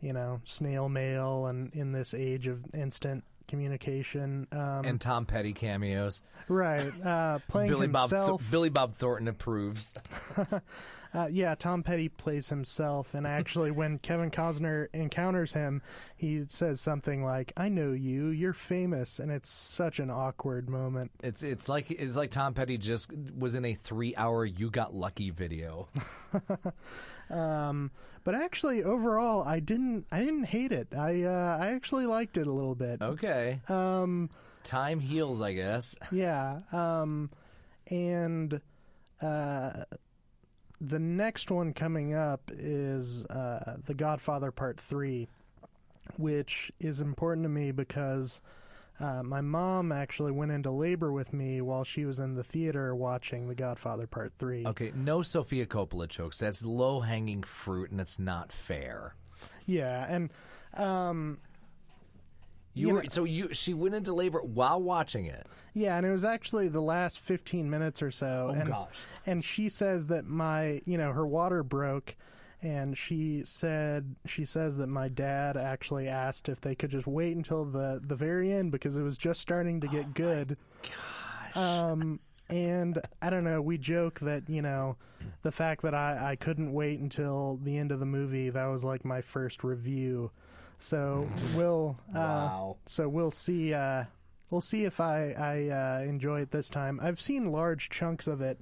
you 0.06 0.14
know, 0.14 0.40
snail 0.46 0.88
mail 0.88 1.48
and 1.48 1.74
in 1.74 1.92
this 1.92 2.14
age 2.14 2.46
of 2.46 2.64
instant 2.76 3.24
communication. 3.48 4.48
Um, 4.52 4.86
and 4.86 5.02
Tom 5.02 5.26
Petty 5.26 5.52
cameos. 5.52 6.22
right. 6.48 6.94
Uh, 7.04 7.40
playing 7.48 7.72
Billy 7.72 7.88
Bob 7.88 8.10
himself. 8.10 8.42
Th- 8.42 8.52
Billy 8.52 8.70
Bob 8.70 8.94
Thornton 8.94 9.28
approves. 9.28 9.96
uh, 11.14 11.28
yeah, 11.32 11.56
Tom 11.56 11.82
Petty 11.82 12.10
plays 12.10 12.50
himself. 12.50 13.16
And 13.16 13.26
actually, 13.26 13.72
when 13.72 13.98
Kevin 14.04 14.30
Costner 14.30 14.90
encounters 14.94 15.54
him, 15.54 15.82
he 16.16 16.44
says 16.50 16.82
something 16.82 17.24
like, 17.24 17.52
I 17.58 17.70
know 17.70 17.92
you. 17.92 18.28
You're 18.28 18.54
famous. 18.54 19.18
And 19.18 19.32
it's 19.32 19.50
such 19.50 20.00
an 20.00 20.12
awkward 20.12 20.70
moment. 20.70 21.10
It's 21.24 21.42
it's 21.42 21.68
like 21.68 21.90
it's 21.90 22.16
like 22.16 22.30
Tom 22.30 22.54
Petty 22.54 22.78
just 22.78 23.12
was 23.36 23.56
in 23.56 23.66
a 23.66 23.74
three 23.74 24.16
hour 24.16 24.46
"You 24.46 24.70
Got 24.70 24.94
Lucky" 24.94 25.32
video. 25.32 25.88
Um, 27.30 27.92
but 28.24 28.36
actually, 28.36 28.84
overall, 28.84 29.44
I 29.48 29.60
didn't. 29.60 30.06
I 30.12 30.20
didn't 30.20 30.46
hate 30.46 30.72
it. 30.72 30.94
I 30.96 31.24
uh, 31.24 31.58
I 31.62 31.68
actually 31.68 32.06
liked 32.06 32.38
it 32.38 32.48
a 32.48 32.52
little 32.52 32.76
bit. 32.76 33.02
Okay, 33.02 33.60
Um, 33.70 34.30
time 34.64 35.00
heals, 35.00 35.42
I 35.42 35.54
guess. 35.54 35.96
Yeah. 36.12 36.60
Um, 36.72 37.30
and 37.92 38.60
uh, 39.22 39.84
the 40.82 41.00
next 41.00 41.52
one 41.52 41.74
coming 41.74 42.14
up 42.16 42.50
is 42.52 43.26
uh, 43.26 43.78
The 43.86 43.94
Godfather 43.94 44.52
Part 44.52 44.80
3, 44.80 45.28
which 46.18 46.72
is 46.80 47.00
important 47.02 47.46
to 47.46 47.50
me 47.50 47.72
because 47.72 48.42
uh, 49.00 49.24
my 49.24 49.42
mom 49.42 49.92
actually 49.92 50.32
went 50.32 50.52
into 50.52 50.72
labor 50.72 51.12
with 51.12 51.34
me 51.34 51.62
while 51.62 51.84
she 51.84 52.06
was 52.06 52.20
in 52.20 52.36
the 52.36 52.44
theater 52.44 52.96
watching 52.96 53.48
The 53.48 53.56
Godfather 53.56 54.08
Part 54.08 54.34
3. 54.40 54.66
Okay, 54.68 54.92
no 54.96 55.22
Sofia 55.22 55.66
Coppola 55.66 56.08
jokes. 56.08 56.38
That's 56.38 56.64
low 56.64 57.02
hanging 57.02 57.44
fruit, 57.44 57.92
and 57.92 58.00
it's 58.00 58.18
not 58.20 58.52
fair. 58.52 59.16
Yeah. 59.66 60.06
And. 60.10 60.30
Um, 60.76 61.40
You, 62.74 62.88
You 62.90 62.94
were 62.96 63.04
know- 63.04 63.10
so 63.10 63.24
you 63.24 63.54
she 63.54 63.74
went 63.74 63.96
into 63.96 64.14
labor 64.14 64.40
while 64.42 64.82
watching 64.82 65.26
it. 65.26 65.48
Yeah, 65.74 65.98
and 65.98 66.06
it 66.06 66.12
was 66.12 66.24
actually 66.24 66.68
the 66.70 66.82
last 66.82 67.20
15 67.20 67.70
minutes 67.70 68.02
or 68.02 68.12
so. 68.12 68.48
Oh, 68.52 68.54
and, 68.60 68.68
gosh. 68.70 68.96
And 69.26 69.44
she 69.44 69.68
says 69.70 70.08
that 70.08 70.26
my, 70.26 70.82
you 70.86 70.98
know, 70.98 71.12
her 71.12 71.26
water 71.28 71.64
broke 71.64 72.16
and 72.66 72.98
she 72.98 73.44
said 73.46 74.16
she 74.26 74.44
says 74.44 74.78
that 74.78 74.88
my 74.88 75.08
dad 75.08 75.56
actually 75.56 76.08
asked 76.08 76.50
if 76.50 76.60
they 76.62 76.74
could 76.74 76.90
just 76.90 77.06
wait 77.06 77.36
until 77.36 77.64
the 77.64 78.02
the 78.04 78.16
very 78.16 78.52
end 78.52 78.72
because 78.72 78.98
it 78.98 79.04
was 79.04 79.20
just 79.20 79.40
starting 79.40 79.80
to 79.82 79.88
get 79.88 80.16
good. 80.16 80.58
Um 81.56 82.20
and 82.50 83.00
I 83.22 83.30
don't 83.30 83.44
know, 83.44 83.62
we 83.62 83.78
joke 83.78 84.20
that, 84.22 84.50
you 84.50 84.62
know, 84.62 84.98
the 85.44 85.52
fact 85.52 85.84
that 85.84 85.94
I 85.94 86.32
I 86.32 86.36
couldn't 86.36 86.74
wait 86.74 87.00
until 87.00 87.60
the 87.64 87.78
end 87.78 87.92
of 87.92 88.00
the 88.00 88.06
movie, 88.08 88.50
that 88.50 88.66
was 88.66 88.84
like 88.84 89.06
my 89.06 89.22
first 89.22 89.64
review. 89.64 90.32
So 90.80 91.28
we'll 91.56 91.98
uh 92.16 92.18
Wow. 92.18 92.78
so 92.88 93.08
we'll 93.08 93.32
see. 93.32 93.74
Uh, 93.76 94.06
we'll 94.50 94.62
see 94.62 94.86
if 94.86 95.00
I 95.00 95.32
I 95.32 95.70
uh, 95.70 96.00
enjoy 96.04 96.42
it 96.42 96.52
this 96.52 96.70
time. 96.70 97.00
I've 97.02 97.22
seen 97.22 97.52
large 97.52 97.90
chunks 97.90 98.28
of 98.28 98.42
it 98.42 98.62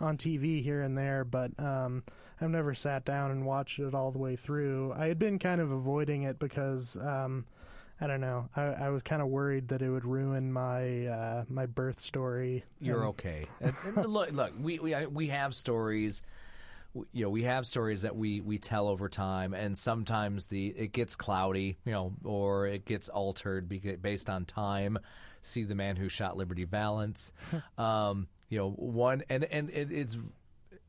on 0.00 0.16
TV 0.16 0.62
here 0.62 0.80
and 0.82 0.96
there, 0.98 1.24
but 1.24 1.52
um, 1.60 2.02
I've 2.42 2.50
never 2.50 2.74
sat 2.74 3.04
down 3.04 3.30
and 3.30 3.46
watched 3.46 3.78
it 3.78 3.94
all 3.94 4.10
the 4.10 4.18
way 4.18 4.34
through. 4.34 4.92
I 4.96 5.06
had 5.06 5.18
been 5.18 5.38
kind 5.38 5.60
of 5.60 5.70
avoiding 5.70 6.24
it 6.24 6.38
because 6.40 6.96
um, 6.96 7.44
I 8.00 8.08
don't 8.08 8.20
know. 8.20 8.48
I, 8.56 8.62
I 8.62 8.88
was 8.90 9.02
kind 9.02 9.22
of 9.22 9.28
worried 9.28 9.68
that 9.68 9.80
it 9.80 9.88
would 9.88 10.04
ruin 10.04 10.52
my 10.52 11.06
uh, 11.06 11.44
my 11.48 11.66
birth 11.66 12.00
story. 12.00 12.64
You're 12.80 13.06
okay. 13.08 13.46
And- 13.60 13.74
and 13.96 14.06
look, 14.06 14.32
look, 14.32 14.52
we 14.60 14.80
we 14.80 15.06
we 15.06 15.28
have 15.28 15.54
stories. 15.54 16.22
You 17.12 17.24
know, 17.24 17.30
we 17.30 17.44
have 17.44 17.64
stories 17.66 18.02
that 18.02 18.16
we 18.16 18.40
we 18.40 18.58
tell 18.58 18.88
over 18.88 19.08
time, 19.08 19.54
and 19.54 19.78
sometimes 19.78 20.46
the 20.48 20.66
it 20.66 20.92
gets 20.92 21.14
cloudy, 21.14 21.78
you 21.84 21.92
know, 21.92 22.12
or 22.24 22.66
it 22.66 22.84
gets 22.84 23.08
altered 23.08 23.68
based 24.02 24.28
on 24.28 24.44
time. 24.46 24.98
See 25.42 25.62
the 25.62 25.74
man 25.76 25.96
who 25.96 26.08
shot 26.08 26.36
Liberty 26.36 26.64
Valance. 26.64 27.32
um, 27.78 28.26
you 28.48 28.58
know, 28.58 28.70
one 28.70 29.22
and 29.30 29.44
and 29.44 29.70
it, 29.70 29.90
it's 29.92 30.18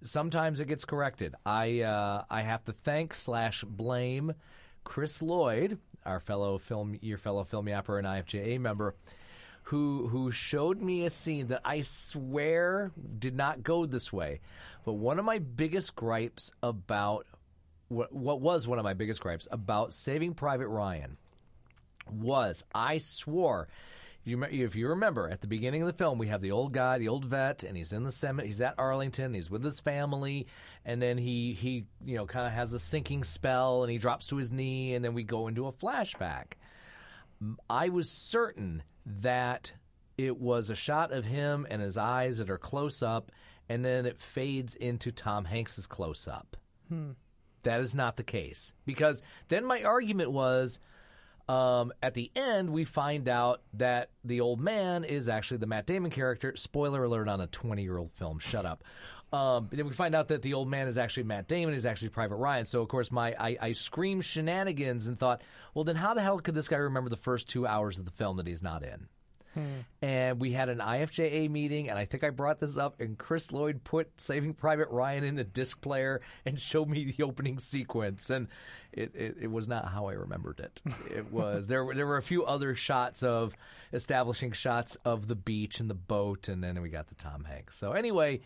sometimes 0.03 0.59
it 0.59 0.67
gets 0.67 0.85
corrected. 0.85 1.35
I 1.45 1.81
uh, 1.81 2.23
I 2.29 2.41
have 2.41 2.63
to 2.65 2.73
thank 2.73 3.13
slash 3.13 3.63
blame 3.63 4.33
Chris 4.83 5.21
Lloyd, 5.21 5.79
our 6.05 6.19
fellow 6.19 6.57
film, 6.57 6.97
your 7.01 7.17
fellow 7.17 7.43
film 7.43 7.65
yapper 7.65 7.97
and 7.97 8.07
IFJA 8.07 8.59
member, 8.59 8.95
who 9.63 10.07
who 10.07 10.31
showed 10.31 10.81
me 10.81 11.05
a 11.05 11.09
scene 11.09 11.47
that 11.47 11.61
I 11.65 11.81
swear 11.81 12.91
did 13.17 13.35
not 13.35 13.63
go 13.63 13.85
this 13.85 14.13
way. 14.13 14.41
But 14.85 14.93
one 14.93 15.19
of 15.19 15.25
my 15.25 15.39
biggest 15.39 15.95
gripes 15.95 16.51
about 16.61 17.25
what 17.87 18.13
what 18.13 18.41
was 18.41 18.67
one 18.67 18.79
of 18.79 18.83
my 18.83 18.93
biggest 18.93 19.21
gripes 19.21 19.47
about 19.51 19.93
Saving 19.93 20.33
Private 20.33 20.67
Ryan 20.67 21.17
was 22.11 22.63
I 22.75 22.97
swore. 22.97 23.67
You, 24.25 24.41
if 24.43 24.75
you 24.75 24.87
remember, 24.87 25.27
at 25.27 25.41
the 25.41 25.47
beginning 25.47 25.81
of 25.81 25.87
the 25.87 25.93
film, 25.93 26.17
we 26.17 26.27
have 26.27 26.39
the 26.39 26.51
old 26.51 26.71
guy, 26.71 26.97
the 26.97 27.09
old 27.09 27.25
vet, 27.25 27.63
and 27.63 27.75
he's 27.75 27.91
in 27.91 28.03
the 28.03 28.11
cemetery. 28.11 28.47
He's 28.47 28.61
at 28.61 28.75
Arlington. 28.77 29.33
He's 29.33 29.51
with 29.51 29.63
his 29.63 29.81
family, 29.81 30.47
and 30.85 31.01
then 31.01 31.17
he 31.17 31.53
he 31.53 31.85
you 32.03 32.15
know 32.15 32.25
kind 32.25 32.47
of 32.47 32.53
has 32.53 32.73
a 32.73 32.79
sinking 32.79 33.25
spell, 33.25 33.83
and 33.83 33.91
he 33.91 33.97
drops 33.97 34.27
to 34.27 34.37
his 34.37 34.51
knee, 34.51 34.93
and 34.93 35.03
then 35.03 35.13
we 35.13 35.23
go 35.23 35.47
into 35.47 35.67
a 35.67 35.73
flashback. 35.73 36.53
I 37.69 37.89
was 37.89 38.09
certain 38.09 38.83
that 39.05 39.73
it 40.17 40.39
was 40.39 40.69
a 40.69 40.75
shot 40.75 41.11
of 41.11 41.25
him 41.25 41.67
and 41.69 41.81
his 41.81 41.97
eyes 41.97 42.37
that 42.37 42.49
are 42.49 42.57
close 42.57 43.03
up, 43.03 43.29
and 43.67 43.83
then 43.83 44.05
it 44.05 44.21
fades 44.21 44.75
into 44.75 45.11
Tom 45.11 45.43
Hanks's 45.43 45.85
close 45.85 46.29
up. 46.29 46.55
Hmm. 46.87 47.11
That 47.63 47.81
is 47.81 47.93
not 47.93 48.15
the 48.15 48.23
case 48.23 48.73
because 48.85 49.21
then 49.49 49.65
my 49.65 49.83
argument 49.83 50.31
was. 50.31 50.79
Um, 51.49 51.91
at 52.01 52.13
the 52.13 52.31
end, 52.35 52.69
we 52.69 52.85
find 52.85 53.27
out 53.27 53.61
that 53.73 54.09
the 54.23 54.41
old 54.41 54.61
man 54.61 55.03
is 55.03 55.27
actually 55.27 55.57
the 55.57 55.67
Matt 55.67 55.85
Damon 55.85 56.11
character. 56.11 56.55
Spoiler 56.55 57.03
alert 57.03 57.27
on 57.27 57.41
a 57.41 57.47
20 57.47 57.83
year 57.83 57.97
old 57.97 58.11
film. 58.11 58.39
Shut 58.39 58.65
up. 58.65 58.83
Um, 59.33 59.67
then 59.71 59.87
we 59.87 59.93
find 59.93 60.13
out 60.13 60.27
that 60.27 60.43
the 60.43 60.53
old 60.53 60.69
man 60.69 60.87
is 60.87 60.97
actually 60.97 61.23
Matt 61.23 61.47
Damon, 61.47 61.73
is 61.73 61.87
actually 61.87 62.09
Private 62.09 62.35
Ryan. 62.35 62.65
So, 62.65 62.81
of 62.81 62.87
course, 62.87 63.11
my 63.11 63.35
I, 63.39 63.57
I 63.59 63.71
screamed 63.73 64.23
shenanigans 64.23 65.07
and 65.07 65.17
thought, 65.17 65.41
well, 65.73 65.83
then 65.83 65.95
how 65.95 66.13
the 66.13 66.21
hell 66.21 66.39
could 66.39 66.53
this 66.53 66.67
guy 66.67 66.77
remember 66.77 67.09
the 67.09 67.17
first 67.17 67.49
two 67.49 67.65
hours 67.65 67.97
of 67.97 68.05
the 68.05 68.11
film 68.11 68.37
that 68.37 68.45
he's 68.45 68.61
not 68.61 68.83
in? 68.83 69.07
And 70.01 70.39
we 70.39 70.51
had 70.51 70.69
an 70.69 70.79
IFJA 70.79 71.49
meeting, 71.49 71.89
and 71.89 71.97
I 71.99 72.05
think 72.05 72.23
I 72.23 72.29
brought 72.29 72.59
this 72.59 72.77
up, 72.77 72.99
and 72.99 73.17
Chris 73.17 73.51
Lloyd 73.51 73.83
put 73.83 74.09
Saving 74.19 74.53
Private 74.53 74.89
Ryan 74.89 75.23
in 75.23 75.35
the 75.35 75.43
disc 75.43 75.79
player 75.81 76.21
and 76.45 76.59
showed 76.59 76.89
me 76.89 77.13
the 77.17 77.23
opening 77.23 77.59
sequence, 77.59 78.29
and 78.29 78.47
it, 78.91 79.11
it, 79.15 79.37
it 79.41 79.51
was 79.51 79.67
not 79.67 79.89
how 79.91 80.07
I 80.07 80.13
remembered 80.13 80.59
it. 80.59 80.81
It 81.15 81.31
was 81.31 81.67
there. 81.67 81.85
were- 81.85 81.95
There 81.95 82.07
were 82.07 82.17
a 82.17 82.23
few 82.23 82.43
other 82.45 82.75
shots 82.75 83.23
of 83.23 83.53
establishing 83.93 84.51
shots 84.51 84.95
of 85.05 85.27
the 85.27 85.35
beach 85.35 85.79
and 85.79 85.89
the 85.89 85.93
boat, 85.95 86.47
and 86.47 86.63
then 86.63 86.81
we 86.81 86.89
got 86.89 87.07
the 87.07 87.15
Tom 87.15 87.43
Hanks. 87.43 87.77
So 87.77 87.91
anyway, 87.93 88.41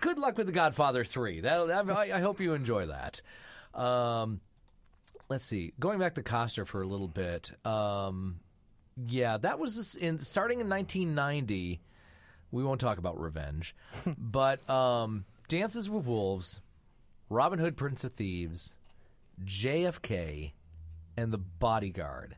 good 0.00 0.18
luck 0.18 0.36
with 0.38 0.46
The 0.46 0.52
Godfather 0.52 1.04
Three. 1.04 1.40
That, 1.40 1.66
that 1.68 1.90
I, 1.90 2.16
I 2.16 2.20
hope 2.20 2.40
you 2.40 2.52
enjoy 2.54 2.86
that. 2.86 3.22
Um, 3.74 4.40
let's 5.28 5.44
see. 5.44 5.72
Going 5.80 5.98
back 5.98 6.14
to 6.16 6.22
Costner 6.22 6.66
for 6.66 6.82
a 6.82 6.86
little 6.86 7.08
bit. 7.08 7.52
Um, 7.66 8.40
yeah, 9.06 9.38
that 9.38 9.58
was 9.58 9.94
in 9.94 10.18
starting 10.20 10.60
in 10.60 10.68
1990. 10.68 11.80
We 12.50 12.64
won't 12.64 12.80
talk 12.80 12.98
about 12.98 13.18
revenge, 13.18 13.74
but 14.18 14.68
um, 14.68 15.24
Dances 15.48 15.88
with 15.88 16.06
Wolves, 16.06 16.60
Robin 17.30 17.58
Hood, 17.58 17.76
Prince 17.76 18.04
of 18.04 18.12
Thieves, 18.12 18.74
JFK, 19.44 20.52
and 21.16 21.32
The 21.32 21.38
Bodyguard. 21.38 22.36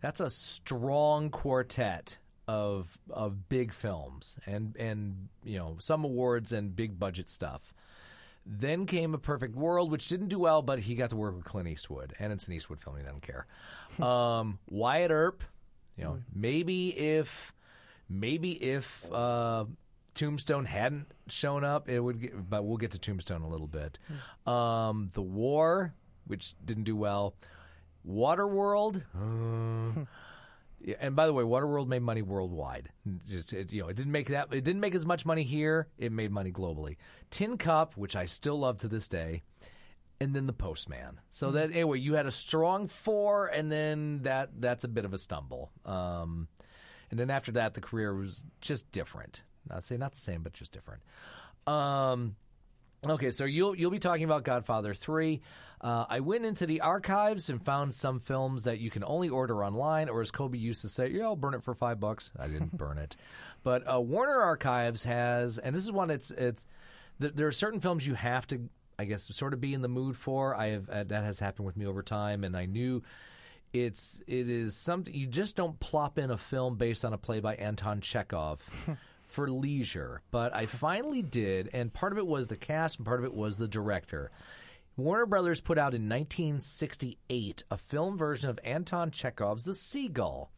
That's 0.00 0.20
a 0.20 0.30
strong 0.30 1.30
quartet 1.30 2.16
of 2.48 2.98
of 3.10 3.48
big 3.48 3.72
films 3.72 4.38
and 4.46 4.74
and 4.76 5.28
you 5.44 5.58
know 5.58 5.76
some 5.78 6.04
awards 6.04 6.52
and 6.52 6.74
big 6.74 6.98
budget 6.98 7.28
stuff. 7.28 7.74
Then 8.46 8.86
came 8.86 9.14
A 9.14 9.18
Perfect 9.18 9.54
World, 9.54 9.90
which 9.92 10.08
didn't 10.08 10.28
do 10.28 10.38
well, 10.38 10.62
but 10.62 10.80
he 10.80 10.94
got 10.94 11.10
to 11.10 11.16
work 11.16 11.36
with 11.36 11.44
Clint 11.44 11.68
Eastwood, 11.68 12.14
and 12.18 12.32
it's 12.32 12.48
an 12.48 12.54
Eastwood 12.54 12.80
film. 12.80 12.96
He 12.96 13.02
doesn't 13.02 13.22
care. 13.22 13.46
Um, 14.00 14.58
Wyatt 14.68 15.10
Earp, 15.10 15.42
you 16.00 16.06
know, 16.06 16.18
maybe 16.34 16.88
if 16.98 17.52
maybe 18.08 18.52
if 18.52 19.04
uh, 19.12 19.66
Tombstone 20.14 20.64
hadn't 20.64 21.06
shown 21.28 21.62
up, 21.62 21.90
it 21.90 22.00
would. 22.00 22.20
Get, 22.20 22.48
but 22.48 22.64
we'll 22.64 22.78
get 22.78 22.92
to 22.92 22.98
Tombstone 22.98 23.42
a 23.42 23.48
little 23.48 23.66
bit. 23.66 23.98
Um, 24.46 25.10
the 25.12 25.20
War, 25.20 25.92
which 26.26 26.54
didn't 26.64 26.84
do 26.84 26.96
well. 26.96 27.34
Waterworld. 28.08 29.02
Uh, 29.14 30.06
yeah, 30.80 30.94
and 31.00 31.14
by 31.14 31.26
the 31.26 31.34
way, 31.34 31.44
Waterworld 31.44 31.86
made 31.86 32.00
money 32.00 32.22
worldwide. 32.22 32.88
Just, 33.28 33.52
it, 33.52 33.70
you 33.70 33.82
know, 33.82 33.88
it 33.88 33.96
didn't 33.96 34.12
make 34.12 34.28
that. 34.28 34.48
It 34.52 34.64
didn't 34.64 34.80
make 34.80 34.94
as 34.94 35.04
much 35.04 35.26
money 35.26 35.42
here. 35.42 35.88
It 35.98 36.12
made 36.12 36.32
money 36.32 36.50
globally. 36.50 36.96
Tin 37.30 37.58
Cup, 37.58 37.94
which 37.94 38.16
I 38.16 38.24
still 38.24 38.58
love 38.58 38.78
to 38.78 38.88
this 38.88 39.06
day, 39.06 39.42
and 40.20 40.34
then 40.34 40.46
The 40.46 40.52
Postman. 40.52 41.20
So 41.30 41.52
that 41.52 41.70
anyway, 41.70 41.98
you 41.98 42.14
had 42.14 42.26
a 42.26 42.30
strong 42.30 42.88
four, 42.88 43.46
and 43.46 43.70
then 43.70 44.22
that 44.22 44.50
that's 44.60 44.84
a 44.84 44.88
bit 44.88 45.04
of 45.04 45.14
a 45.14 45.18
stumble. 45.18 45.70
Um, 45.84 46.48
and 47.10 47.18
then 47.18 47.30
after 47.30 47.52
that, 47.52 47.74
the 47.74 47.80
career 47.80 48.14
was 48.14 48.42
just 48.60 48.90
different. 48.92 49.42
Not 49.68 49.82
say 49.82 49.96
not 49.96 50.12
the 50.12 50.18
same, 50.18 50.42
but 50.42 50.52
just 50.52 50.72
different. 50.72 51.02
Um, 51.66 52.36
Okay, 53.02 53.30
so 53.30 53.44
you'll 53.46 53.74
you'll 53.74 53.90
be 53.90 53.98
talking 53.98 54.24
about 54.24 54.44
Godfather 54.44 54.92
three. 54.92 55.40
Uh, 55.80 56.04
I 56.10 56.20
went 56.20 56.44
into 56.44 56.66
the 56.66 56.82
archives 56.82 57.48
and 57.48 57.64
found 57.64 57.94
some 57.94 58.20
films 58.20 58.64
that 58.64 58.78
you 58.78 58.90
can 58.90 59.02
only 59.04 59.30
order 59.30 59.64
online, 59.64 60.10
or 60.10 60.20
as 60.20 60.30
Kobe 60.30 60.58
used 60.58 60.82
to 60.82 60.88
say, 60.90 61.08
"Yeah, 61.08 61.24
I'll 61.24 61.36
burn 61.36 61.54
it 61.54 61.62
for 61.62 61.74
five 61.74 61.98
bucks." 61.98 62.30
I 62.38 62.46
didn't 62.48 62.76
burn 62.76 62.98
it, 62.98 63.16
but 63.62 63.90
uh, 63.90 64.00
Warner 64.00 64.38
Archives 64.42 65.04
has, 65.04 65.56
and 65.56 65.74
this 65.74 65.84
is 65.84 65.92
one. 65.92 66.10
It's 66.10 66.30
it's 66.30 66.66
there 67.18 67.46
are 67.46 67.52
certain 67.52 67.80
films 67.80 68.06
you 68.06 68.14
have 68.14 68.46
to, 68.48 68.68
I 69.00 69.04
guess, 69.04 69.34
sort 69.34 69.54
of 69.54 69.60
be 69.62 69.72
in 69.72 69.80
the 69.80 69.88
mood 69.88 70.14
for. 70.14 70.54
I 70.54 70.68
have 70.68 70.90
uh, 70.90 71.04
that 71.04 71.24
has 71.24 71.38
happened 71.38 71.64
with 71.64 71.76
me 71.76 71.86
over 71.86 72.02
time, 72.02 72.44
and 72.44 72.54
I 72.54 72.66
knew 72.66 73.02
it's 73.72 74.20
it 74.26 74.50
is 74.50 74.76
something 74.76 75.14
you 75.14 75.26
just 75.26 75.56
don't 75.56 75.80
plop 75.80 76.18
in 76.18 76.30
a 76.30 76.36
film 76.36 76.76
based 76.76 77.04
on 77.04 77.14
a 77.14 77.18
play 77.18 77.40
by 77.40 77.54
Anton 77.54 78.02
Chekhov 78.02 78.60
for 79.26 79.48
leisure. 79.48 80.20
But 80.30 80.54
I 80.54 80.66
finally 80.66 81.22
did, 81.22 81.70
and 81.72 81.92
part 81.92 82.12
of 82.12 82.18
it 82.18 82.26
was 82.26 82.48
the 82.48 82.56
cast, 82.56 82.98
and 82.98 83.06
part 83.06 83.20
of 83.20 83.24
it 83.24 83.34
was 83.34 83.56
the 83.56 83.68
director. 83.68 84.30
Warner 84.98 85.24
Brothers 85.24 85.62
put 85.62 85.78
out 85.78 85.94
in 85.94 86.08
1968 86.08 87.64
a 87.70 87.76
film 87.78 88.18
version 88.18 88.50
of 88.50 88.60
Anton 88.64 89.10
Chekhov's 89.10 89.64
The 89.64 89.74
Seagull. 89.74 90.50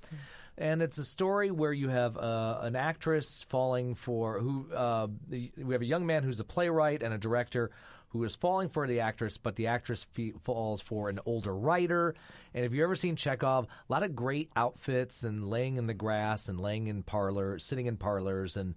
And 0.59 0.82
it's 0.82 0.99
a 0.99 1.05
story 1.05 1.51
where 1.51 1.72
you 1.72 1.88
have 1.88 2.16
uh, 2.16 2.59
an 2.62 2.76
actress 2.76 3.43
falling 3.49 3.95
for 3.95 4.38
who 4.38 4.66
uh, 4.72 5.07
we 5.30 5.51
have 5.70 5.80
a 5.80 5.86
young 5.86 6.07
man 6.07 6.24
who's 6.24 6.40
a 6.40 6.45
playwright 6.45 7.03
and 7.03 7.14
a 7.14 7.18
director 7.18 7.70
who 8.13 8.25
is 8.25 8.35
falling 8.35 8.69
for 8.69 8.87
the 8.87 9.01
actress, 9.01 9.39
but 9.39 9.57
the 9.57 9.69
actress 9.69 10.05
fe- 10.05 10.35
falls 10.43 10.81
for 10.81 11.09
an 11.09 11.19
older 11.25 11.55
writer. 11.55 12.15
And 12.55 12.65
if 12.65 12.73
you've 12.73 12.85
ever 12.85 12.95
seen 12.95 13.17
Chekhov, 13.17 13.65
a 13.65 13.93
lot 13.93 14.03
of 14.03 14.15
great 14.15 14.51
outfits 14.55 15.25
and 15.25 15.49
laying 15.49 15.79
in 15.79 15.87
the 15.87 15.95
grass 15.95 16.49
and 16.49 16.61
laying 16.61 16.89
in 16.89 17.03
parlor, 17.03 17.59
sitting 17.59 17.87
in 17.87 17.97
parlors, 17.97 18.57
and 18.57 18.75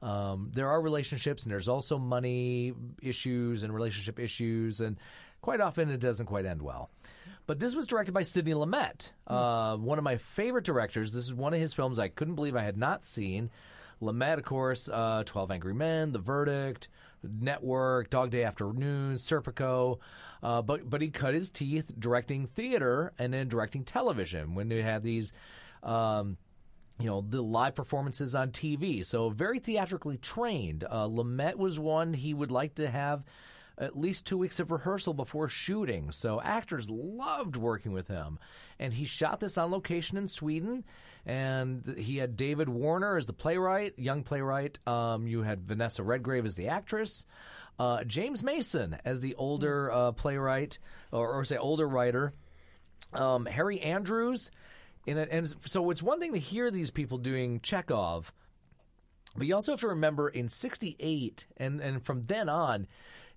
um, 0.00 0.50
there 0.54 0.68
are 0.68 0.80
relationships, 0.80 1.42
and 1.42 1.52
there's 1.52 1.68
also 1.68 1.98
money 1.98 2.72
issues 3.02 3.62
and 3.62 3.74
relationship 3.74 4.18
issues, 4.18 4.80
and 4.80 4.96
quite 5.42 5.60
often 5.60 5.90
it 5.90 6.00
doesn't 6.00 6.26
quite 6.26 6.46
end 6.46 6.62
well. 6.62 6.90
But 7.46 7.58
this 7.58 7.74
was 7.74 7.86
directed 7.86 8.12
by 8.12 8.22
Sidney 8.22 8.52
Lumet, 8.52 9.10
uh, 9.26 9.76
one 9.76 9.98
of 9.98 10.04
my 10.04 10.16
favorite 10.16 10.64
directors. 10.64 11.12
This 11.12 11.24
is 11.24 11.34
one 11.34 11.54
of 11.54 11.60
his 11.60 11.72
films 11.72 11.98
I 11.98 12.08
couldn't 12.08 12.36
believe 12.36 12.56
I 12.56 12.62
had 12.62 12.76
not 12.76 13.04
seen. 13.04 13.50
Lumet, 14.00 14.38
of 14.38 14.44
course, 14.44 14.88
uh, 14.88 15.24
12 15.26 15.50
Angry 15.50 15.74
Men, 15.74 16.12
The 16.12 16.18
Verdict, 16.18 16.88
Network, 17.22 18.10
Dog 18.10 18.30
Day 18.30 18.44
Afternoon, 18.44 19.16
Serpico. 19.16 19.98
Uh, 20.42 20.62
but, 20.62 20.88
but 20.88 21.02
he 21.02 21.10
cut 21.10 21.34
his 21.34 21.50
teeth 21.50 21.92
directing 21.98 22.46
theater 22.46 23.12
and 23.18 23.32
then 23.32 23.48
directing 23.48 23.84
television 23.84 24.54
when 24.54 24.68
they 24.68 24.82
had 24.82 25.02
these. 25.02 25.32
Um, 25.82 26.36
you 27.00 27.06
know 27.06 27.20
the 27.20 27.40
live 27.40 27.76
performances 27.76 28.34
on 28.34 28.50
TV. 28.50 29.06
So 29.06 29.30
very 29.30 29.60
theatrically 29.60 30.16
trained. 30.16 30.82
Uh, 30.82 31.06
Lumet 31.06 31.54
was 31.54 31.78
one 31.78 32.12
he 32.12 32.34
would 32.34 32.50
like 32.50 32.74
to 32.76 32.90
have 32.90 33.22
at 33.78 33.96
least 33.96 34.26
two 34.26 34.36
weeks 34.36 34.58
of 34.60 34.70
rehearsal 34.70 35.14
before 35.14 35.48
shooting. 35.48 36.10
So 36.10 36.40
actors 36.40 36.90
loved 36.90 37.56
working 37.56 37.92
with 37.92 38.08
him, 38.08 38.38
and 38.78 38.92
he 38.92 39.04
shot 39.04 39.40
this 39.40 39.56
on 39.56 39.70
location 39.70 40.18
in 40.18 40.28
Sweden. 40.28 40.84
And 41.26 41.96
he 41.98 42.16
had 42.16 42.36
David 42.36 42.68
Warner 42.68 43.16
as 43.16 43.26
the 43.26 43.32
playwright, 43.32 43.98
young 43.98 44.22
playwright. 44.22 44.78
Um, 44.86 45.26
you 45.26 45.42
had 45.42 45.66
Vanessa 45.66 46.02
Redgrave 46.02 46.46
as 46.46 46.54
the 46.54 46.68
actress. 46.68 47.26
Uh, 47.78 48.02
James 48.04 48.42
Mason 48.42 48.96
as 49.04 49.20
the 49.20 49.34
older 49.36 49.90
uh, 49.92 50.12
playwright, 50.12 50.78
or, 51.12 51.30
or 51.32 51.44
say 51.44 51.56
older 51.56 51.86
writer. 51.86 52.32
Um, 53.12 53.46
Harry 53.46 53.80
Andrews 53.80 54.50
in 55.06 55.16
it, 55.16 55.28
and 55.30 55.54
so 55.64 55.90
it's 55.90 56.02
one 56.02 56.20
thing 56.20 56.32
to 56.32 56.38
hear 56.38 56.70
these 56.70 56.90
people 56.90 57.18
doing 57.18 57.60
Chekhov, 57.60 58.32
but 59.36 59.46
you 59.46 59.54
also 59.54 59.72
have 59.72 59.80
to 59.80 59.88
remember 59.88 60.28
in 60.28 60.48
'68 60.48 61.46
and 61.56 61.80
and 61.80 62.04
from 62.04 62.26
then 62.26 62.48
on, 62.48 62.86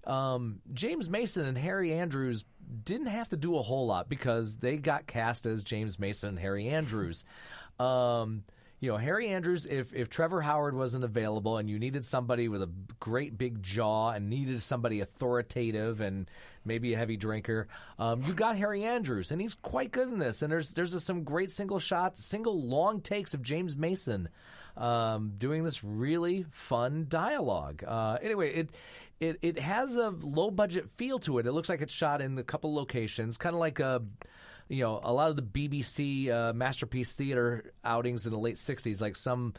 um, 0.05 0.61
James 0.73 1.09
Mason 1.09 1.45
and 1.45 1.57
Harry 1.57 1.93
Andrews 1.93 2.45
didn't 2.83 3.07
have 3.07 3.29
to 3.29 3.37
do 3.37 3.57
a 3.57 3.61
whole 3.61 3.85
lot 3.87 4.09
because 4.09 4.57
they 4.57 4.77
got 4.77 5.07
cast 5.07 5.45
as 5.45 5.63
James 5.63 5.99
Mason 5.99 6.29
and 6.29 6.39
Harry 6.39 6.69
Andrews. 6.69 7.25
Um, 7.79 8.43
you 8.79 8.89
know, 8.89 8.97
Harry 8.97 9.29
Andrews, 9.29 9.67
if, 9.67 9.93
if 9.93 10.09
Trevor 10.09 10.41
Howard 10.41 10.75
wasn't 10.75 11.03
available 11.03 11.57
and 11.57 11.69
you 11.69 11.77
needed 11.77 12.03
somebody 12.03 12.47
with 12.47 12.63
a 12.63 12.69
great 12.99 13.37
big 13.37 13.61
jaw 13.61 14.09
and 14.09 14.27
needed 14.27 14.63
somebody 14.63 15.01
authoritative 15.01 16.01
and 16.01 16.27
maybe 16.65 16.93
a 16.93 16.97
heavy 16.97 17.15
drinker, 17.15 17.67
um, 17.99 18.23
you 18.23 18.33
got 18.33 18.57
Harry 18.57 18.83
Andrews, 18.83 19.31
and 19.31 19.39
he's 19.39 19.53
quite 19.53 19.91
good 19.91 20.07
in 20.07 20.17
this. 20.17 20.41
And 20.41 20.51
there's 20.51 20.71
there's 20.71 21.03
some 21.03 21.23
great 21.23 21.51
single 21.51 21.77
shots, 21.77 22.25
single 22.25 22.59
long 22.67 23.01
takes 23.01 23.35
of 23.35 23.43
James 23.43 23.77
Mason 23.77 24.29
um, 24.77 25.33
doing 25.37 25.63
this 25.63 25.83
really 25.83 26.45
fun 26.51 27.05
dialogue. 27.07 27.83
Uh, 27.85 28.17
anyway, 28.21 28.53
it 28.53 28.69
it 29.19 29.37
it 29.41 29.59
has 29.59 29.95
a 29.95 30.09
low 30.09 30.51
budget 30.51 30.89
feel 30.89 31.19
to 31.19 31.39
it. 31.39 31.45
It 31.45 31.51
looks 31.51 31.69
like 31.69 31.81
it's 31.81 31.93
shot 31.93 32.21
in 32.21 32.37
a 32.37 32.43
couple 32.43 32.73
locations, 32.73 33.37
kind 33.37 33.53
of 33.53 33.59
like 33.59 33.79
a 33.79 34.01
you 34.71 34.83
know, 34.83 35.01
a 35.03 35.11
lot 35.11 35.29
of 35.29 35.35
the 35.35 35.41
BBC 35.41 36.29
uh, 36.29 36.53
masterpiece 36.53 37.11
theater 37.11 37.73
outings 37.83 38.25
in 38.25 38.31
the 38.31 38.39
late 38.39 38.55
'60s, 38.55 39.01
like 39.01 39.15
some. 39.15 39.53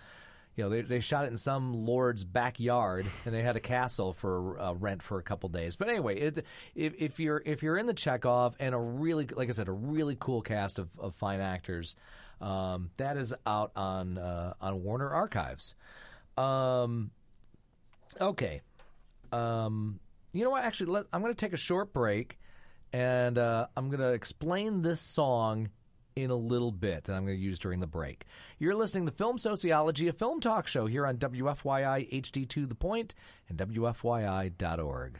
You 0.54 0.64
know, 0.64 0.68
they, 0.68 0.82
they 0.82 1.00
shot 1.00 1.24
it 1.24 1.28
in 1.28 1.38
some 1.38 1.86
lord's 1.86 2.24
backyard, 2.24 3.06
and 3.24 3.34
they 3.34 3.42
had 3.42 3.56
a 3.56 3.60
castle 3.60 4.12
for 4.12 4.58
uh, 4.58 4.74
rent 4.74 5.02
for 5.02 5.18
a 5.18 5.22
couple 5.22 5.48
days. 5.48 5.76
But 5.76 5.88
anyway, 5.88 6.18
it, 6.18 6.44
if, 6.74 6.94
if 6.98 7.20
you're 7.20 7.42
if 7.44 7.62
you're 7.62 7.78
in 7.78 7.86
the 7.86 7.94
Chekhov 7.94 8.56
and 8.58 8.74
a 8.74 8.78
really, 8.78 9.26
like 9.26 9.48
I 9.48 9.52
said, 9.52 9.68
a 9.68 9.72
really 9.72 10.16
cool 10.18 10.42
cast 10.42 10.78
of, 10.78 10.88
of 10.98 11.14
fine 11.14 11.40
actors, 11.40 11.96
um, 12.43 12.90
that 12.97 13.16
is 13.16 13.32
out 13.47 13.70
on 13.76 14.18
uh, 14.18 14.55
on 14.61 14.82
Warner 14.82 15.09
Archives. 15.09 15.74
Um, 16.36 17.12
okay, 18.20 18.61
um, 19.32 20.01
you 20.32 20.45
know 20.45 20.51
what? 20.51 20.64
Actually, 20.64 20.90
let, 20.90 21.07
I'm 21.12 21.22
going 21.22 21.32
to 21.32 21.38
take 21.38 21.53
a 21.53 21.59
short 21.59 21.93
break, 21.93 22.38
and 22.93 23.38
uh, 23.38 23.68
I'm 23.76 23.88
going 23.88 24.01
to 24.01 24.12
explain 24.12 24.82
this 24.82 25.01
song 25.01 25.70
in 26.14 26.30
a 26.30 26.36
little 26.36 26.72
bit 26.72 27.05
that 27.05 27.14
I'm 27.14 27.24
going 27.24 27.38
to 27.38 27.43
use 27.43 27.59
during 27.59 27.80
the 27.80 27.86
break. 27.86 28.26
You're 28.59 28.74
listening 28.74 29.07
to 29.07 29.12
Film 29.12 29.38
Soceyology, 29.38 30.09
a 30.09 30.12
film 30.12 30.40
talk 30.40 30.66
show 30.66 30.86
here 30.86 31.07
on 31.07 31.16
WFYI 31.16 32.22
HD 32.22 32.47
to 32.49 32.66
the 32.66 32.74
Point 32.74 33.14
and 33.49 33.57
WFYI.org. 33.59 35.18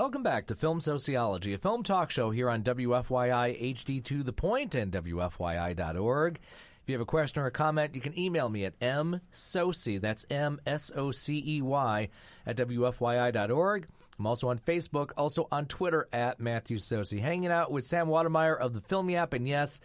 Welcome 0.00 0.22
back 0.22 0.46
to 0.46 0.54
Film 0.54 0.80
Soceyology, 0.80 1.52
a 1.52 1.58
film 1.58 1.82
talk 1.82 2.10
show 2.10 2.30
here 2.30 2.48
on 2.48 2.62
WFYI 2.62 3.74
HD 3.74 4.02
to 4.04 4.22
the 4.22 4.32
point 4.32 4.74
and 4.74 4.90
WFYI.org. 4.90 6.36
If 6.36 6.88
you 6.88 6.94
have 6.94 7.02
a 7.02 7.04
question 7.04 7.42
or 7.42 7.46
a 7.46 7.50
comment, 7.50 7.94
you 7.94 8.00
can 8.00 8.18
email 8.18 8.48
me 8.48 8.64
at 8.64 8.80
msocey, 8.80 10.00
that's 10.00 10.24
M-S-O-C-E-Y, 10.30 12.08
at 12.46 12.56
WFYI.org. 12.56 13.88
I'm 14.18 14.26
also 14.26 14.48
on 14.48 14.58
Facebook, 14.58 15.10
also 15.18 15.46
on 15.52 15.66
Twitter 15.66 16.08
at 16.14 16.40
Matthew 16.40 16.78
Socey, 16.78 17.20
hanging 17.20 17.50
out 17.50 17.70
with 17.70 17.84
Sam 17.84 18.06
Watermeier 18.06 18.58
of 18.58 18.72
the 18.72 18.80
Film 18.80 19.10
Yap. 19.10 19.34
And 19.34 19.46
yes, 19.46 19.82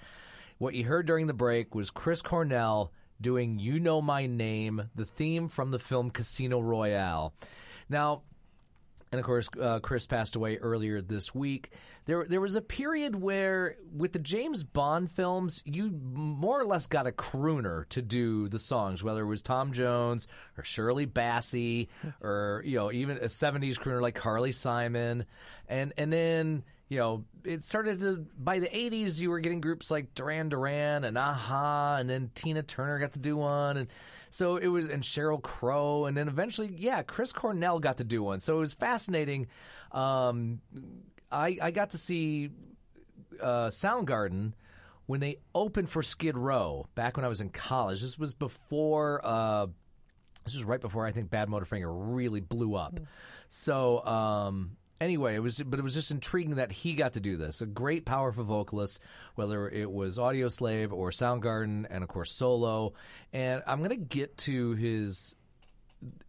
what 0.59 0.75
you 0.75 0.85
heard 0.85 1.07
during 1.07 1.27
the 1.27 1.33
break 1.33 1.75
was 1.75 1.89
Chris 1.91 2.21
Cornell 2.21 2.93
doing 3.19 3.59
You 3.59 3.81
Know 3.81 4.01
My 4.01 4.27
Name, 4.27 4.91
the 4.95 5.05
theme 5.05 5.49
from 5.49 5.71
the 5.71 5.79
film 5.79 6.09
Casino 6.09 6.61
Royale. 6.61 7.33
Now, 7.89 8.21
and 9.11 9.19
of 9.19 9.25
course, 9.25 9.49
uh, 9.59 9.79
Chris 9.79 10.07
passed 10.07 10.35
away 10.35 10.57
earlier 10.57 11.01
this 11.01 11.33
week. 11.33 11.71
There, 12.05 12.25
there 12.25 12.41
was 12.41 12.55
a 12.55 12.61
period 12.61 13.15
where, 13.15 13.77
with 13.95 14.13
the 14.13 14.19
James 14.19 14.63
Bond 14.63 15.11
films, 15.11 15.61
you 15.65 15.89
more 15.89 16.59
or 16.59 16.65
less 16.65 16.87
got 16.87 17.07
a 17.07 17.11
crooner 17.11 17.87
to 17.89 18.01
do 18.01 18.47
the 18.47 18.59
songs, 18.59 19.03
whether 19.03 19.21
it 19.21 19.27
was 19.27 19.41
Tom 19.41 19.73
Jones 19.73 20.27
or 20.57 20.63
Shirley 20.63 21.07
Bassey, 21.07 21.87
or 22.21 22.61
you 22.65 22.77
know, 22.77 22.91
even 22.91 23.17
a 23.17 23.25
'70s 23.25 23.79
crooner 23.79 24.01
like 24.01 24.15
Carly 24.15 24.51
Simon, 24.51 25.25
and 25.67 25.93
and 25.97 26.11
then 26.11 26.63
you 26.89 26.99
know, 26.99 27.25
it 27.43 27.63
started 27.63 27.99
to 28.01 28.25
by 28.37 28.59
the 28.59 28.67
'80s. 28.67 29.17
You 29.17 29.31
were 29.31 29.39
getting 29.39 29.61
groups 29.61 29.89
like 29.89 30.13
Duran 30.13 30.49
Duran 30.49 31.03
and 31.03 31.17
a-ha, 31.17 31.97
and 31.99 32.09
then 32.09 32.29
Tina 32.35 32.61
Turner 32.61 32.99
got 32.99 33.13
to 33.13 33.19
do 33.19 33.37
one, 33.37 33.77
and 33.77 33.87
so 34.35 34.57
it 34.57 34.67
was, 34.67 34.89
and 34.89 35.01
Sheryl 35.01 35.41
Crow, 35.41 36.07
and 36.07 36.17
then 36.17 36.27
eventually, 36.27 36.69
yeah, 36.75 37.03
Chris 37.03 37.31
Cornell 37.31 37.79
got 37.79 37.99
to 37.99 38.03
do 38.03 38.21
one. 38.21 38.41
So 38.41 38.57
it 38.57 38.59
was 38.59 38.73
fascinating. 38.73 39.47
Um, 39.93 40.59
I 41.31 41.57
I 41.61 41.71
got 41.71 41.91
to 41.91 41.97
see 41.97 42.49
uh, 43.41 43.67
Soundgarden 43.67 44.51
when 45.05 45.21
they 45.21 45.37
opened 45.53 45.89
for 45.89 46.03
Skid 46.03 46.37
Row 46.37 46.85
back 46.95 47.15
when 47.15 47.23
I 47.23 47.29
was 47.29 47.39
in 47.39 47.47
college. 47.47 48.01
This 48.01 48.19
was 48.19 48.33
before. 48.33 49.21
Uh, 49.23 49.67
this 50.43 50.53
was 50.53 50.65
right 50.65 50.81
before 50.81 51.05
I 51.05 51.13
think 51.13 51.29
Badmotorfinger 51.29 51.87
really 51.87 52.41
blew 52.41 52.75
up. 52.75 52.99
So 53.47 54.05
um, 54.05 54.75
anyway, 54.99 55.35
it 55.35 55.39
was, 55.39 55.61
but 55.61 55.79
it 55.79 55.83
was 55.83 55.93
just 55.93 56.11
intriguing 56.11 56.55
that 56.55 56.71
he 56.71 56.93
got 56.93 57.13
to 57.13 57.19
do 57.19 57.37
this. 57.37 57.61
A 57.61 57.65
great, 57.65 58.05
powerful 58.05 58.43
vocalist, 58.43 58.99
whether 59.35 59.69
it 59.69 59.91
was 59.91 60.17
Audioslave 60.17 60.91
or 60.91 61.09
Soundgarden, 61.11 61.85
and 61.89 62.03
of 62.03 62.09
course 62.09 62.31
solo. 62.31 62.93
And 63.33 63.63
I'm 63.67 63.79
going 63.79 63.89
to 63.91 63.95
get 63.95 64.37
to 64.39 64.73
his 64.73 65.35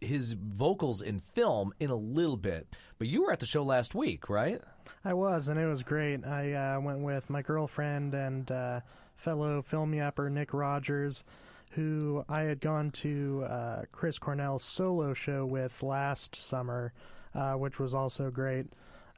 his 0.01 0.33
vocals 0.33 1.01
in 1.01 1.19
film 1.19 1.73
in 1.79 1.89
a 1.89 1.95
little 1.95 2.37
bit. 2.37 2.67
But 2.97 3.07
you 3.07 3.23
were 3.23 3.31
at 3.31 3.39
the 3.39 3.45
show 3.45 3.63
last 3.63 3.93
week, 3.93 4.29
right? 4.29 4.61
I 5.05 5.13
was, 5.13 5.47
and 5.47 5.59
it 5.59 5.67
was 5.67 5.83
great. 5.83 6.25
I 6.25 6.53
uh, 6.53 6.79
went 6.79 6.99
with 6.99 7.29
my 7.29 7.41
girlfriend 7.41 8.13
and 8.13 8.49
uh, 8.49 8.81
fellow 9.15 9.61
film 9.61 9.91
yapper 9.91 10.31
Nick 10.31 10.53
Rogers, 10.53 11.23
who 11.71 12.23
I 12.27 12.41
had 12.43 12.59
gone 12.59 12.91
to 12.91 13.45
uh, 13.47 13.81
Chris 13.91 14.17
Cornell's 14.17 14.63
solo 14.63 15.13
show 15.13 15.45
with 15.45 15.83
last 15.83 16.35
summer, 16.35 16.93
uh, 17.35 17.53
which 17.53 17.79
was 17.79 17.93
also 17.93 18.29
great. 18.29 18.65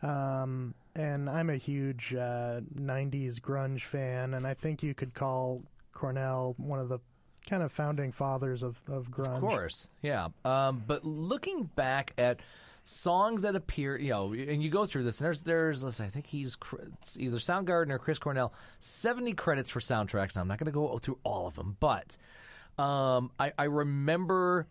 Um, 0.01 0.74
and 0.95 1.30
I'm 1.30 1.49
a 1.49 1.57
huge 1.57 2.14
uh, 2.14 2.62
90s 2.78 3.39
grunge 3.39 3.82
fan, 3.82 4.34
and 4.34 4.45
I 4.47 4.53
think 4.53 4.84
you 4.84 4.93
could 4.93 5.14
call 5.14 5.64
Cornell 5.93 6.55
one 6.57 6.80
of 6.80 6.89
the 6.89 6.99
kind 7.49 7.64
of 7.64 7.72
founding 7.72 8.12
fathers 8.12 8.64
of, 8.64 8.82
of 8.88 9.10
grunge. 9.10 9.36
Of 9.36 9.41
course, 9.41 9.88
yeah. 10.01 10.30
Um, 10.45 10.84
but 10.86 11.05
looking 11.05 11.64
back 11.64 12.14
at 12.18 12.39
songs 12.84 13.43
that 13.43 13.55
appear, 13.55 13.97
you 13.97 14.10
know, 14.10 14.34
and 14.34 14.64
you 14.64 14.70
go 14.70 14.86
through 14.86 15.03
this, 15.03 15.20
and 15.20 15.26
there's, 15.28 15.41
there's, 15.41 15.84
let's 15.84 15.97
say, 15.97 16.05
I 16.05 16.10
think 16.10 16.28
he's 16.28 16.57
it's 16.97 17.18
either 17.18 17.38
Soundgarden 17.38 17.91
or 17.91 17.99
Chris 17.99 18.20
Cornell, 18.20 18.53
70 18.80 19.34
credits 19.34 19.70
for 19.70 19.80
soundtracks. 19.80 20.36
Now, 20.36 20.41
I'm 20.41 20.47
not 20.47 20.60
going 20.60 20.66
to 20.66 20.72
go 20.72 20.97
through 20.97 21.20
all 21.24 21.47
of 21.47 21.55
them, 21.55 21.78
but 21.80 22.18
um, 22.78 23.32
I, 23.39 23.51
I 23.57 23.66
remember 23.66 24.68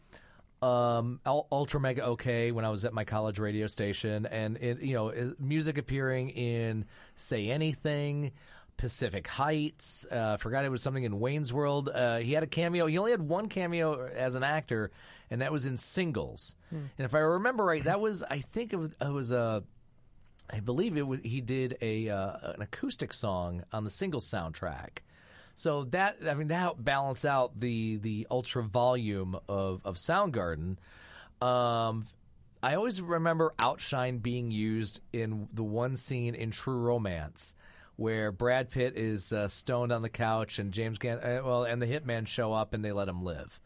um, 0.63 1.21
Ultra 1.27 1.81
Mega 1.81 2.05
OK 2.05 2.51
when 2.53 2.65
I 2.65 2.71
was 2.71 2.85
at 2.85 2.93
my 2.93 3.05
college 3.05 3.39
radio 3.39 3.67
station, 3.67 4.27
and 4.27 4.57
it, 4.59 4.81
you 4.81 4.95
know, 4.95 5.09
it- 5.09 5.41
music 5.41 5.79
appearing 5.79 6.31
in 6.31 6.85
Say 7.17 7.51
Anything. 7.51 8.33
Pacific 8.77 9.27
Heights. 9.27 10.07
Uh, 10.09 10.37
forgot 10.37 10.65
it 10.65 10.69
was 10.71 10.83
something 10.83 11.03
in 11.03 11.19
Wayne's 11.19 11.53
World. 11.53 11.89
Uh, 11.93 12.19
he 12.19 12.33
had 12.33 12.45
a 12.45 12.47
cameo. 12.47 12.87
He 12.87 12.97
only 12.97 13.11
had 13.11 13.21
one 13.21 13.49
cameo 13.49 14.07
as 14.07 14.37
an 14.37 14.45
actor, 14.45 14.93
and 15.33 15.43
that 15.43 15.51
was 15.51 15.67
in 15.67 15.79
Singles. 15.79 16.55
And 16.71 16.89
if 16.99 17.13
I 17.13 17.19
remember 17.19 17.65
right, 17.65 17.83
that 17.83 18.01
was 18.01 18.23
I 18.23 18.39
think 18.39 18.73
it 18.73 18.77
was, 18.77 18.95
it 19.01 19.11
was 19.11 19.33
a. 19.33 19.65
I 20.49 20.61
believe 20.61 20.97
it 20.97 21.05
was 21.05 21.19
he 21.25 21.41
did 21.41 21.77
a 21.83 22.09
uh, 22.09 22.53
an 22.55 22.63
acoustic 22.63 23.13
song 23.13 23.65
on 23.73 23.83
the 23.83 23.91
Singles 23.91 24.31
soundtrack. 24.31 24.99
So 25.59 25.83
that 25.87 26.19
I 26.25 26.35
mean 26.35 26.47
that 26.49 26.61
helped 26.61 26.85
balance 26.85 27.25
out 27.25 27.59
the 27.59 27.97
the 27.97 28.29
ultra 28.31 28.63
volume 28.63 29.37
of 29.49 29.81
of 29.85 29.97
Soundgarden. 29.97 30.77
Um, 31.43 32.07
I 32.63 32.77
always 32.77 33.03
remember 33.03 33.53
Outshine 33.59 34.19
being 34.19 34.53
used 34.53 35.01
in 35.13 35.49
the 35.53 35.65
one 35.65 35.97
scene 35.97 36.37
in 36.37 36.53
True 36.53 36.79
Romance 36.79 37.57
where 37.97 38.31
Brad 38.31 38.71
Pitt 38.71 38.97
is 38.97 39.33
uh, 39.33 39.49
stoned 39.49 39.91
on 39.91 40.03
the 40.03 40.09
couch 40.09 40.61
and 40.61 40.73
James 40.73 40.99
Gan- 40.99 41.19
uh, 41.19 41.41
well 41.45 41.65
and 41.65 41.83
the 41.83 41.87
hitman 41.87 42.29
show 42.29 42.53
up 42.53 42.73
and 42.73 42.85
they 42.85 42.93
let 42.93 43.09
him 43.09 43.25
live. 43.25 43.59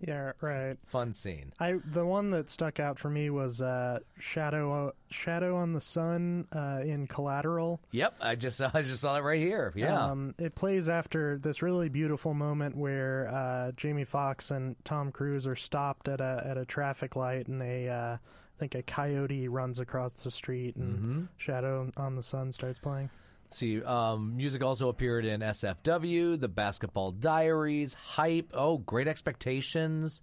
Yeah, 0.00 0.32
right. 0.40 0.76
Fun 0.86 1.12
scene. 1.12 1.52
I 1.58 1.74
the 1.84 2.06
one 2.06 2.30
that 2.30 2.50
stuck 2.50 2.78
out 2.78 2.98
for 3.00 3.10
me 3.10 3.30
was 3.30 3.60
uh, 3.60 3.98
Shadow 4.18 4.92
Shadow 5.10 5.56
on 5.56 5.72
the 5.72 5.80
Sun 5.80 6.46
uh, 6.54 6.80
in 6.84 7.08
Collateral. 7.08 7.80
Yep, 7.90 8.14
I 8.20 8.36
just 8.36 8.62
I 8.74 8.82
just 8.82 9.00
saw 9.00 9.16
it 9.16 9.22
right 9.22 9.40
here. 9.40 9.72
Yeah. 9.74 10.10
Um, 10.10 10.34
it 10.38 10.54
plays 10.54 10.88
after 10.88 11.36
this 11.38 11.62
really 11.62 11.88
beautiful 11.88 12.32
moment 12.32 12.76
where 12.76 13.28
uh, 13.28 13.72
Jamie 13.72 14.04
Foxx 14.04 14.50
and 14.52 14.76
Tom 14.84 15.10
Cruise 15.10 15.46
are 15.48 15.56
stopped 15.56 16.06
at 16.06 16.20
a 16.20 16.42
at 16.44 16.56
a 16.56 16.64
traffic 16.64 17.16
light, 17.16 17.48
and 17.48 17.60
a 17.60 17.88
uh, 17.88 18.12
I 18.14 18.58
think 18.58 18.76
a 18.76 18.82
coyote 18.82 19.48
runs 19.48 19.80
across 19.80 20.12
the 20.14 20.30
street, 20.30 20.76
and 20.76 20.98
Mm-hmm. 20.98 21.22
Shadow 21.38 21.90
on 21.96 22.14
the 22.14 22.22
Sun 22.22 22.52
starts 22.52 22.78
playing. 22.78 23.10
See, 23.50 23.82
um, 23.82 24.36
music 24.36 24.62
also 24.62 24.88
appeared 24.88 25.24
in 25.24 25.40
SFW, 25.40 26.38
The 26.38 26.48
Basketball 26.48 27.12
Diaries, 27.12 27.94
Hype. 27.94 28.50
Oh, 28.52 28.78
Great 28.78 29.08
Expectations, 29.08 30.22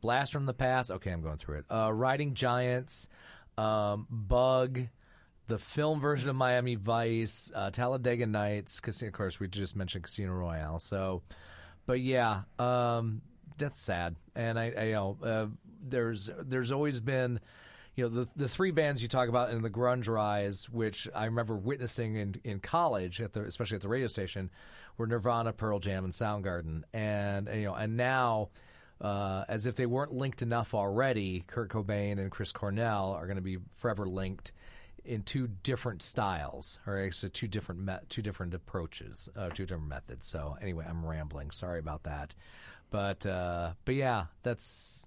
Blast 0.00 0.32
from 0.32 0.46
the 0.46 0.54
Past. 0.54 0.90
Okay, 0.90 1.10
I'm 1.10 1.22
going 1.22 1.36
through 1.36 1.58
it. 1.58 1.64
Uh, 1.70 1.92
Riding 1.92 2.34
Giants, 2.34 3.08
um, 3.56 4.06
Bug, 4.10 4.88
the 5.46 5.58
film 5.58 6.00
version 6.00 6.28
of 6.28 6.36
Miami 6.36 6.74
Vice, 6.74 7.52
uh, 7.54 7.70
Talladega 7.70 8.26
Nights. 8.26 8.80
Casino, 8.80 9.08
of 9.08 9.14
course, 9.14 9.38
we 9.38 9.46
just 9.46 9.76
mentioned 9.76 10.04
Casino 10.04 10.32
Royale. 10.32 10.80
So, 10.80 11.22
but 11.86 12.00
yeah, 12.00 12.42
um, 12.58 13.22
that's 13.56 13.80
sad. 13.80 14.16
And 14.34 14.58
I, 14.58 14.72
I 14.76 14.84
you 14.86 14.92
know, 14.92 15.18
uh, 15.22 15.46
there's 15.86 16.30
there's 16.40 16.72
always 16.72 17.00
been 17.00 17.40
you 17.94 18.04
know 18.04 18.08
the 18.08 18.28
the 18.36 18.48
three 18.48 18.70
bands 18.70 19.02
you 19.02 19.08
talk 19.08 19.28
about 19.28 19.50
in 19.50 19.62
the 19.62 19.70
grunge 19.70 20.08
rise, 20.08 20.68
which 20.68 21.08
I 21.14 21.26
remember 21.26 21.56
witnessing 21.56 22.16
in 22.16 22.34
in 22.44 22.60
college 22.60 23.20
at 23.20 23.32
the 23.32 23.42
especially 23.42 23.76
at 23.76 23.82
the 23.82 23.88
radio 23.88 24.08
station, 24.08 24.50
were 24.96 25.06
Nirvana, 25.06 25.52
Pearl 25.52 25.78
Jam, 25.78 26.04
and 26.04 26.12
Soundgarden, 26.12 26.82
and, 26.92 27.48
you 27.48 27.64
know, 27.64 27.74
and 27.74 27.96
now. 27.96 28.50
Uh, 29.00 29.44
as 29.48 29.66
if 29.66 29.74
they 29.74 29.86
weren't 29.86 30.12
linked 30.12 30.40
enough 30.40 30.72
already, 30.72 31.44
Kurt 31.48 31.68
Cobain 31.68 32.12
and 32.18 32.30
Chris 32.30 32.52
Cornell 32.52 33.10
are 33.10 33.26
going 33.26 33.36
to 33.36 33.42
be 33.42 33.58
forever 33.76 34.06
linked 34.06 34.52
in 35.04 35.22
two 35.22 35.48
different 35.48 36.00
styles, 36.00 36.80
or 36.86 37.04
actually 37.04 37.30
two 37.30 37.48
different 37.48 37.82
me- 37.82 37.98
two 38.08 38.22
different 38.22 38.54
approaches, 38.54 39.28
uh, 39.36 39.50
two 39.50 39.66
different 39.66 39.88
methods. 39.88 40.26
So 40.26 40.56
anyway, 40.62 40.86
I'm 40.88 41.04
rambling. 41.04 41.50
Sorry 41.50 41.80
about 41.80 42.04
that, 42.04 42.34
but 42.90 43.26
uh, 43.26 43.72
but 43.84 43.96
yeah, 43.96 44.26
that's 44.42 45.06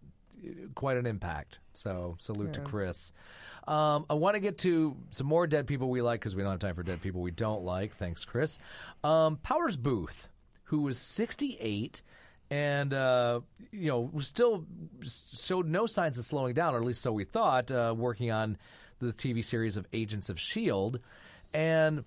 quite 0.75 0.97
an 0.97 1.05
impact. 1.05 1.59
So 1.73 2.15
salute 2.19 2.53
to 2.53 2.61
Chris. 2.61 3.13
Um, 3.67 4.05
I 4.09 4.13
want 4.13 4.35
to 4.35 4.39
get 4.39 4.59
to 4.59 4.95
some 5.11 5.27
more 5.27 5.45
dead 5.45 5.67
people 5.67 5.89
we 5.89 6.01
like 6.01 6.21
because 6.21 6.35
we 6.35 6.41
don't 6.41 6.51
have 6.51 6.59
time 6.59 6.75
for 6.75 6.83
dead 6.83 7.01
people 7.01 7.21
we 7.21 7.31
don't 7.31 7.63
like. 7.63 7.93
Thanks, 7.95 8.23
Chris. 8.23 8.59
Um, 9.03 9.37
Powers 9.37 9.75
Boothe, 9.75 10.15
who 10.65 10.81
was 10.81 10.97
68 10.97 12.01
and 12.49 12.93
uh, 12.93 13.41
you 13.71 13.87
know 13.87 14.09
was 14.13 14.27
still 14.27 14.65
showed 15.33 15.67
no 15.67 15.85
signs 15.85 16.17
of 16.17 16.25
slowing 16.25 16.53
down, 16.53 16.73
or 16.73 16.77
at 16.77 16.85
least 16.85 17.01
so 17.01 17.11
we 17.11 17.25
thought, 17.25 17.71
uh, 17.71 17.93
working 17.97 18.31
on 18.31 18.57
the 18.99 19.07
TV 19.07 19.43
series 19.43 19.77
of 19.77 19.85
Agents 19.93 20.29
of 20.29 20.39
Shield, 20.39 20.99
and 21.53 22.05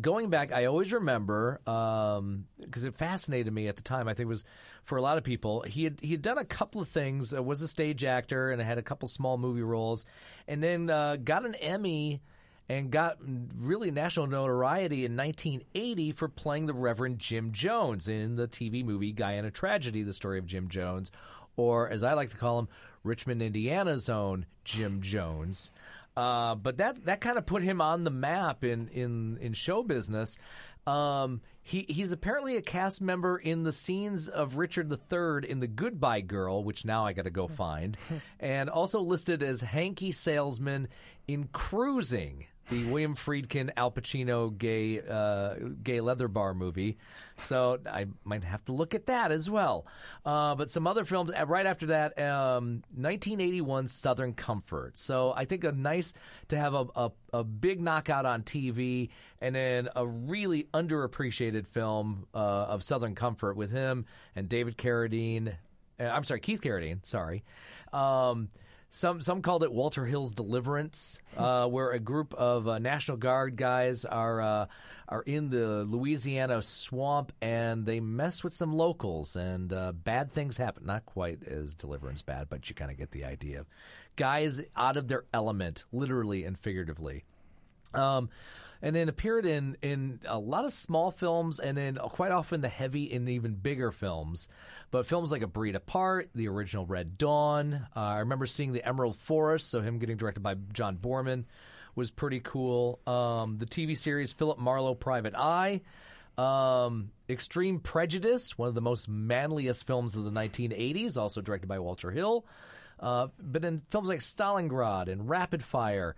going 0.00 0.30
back, 0.30 0.52
I 0.52 0.64
always 0.66 0.92
remember 0.92 1.60
because 1.64 2.84
it 2.84 2.94
fascinated 2.94 3.52
me 3.52 3.68
at 3.68 3.76
the 3.76 3.82
time. 3.82 4.08
I 4.08 4.14
think 4.14 4.26
it 4.26 4.28
was 4.28 4.44
for 4.84 4.96
a 4.96 5.02
lot 5.02 5.18
of 5.18 5.24
people. 5.24 5.62
He 5.62 5.84
had 5.84 6.00
he 6.00 6.12
had 6.12 6.22
done 6.22 6.38
a 6.38 6.44
couple 6.44 6.80
of 6.80 6.88
things. 6.88 7.34
Uh, 7.34 7.42
was 7.42 7.62
a 7.62 7.68
stage 7.68 8.04
actor 8.04 8.50
and 8.50 8.60
had 8.60 8.78
a 8.78 8.82
couple 8.82 9.08
small 9.08 9.36
movie 9.38 9.62
roles, 9.62 10.06
and 10.48 10.62
then 10.62 10.90
uh, 10.90 11.16
got 11.16 11.44
an 11.44 11.54
Emmy 11.56 12.22
and 12.68 12.90
got 12.90 13.18
really 13.58 13.90
national 13.90 14.26
notoriety 14.26 15.04
in 15.04 15.16
1980 15.16 16.12
for 16.12 16.28
playing 16.28 16.64
the 16.64 16.72
Reverend 16.72 17.18
Jim 17.18 17.52
Jones 17.52 18.08
in 18.08 18.36
the 18.36 18.48
TV 18.48 18.84
movie 18.84 19.12
Guyana 19.12 19.50
Tragedy: 19.50 20.02
The 20.02 20.14
Story 20.14 20.38
of 20.38 20.46
Jim 20.46 20.68
Jones, 20.68 21.12
or 21.56 21.90
as 21.90 22.02
I 22.02 22.14
like 22.14 22.30
to 22.30 22.36
call 22.36 22.58
him, 22.58 22.68
Richmond, 23.02 23.42
Indiana's 23.42 24.08
own 24.08 24.46
Jim 24.64 25.02
Jones. 25.02 25.70
Uh, 26.16 26.54
but 26.54 26.76
that 26.78 27.04
that 27.06 27.20
kind 27.20 27.38
of 27.38 27.46
put 27.46 27.62
him 27.62 27.80
on 27.80 28.04
the 28.04 28.10
map 28.10 28.62
in 28.64 28.88
in 28.88 29.38
in 29.40 29.52
show 29.52 29.82
business. 29.82 30.38
Um, 30.86 31.40
he 31.62 31.86
he's 31.88 32.12
apparently 32.12 32.56
a 32.56 32.62
cast 32.62 33.00
member 33.00 33.38
in 33.38 33.62
the 33.62 33.72
scenes 33.72 34.28
of 34.28 34.56
Richard 34.56 34.92
III 34.92 35.50
in 35.50 35.60
The 35.60 35.66
Goodbye 35.66 36.20
Girl, 36.20 36.62
which 36.62 36.84
now 36.84 37.06
I 37.06 37.14
got 37.14 37.24
to 37.24 37.30
go 37.30 37.48
find, 37.48 37.96
and 38.40 38.68
also 38.68 39.00
listed 39.00 39.42
as 39.42 39.62
hanky 39.62 40.12
salesman 40.12 40.88
in 41.26 41.48
Cruising, 41.52 42.46
the 42.70 42.84
William 42.86 43.14
Friedkin 43.14 43.70
Al 43.76 43.90
Pacino 43.90 44.56
gay 44.56 45.00
uh, 45.00 45.54
gay 45.82 46.00
leather 46.00 46.28
bar 46.28 46.54
movie. 46.54 46.96
So 47.36 47.78
I 47.90 48.06
might 48.24 48.44
have 48.44 48.64
to 48.66 48.72
look 48.72 48.94
at 48.94 49.06
that 49.06 49.32
as 49.32 49.50
well. 49.50 49.86
Uh, 50.24 50.54
but 50.54 50.70
some 50.70 50.86
other 50.86 51.04
films 51.04 51.32
uh, 51.38 51.46
right 51.46 51.66
after 51.66 51.86
that, 51.86 52.18
um, 52.18 52.82
1981 52.94 53.88
Southern 53.88 54.34
Comfort. 54.34 54.98
So 54.98 55.32
I 55.36 55.44
think 55.44 55.64
a 55.64 55.72
nice 55.72 56.14
to 56.48 56.56
have 56.56 56.74
a, 56.74 56.86
a, 56.94 57.10
a 57.32 57.44
big 57.44 57.80
knockout 57.80 58.24
on 58.24 58.42
TV 58.42 59.10
and 59.40 59.54
then 59.54 59.88
a 59.94 60.06
really 60.06 60.64
underappreciated 60.72 61.66
film 61.66 62.26
uh, 62.34 62.38
of 62.38 62.82
Southern 62.82 63.14
Comfort 63.14 63.56
with 63.56 63.70
him 63.70 64.06
and 64.36 64.48
David 64.48 64.78
Carradine. 64.78 65.54
Uh, 65.98 66.04
I'm 66.04 66.24
sorry, 66.24 66.40
Keith 66.40 66.60
Carradine. 66.60 67.04
Sorry. 67.04 67.44
Um, 67.92 68.48
some 68.94 69.20
some 69.20 69.42
called 69.42 69.64
it 69.64 69.72
Walter 69.72 70.06
Hill's 70.06 70.32
Deliverance, 70.32 71.20
uh, 71.36 71.66
where 71.66 71.90
a 71.90 71.98
group 71.98 72.32
of 72.34 72.68
uh, 72.68 72.78
National 72.78 73.16
Guard 73.16 73.56
guys 73.56 74.04
are 74.04 74.40
uh, 74.40 74.66
are 75.08 75.22
in 75.22 75.50
the 75.50 75.84
Louisiana 75.84 76.62
swamp 76.62 77.32
and 77.42 77.84
they 77.84 77.98
mess 77.98 78.44
with 78.44 78.52
some 78.52 78.72
locals 78.72 79.34
and 79.34 79.72
uh, 79.72 79.90
bad 79.92 80.30
things 80.30 80.56
happen. 80.56 80.86
Not 80.86 81.04
quite 81.06 81.42
as 81.42 81.74
Deliverance 81.74 82.22
bad, 82.22 82.48
but 82.48 82.68
you 82.68 82.76
kind 82.76 82.90
of 82.90 82.96
get 82.96 83.10
the 83.10 83.24
idea. 83.24 83.60
Of 83.60 83.66
guys 84.14 84.62
out 84.76 84.96
of 84.96 85.08
their 85.08 85.24
element, 85.34 85.84
literally 85.92 86.44
and 86.44 86.56
figuratively. 86.56 87.24
Um, 87.94 88.30
and 88.84 88.94
then 88.94 89.08
appeared 89.08 89.46
in 89.46 89.78
in 89.80 90.20
a 90.26 90.38
lot 90.38 90.66
of 90.66 90.72
small 90.72 91.10
films, 91.10 91.58
and 91.58 91.74
then 91.76 91.96
quite 91.96 92.32
often 92.32 92.60
the 92.60 92.68
heavy 92.68 93.10
and 93.10 93.30
even 93.30 93.54
bigger 93.54 93.90
films. 93.90 94.46
But 94.90 95.06
films 95.06 95.32
like 95.32 95.40
A 95.40 95.46
Breed 95.46 95.74
Apart, 95.74 96.28
the 96.34 96.48
original 96.48 96.84
Red 96.84 97.16
Dawn. 97.16 97.86
Uh, 97.96 98.00
I 98.00 98.18
remember 98.18 98.44
seeing 98.44 98.74
The 98.74 98.86
Emerald 98.86 99.16
Forest, 99.16 99.70
so 99.70 99.80
him 99.80 99.98
getting 99.98 100.18
directed 100.18 100.42
by 100.42 100.56
John 100.74 100.98
Boorman 100.98 101.44
was 101.94 102.10
pretty 102.10 102.40
cool. 102.40 103.00
Um, 103.06 103.56
the 103.56 103.64
TV 103.64 103.96
series 103.96 104.34
Philip 104.34 104.58
Marlowe, 104.58 104.94
Private 104.94 105.34
Eye. 105.34 105.80
Um, 106.36 107.10
Extreme 107.30 107.80
Prejudice, 107.80 108.58
one 108.58 108.68
of 108.68 108.74
the 108.74 108.82
most 108.82 109.08
manliest 109.08 109.86
films 109.86 110.14
of 110.14 110.24
the 110.24 110.30
1980s, 110.30 111.16
also 111.16 111.40
directed 111.40 111.68
by 111.68 111.78
Walter 111.78 112.10
Hill. 112.10 112.44
Uh, 113.00 113.28
but 113.40 113.64
in 113.64 113.80
films 113.90 114.08
like 114.08 114.20
Stalingrad 114.20 115.08
and 115.08 115.28
Rapid 115.30 115.64
Fire, 115.64 116.16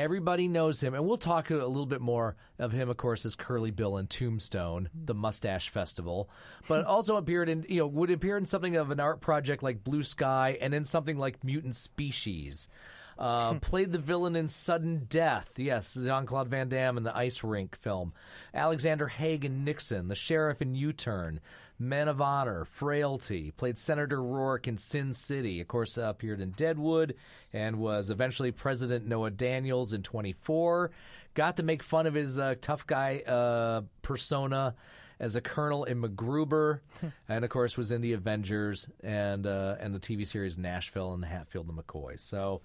everybody 0.00 0.48
knows 0.48 0.82
him. 0.82 0.94
And 0.94 1.06
we'll 1.06 1.18
talk 1.18 1.50
a 1.50 1.54
little 1.54 1.86
bit 1.86 2.00
more 2.00 2.34
of 2.58 2.72
him, 2.72 2.88
of 2.88 2.96
course, 2.96 3.26
as 3.26 3.36
Curly 3.36 3.70
Bill 3.70 3.98
in 3.98 4.06
Tombstone, 4.06 4.88
the 4.94 5.14
Mustache 5.14 5.68
Festival. 5.68 6.30
But 6.66 6.84
also 6.86 7.16
appeared 7.16 7.50
in, 7.50 7.66
you 7.68 7.80
know, 7.80 7.86
would 7.86 8.10
appear 8.10 8.38
in 8.38 8.46
something 8.46 8.76
of 8.76 8.90
an 8.90 8.98
art 8.98 9.20
project 9.20 9.62
like 9.62 9.84
Blue 9.84 10.02
Sky 10.02 10.56
and 10.60 10.74
in 10.74 10.86
something 10.86 11.18
like 11.18 11.44
Mutant 11.44 11.74
Species. 11.74 12.68
Uh, 13.20 13.54
played 13.60 13.92
the 13.92 13.98
villain 13.98 14.34
in 14.34 14.48
Sudden 14.48 15.06
Death. 15.08 15.50
Yes, 15.56 15.94
Jean 15.94 16.24
Claude 16.26 16.48
Van 16.48 16.68
Damme 16.68 16.96
in 16.96 17.02
the 17.04 17.16
Ice 17.16 17.44
Rink 17.44 17.76
film. 17.76 18.14
Alexander 18.54 19.08
Haig 19.08 19.44
in 19.44 19.64
Nixon, 19.64 20.08
the 20.08 20.14
sheriff 20.14 20.62
in 20.62 20.74
U 20.74 20.92
Turn. 20.92 21.40
Men 21.78 22.08
of 22.08 22.20
Honor, 22.20 22.66
Frailty. 22.66 23.52
Played 23.52 23.78
Senator 23.78 24.22
Rourke 24.22 24.68
in 24.68 24.76
Sin 24.76 25.14
City. 25.14 25.62
Of 25.62 25.68
course, 25.68 25.96
uh, 25.96 26.02
appeared 26.02 26.40
in 26.40 26.50
Deadwood 26.50 27.14
and 27.54 27.76
was 27.76 28.10
eventually 28.10 28.52
President 28.52 29.06
Noah 29.06 29.30
Daniels 29.30 29.94
in 29.94 30.02
24. 30.02 30.90
Got 31.32 31.56
to 31.56 31.62
make 31.62 31.82
fun 31.82 32.06
of 32.06 32.12
his 32.12 32.38
uh, 32.38 32.56
tough 32.60 32.86
guy 32.86 33.20
uh, 33.20 33.82
persona 34.02 34.74
as 35.20 35.36
a 35.36 35.40
colonel 35.40 35.84
in 35.84 36.00
MacGruber, 36.00 36.80
and 37.28 37.44
of 37.44 37.50
course 37.50 37.76
was 37.76 37.92
in 37.92 38.00
the 38.00 38.14
Avengers 38.14 38.88
and 39.04 39.46
uh, 39.46 39.76
and 39.78 39.94
the 39.94 40.00
TV 40.00 40.26
series 40.26 40.56
Nashville 40.58 41.12
and 41.12 41.24
Hatfield 41.24 41.68
and 41.68 41.78
McCoy. 41.78 42.18
So, 42.18 42.62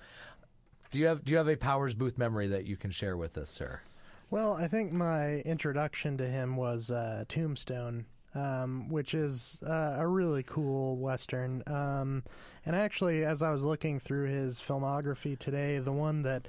do 0.92 1.00
you 1.00 1.08
have 1.08 1.24
do 1.24 1.32
you 1.32 1.38
have 1.38 1.48
a 1.48 1.56
Powers 1.56 1.94
Boothe 1.94 2.18
memory 2.18 2.48
that 2.48 2.66
you 2.66 2.78
can 2.78 2.92
share 2.92 3.18
with 3.18 3.38
us, 3.38 3.50
sir? 3.50 3.82
Well, 4.30 4.54
I 4.54 4.68
think 4.68 4.92
my 4.92 5.36
introduction 5.42 6.18
to 6.18 6.28
him 6.28 6.56
was 6.58 6.90
uh, 6.92 7.26
Tombstone, 7.28 8.06
um, 8.34 8.90
which 8.90 9.14
is 9.14 9.60
uh, 9.68 9.96
a 9.98 10.08
really 10.08 10.44
cool 10.44 10.98
western. 10.98 11.62
Um, 11.68 12.24
and 12.66 12.76
actually, 12.76 13.24
as 13.24 13.44
I 13.44 13.52
was 13.52 13.64
looking 13.64 14.00
through 14.00 14.26
his 14.30 14.60
filmography 14.60 15.38
today, 15.38 15.78
the 15.78 15.92
one 15.92 16.24
that 16.24 16.48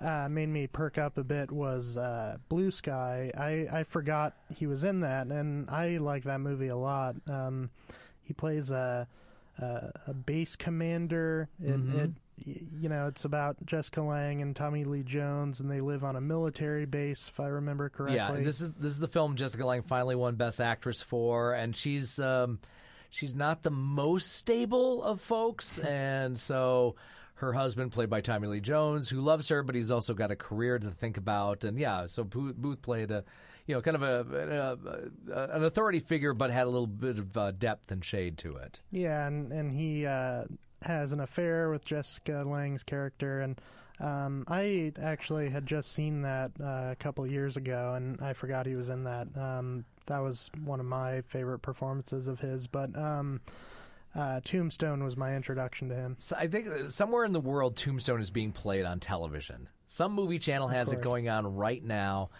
uh, 0.00 0.28
made 0.30 0.48
me 0.48 0.66
perk 0.66 0.96
up 0.96 1.18
a 1.18 1.24
bit 1.24 1.50
was 1.52 1.96
uh, 1.98 2.38
Blue 2.48 2.70
Sky. 2.70 3.30
I, 3.36 3.80
I 3.80 3.84
forgot 3.84 4.34
he 4.56 4.66
was 4.66 4.82
in 4.84 5.00
that, 5.00 5.26
and 5.26 5.68
I 5.68 5.98
like 5.98 6.24
that 6.24 6.40
movie 6.40 6.68
a 6.68 6.76
lot. 6.76 7.16
Um, 7.28 7.70
he 8.22 8.32
plays 8.32 8.70
a 8.70 9.06
a, 9.58 9.90
a 10.06 10.14
base 10.14 10.56
commander. 10.56 11.48
It, 11.62 11.70
it, 11.74 11.80
y- 11.94 12.10
you 12.44 12.88
know, 12.88 13.06
it's 13.08 13.24
about 13.24 13.56
Jessica 13.64 14.02
Lange 14.02 14.42
and 14.42 14.54
Tommy 14.54 14.84
Lee 14.84 15.02
Jones, 15.02 15.60
and 15.60 15.70
they 15.70 15.80
live 15.80 16.04
on 16.04 16.16
a 16.16 16.20
military 16.20 16.86
base, 16.86 17.28
if 17.28 17.40
I 17.40 17.46
remember 17.46 17.88
correctly. 17.88 18.16
Yeah, 18.16 18.44
this 18.44 18.60
is 18.60 18.72
this 18.72 18.92
is 18.92 18.98
the 18.98 19.08
film 19.08 19.36
Jessica 19.36 19.66
Lange 19.66 19.82
finally 19.82 20.14
won 20.14 20.36
Best 20.36 20.60
Actress 20.60 21.02
for, 21.02 21.54
and 21.54 21.74
she's 21.74 22.18
um, 22.18 22.60
she's 23.10 23.34
not 23.34 23.62
the 23.62 23.70
most 23.70 24.32
stable 24.32 25.02
of 25.02 25.20
folks, 25.20 25.78
and 25.78 26.38
so 26.38 26.96
her 27.34 27.52
husband, 27.52 27.92
played 27.92 28.10
by 28.10 28.20
Tommy 28.20 28.48
Lee 28.48 28.60
Jones, 28.60 29.08
who 29.08 29.20
loves 29.20 29.48
her, 29.48 29.62
but 29.62 29.74
he's 29.74 29.90
also 29.90 30.12
got 30.12 30.30
a 30.30 30.36
career 30.36 30.78
to 30.78 30.90
think 30.90 31.16
about, 31.16 31.64
and 31.64 31.78
yeah, 31.78 32.06
so 32.06 32.24
Boothe, 32.24 32.56
Boothe 32.56 32.82
played 32.82 33.10
a, 33.12 33.24
you 33.66 33.74
know, 33.74 33.80
kind 33.80 33.94
of 33.96 34.02
a, 34.02 34.76
a, 35.30 35.32
a 35.32 35.56
an 35.56 35.64
authority 35.64 36.00
figure, 36.00 36.34
but 36.34 36.50
had 36.50 36.66
a 36.66 36.70
little 36.70 36.86
bit 36.86 37.18
of 37.18 37.36
uh, 37.36 37.52
depth 37.52 37.92
and 37.92 38.04
shade 38.04 38.38
to 38.38 38.56
it. 38.56 38.80
Yeah, 38.90 39.26
and 39.26 39.52
and 39.52 39.72
he 39.72 40.06
uh, 40.06 40.44
has 40.82 41.12
an 41.12 41.20
affair 41.20 41.70
with 41.70 41.84
Jessica 41.84 42.44
Lange's 42.46 42.82
character, 42.82 43.40
and 43.40 43.60
um, 44.00 44.44
I 44.48 44.92
actually 45.00 45.48
had 45.50 45.66
just 45.66 45.92
seen 45.92 46.22
that 46.22 46.52
uh, 46.60 46.90
a 46.92 46.96
couple 46.98 47.24
of 47.24 47.30
years 47.32 47.56
ago, 47.56 47.94
and 47.96 48.20
I 48.20 48.32
forgot 48.32 48.66
he 48.66 48.76
was 48.76 48.88
in 48.88 49.04
that. 49.04 49.26
Um, 49.36 49.84
that 50.06 50.18
was 50.20 50.50
one 50.64 50.80
of 50.80 50.86
my 50.86 51.20
favorite 51.22 51.60
performances 51.60 52.26
of 52.28 52.40
his, 52.40 52.66
but. 52.66 52.96
Um, 52.96 53.40
uh, 54.16 54.40
Tombstone 54.42 55.04
was 55.04 55.18
my 55.18 55.36
introduction 55.36 55.90
to 55.90 55.94
him. 55.94 56.16
So 56.18 56.34
I 56.36 56.46
think 56.46 56.66
uh, 56.66 56.88
somewhere 56.88 57.24
in 57.26 57.32
the 57.32 57.40
world, 57.42 57.76
Tombstone 57.76 58.20
is 58.22 58.30
being 58.30 58.52
played 58.52 58.86
on 58.86 59.00
television. 59.00 59.68
Some 59.86 60.12
movie 60.14 60.38
channel 60.38 60.66
has 60.66 60.90
it 60.92 61.02
going 61.02 61.28
on 61.28 61.54
right 61.56 61.84
now. 61.84 62.30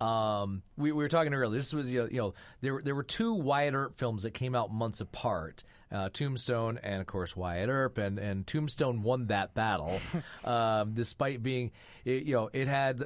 Um, 0.00 0.62
we, 0.78 0.90
we 0.90 1.02
were 1.04 1.08
talking 1.08 1.34
earlier. 1.34 1.58
This 1.58 1.72
was 1.74 1.88
you 1.92 2.00
know, 2.04 2.08
you 2.10 2.16
know 2.16 2.34
there 2.62 2.74
were- 2.74 2.82
there 2.82 2.94
were 2.94 3.02
two 3.02 3.34
Wyatt 3.34 3.74
Earp 3.74 3.98
films 3.98 4.22
that 4.22 4.32
came 4.32 4.54
out 4.54 4.72
months 4.72 5.00
apart. 5.02 5.64
Uh, 5.90 6.10
Tombstone 6.10 6.78
and 6.82 7.00
of 7.00 7.06
course 7.06 7.34
Wyatt 7.34 7.70
Earp 7.70 7.96
and, 7.96 8.18
and 8.18 8.46
Tombstone 8.46 9.02
won 9.02 9.28
that 9.28 9.54
battle, 9.54 9.98
um, 10.44 10.92
despite 10.92 11.42
being 11.42 11.70
it, 12.04 12.24
you 12.24 12.34
know 12.34 12.50
it 12.52 12.68
had 12.68 13.04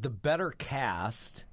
the 0.00 0.10
better 0.10 0.50
cast. 0.52 1.44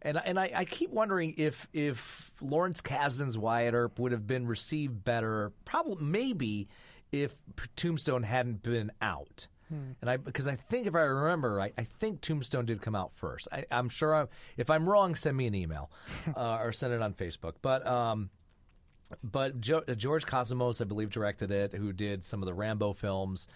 And 0.00 0.20
and 0.24 0.38
I, 0.38 0.50
I 0.54 0.64
keep 0.64 0.90
wondering 0.90 1.34
if 1.38 1.68
if 1.72 2.30
Lawrence 2.40 2.80
Kasdan's 2.80 3.36
Wyatt 3.38 3.74
Earp 3.74 3.98
would 3.98 4.12
have 4.12 4.26
been 4.26 4.46
received 4.46 5.04
better, 5.04 5.52
probably 5.64 6.04
maybe 6.04 6.68
if 7.12 7.34
Tombstone 7.76 8.22
hadn't 8.22 8.62
been 8.62 8.90
out. 9.00 9.46
And 10.02 10.10
I 10.10 10.18
because 10.18 10.46
I 10.48 10.56
think 10.56 10.86
if 10.86 10.94
I 10.94 11.00
remember 11.00 11.54
right, 11.54 11.72
I 11.78 11.84
think 11.84 12.20
Tombstone 12.20 12.66
did 12.66 12.82
come 12.82 12.94
out 12.94 13.12
first. 13.14 13.48
I, 13.50 13.64
I'm 13.70 13.88
sure 13.88 14.14
I'm, 14.14 14.28
if 14.58 14.68
I'm 14.68 14.86
wrong, 14.88 15.14
send 15.14 15.36
me 15.36 15.46
an 15.46 15.54
email 15.54 15.90
uh, 16.36 16.58
or 16.60 16.72
send 16.72 16.92
it 16.92 17.00
on 17.00 17.14
Facebook. 17.14 17.54
But 17.62 17.86
um, 17.86 18.28
but 19.22 19.60
jo- 19.60 19.84
George 19.96 20.26
Cosmatos, 20.26 20.80
I 20.80 20.84
believe, 20.84 21.10
directed 21.10 21.50
it, 21.50 21.72
who 21.72 21.92
did 21.92 22.24
some 22.24 22.42
of 22.42 22.46
the 22.46 22.54
Rambo 22.54 22.92
films, 22.92 23.48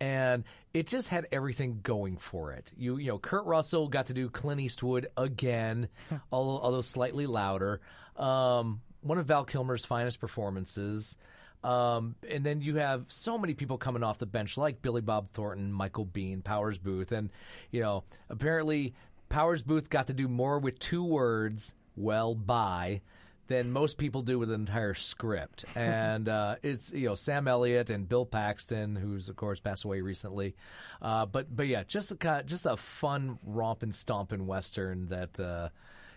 and 0.00 0.44
it 0.74 0.86
just 0.86 1.08
had 1.08 1.26
everything 1.30 1.80
going 1.82 2.16
for 2.16 2.52
it. 2.52 2.72
You 2.76 2.96
you 2.96 3.08
know, 3.08 3.18
Kurt 3.18 3.44
Russell 3.44 3.88
got 3.88 4.06
to 4.06 4.14
do 4.14 4.28
Clint 4.28 4.60
Eastwood 4.60 5.08
again, 5.16 5.88
although, 6.32 6.62
although 6.62 6.80
slightly 6.80 7.26
louder. 7.26 7.80
Um, 8.16 8.80
one 9.00 9.18
of 9.18 9.26
Val 9.26 9.44
Kilmer's 9.44 9.84
finest 9.84 10.20
performances. 10.20 11.16
Um, 11.64 12.16
and 12.28 12.44
then 12.44 12.60
you 12.60 12.76
have 12.76 13.04
so 13.08 13.38
many 13.38 13.54
people 13.54 13.78
coming 13.78 14.02
off 14.02 14.18
the 14.18 14.26
bench, 14.26 14.56
like 14.56 14.82
Billy 14.82 15.00
Bob 15.00 15.30
Thornton, 15.30 15.72
Michael 15.72 16.06
Biehn, 16.06 16.42
Powers 16.42 16.76
Boothe, 16.78 17.12
and 17.12 17.30
you 17.70 17.80
know, 17.80 18.02
apparently 18.28 18.94
Powers 19.28 19.62
Boothe 19.62 19.88
got 19.88 20.08
to 20.08 20.12
do 20.12 20.26
more 20.26 20.58
with 20.58 20.78
two 20.80 21.04
words, 21.04 21.74
"well, 21.94 22.34
bye." 22.34 23.00
Than 23.52 23.70
most 23.70 23.98
people 23.98 24.22
do 24.22 24.38
with 24.38 24.50
an 24.50 24.60
entire 24.60 24.94
script. 24.94 25.64
And 25.76 26.28
uh, 26.28 26.56
it's 26.62 26.92
you 26.92 27.08
know 27.08 27.14
Sam 27.14 27.46
Elliott 27.46 27.90
and 27.90 28.08
Bill 28.08 28.26
Paxton, 28.26 28.96
who's 28.96 29.28
of 29.28 29.36
course 29.36 29.60
passed 29.60 29.84
away 29.84 30.00
recently. 30.00 30.56
Uh, 31.00 31.26
but 31.26 31.54
but 31.54 31.66
yeah, 31.66 31.84
just 31.84 32.12
a 32.12 32.42
just 32.44 32.66
a 32.66 32.76
fun 32.76 33.38
romp 33.44 33.82
and 33.82 33.94
stomp 33.94 34.32
in 34.32 34.46
western 34.46 35.08
that. 35.08 35.38
Uh, 35.38 35.68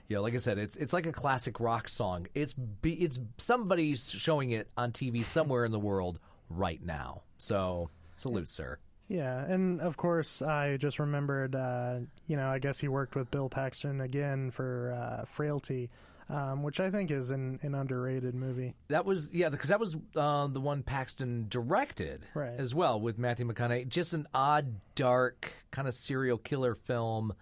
you 0.08 0.16
know, 0.16 0.22
like 0.22 0.36
I 0.36 0.38
said, 0.38 0.60
it's 0.60 0.76
it's 0.76 0.94
like 0.94 1.08
a 1.08 1.12
classic 1.12 1.60
rock 1.60 1.88
song. 1.88 2.28
It's 2.36 2.54
be, 2.54 2.94
it's 2.94 3.20
somebody's 3.40 4.12
showing 4.12 4.52
it 4.52 4.70
on 4.78 4.92
TV 4.92 5.26
somewhere 5.26 5.66
in 5.66 5.72
the 5.72 5.80
world 5.80 6.20
right 6.48 6.80
now. 6.84 7.24
So 7.40 7.90
salute, 8.14 8.50
sir. 8.50 8.78
Yeah, 9.08 9.44
and 9.46 9.82
of 9.82 9.98
course, 9.98 10.42
I 10.42 10.78
just 10.78 11.00
remembered, 11.00 11.56
uh, 11.56 12.00
you 12.28 12.38
know, 12.38 12.50
I 12.50 12.60
guess 12.60 12.80
he 12.80 12.88
worked 12.88 13.16
with 13.16 13.30
Bill 13.30 13.50
Paxton 13.50 14.02
again 14.02 14.50
for 14.52 14.96
uh, 14.96 15.26
Frailty, 15.26 15.90
um, 16.30 16.64
which 16.64 16.80
I 16.80 16.90
think 16.90 17.12
is 17.12 17.30
an, 17.30 17.60
an 17.62 17.76
underrated 17.76 18.34
movie. 18.36 18.74
That 18.88 19.06
was 19.06 19.30
yeah, 19.32 19.50
because 19.50 19.70
that 19.70 19.80
was 19.80 19.96
uh, 20.16 20.48
the 20.48 20.60
one 20.62 20.84
Paxton 20.84 21.46
directed 21.50 22.26
Right. 22.34 22.60
as 22.60 22.74
well 22.74 23.00
with 23.00 23.18
Matthew 23.18 23.48
McConaughey. 23.48 23.88
Just 23.88 24.14
an 24.14 24.28
odd, 24.34 24.76
dark 24.96 25.54
kind 25.72 25.88
of 25.88 25.94
serial 25.94 26.38
killer 26.38 26.76
film. 26.76 27.34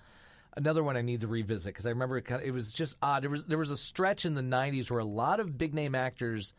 Another 0.55 0.83
one 0.83 0.97
I 0.97 1.01
need 1.01 1.21
to 1.21 1.27
revisit 1.27 1.73
because 1.73 1.85
I 1.85 1.89
remember 1.89 2.17
it, 2.17 2.23
kind 2.25 2.41
of, 2.41 2.47
it 2.47 2.51
was 2.51 2.71
just 2.71 2.95
odd. 3.01 3.23
There 3.23 3.29
was 3.29 3.45
there 3.45 3.57
was 3.57 3.71
a 3.71 3.77
stretch 3.77 4.25
in 4.25 4.33
the 4.35 4.41
'90s 4.41 4.91
where 4.91 4.99
a 4.99 5.05
lot 5.05 5.39
of 5.39 5.57
big 5.57 5.73
name 5.73 5.95
actors 5.95 6.53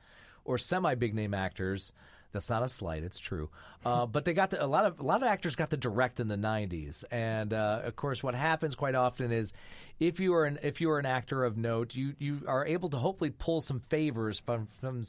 or 0.45 0.59
semi 0.59 0.95
big 0.97 1.15
name 1.15 1.33
actors. 1.35 1.93
That's 2.35 2.51
not 2.51 2.63
a 2.63 2.69
slight; 2.69 3.03
it's 3.05 3.19
true. 3.19 3.49
Uh, 3.85 4.05
but 4.05 4.27
they 4.27 4.35
got 4.35 4.51
to, 4.51 4.63
a 4.63 4.67
lot 4.67 4.85
of 4.85 5.01
a 5.01 5.03
lot 5.03 5.23
of 5.23 5.29
actors 5.29 5.57
got 5.57 5.71
to 5.71 5.77
direct 5.77 6.21
in 6.21 6.29
the 6.29 6.37
'90s, 6.37 7.05
and 7.11 7.55
uh, 7.55 7.81
of 7.85 7.97
course, 7.97 8.23
what 8.23 8.35
happens 8.35 8.75
quite 8.75 8.95
often 8.95 9.33
is 9.33 9.55
if 9.99 10.21
you 10.21 10.35
are 10.35 10.45
an 10.45 10.59
if 10.63 10.81
you 10.81 10.91
are 10.91 10.99
an 10.99 11.07
actor 11.07 11.45
of 11.45 11.57
note, 11.57 11.95
you 11.95 12.15
you 12.19 12.43
are 12.47 12.67
able 12.67 12.91
to 12.91 12.99
hopefully 12.99 13.31
pull 13.31 13.63
some 13.63 13.81
favors 13.81 14.39
from 14.39 14.67
from 14.81 15.05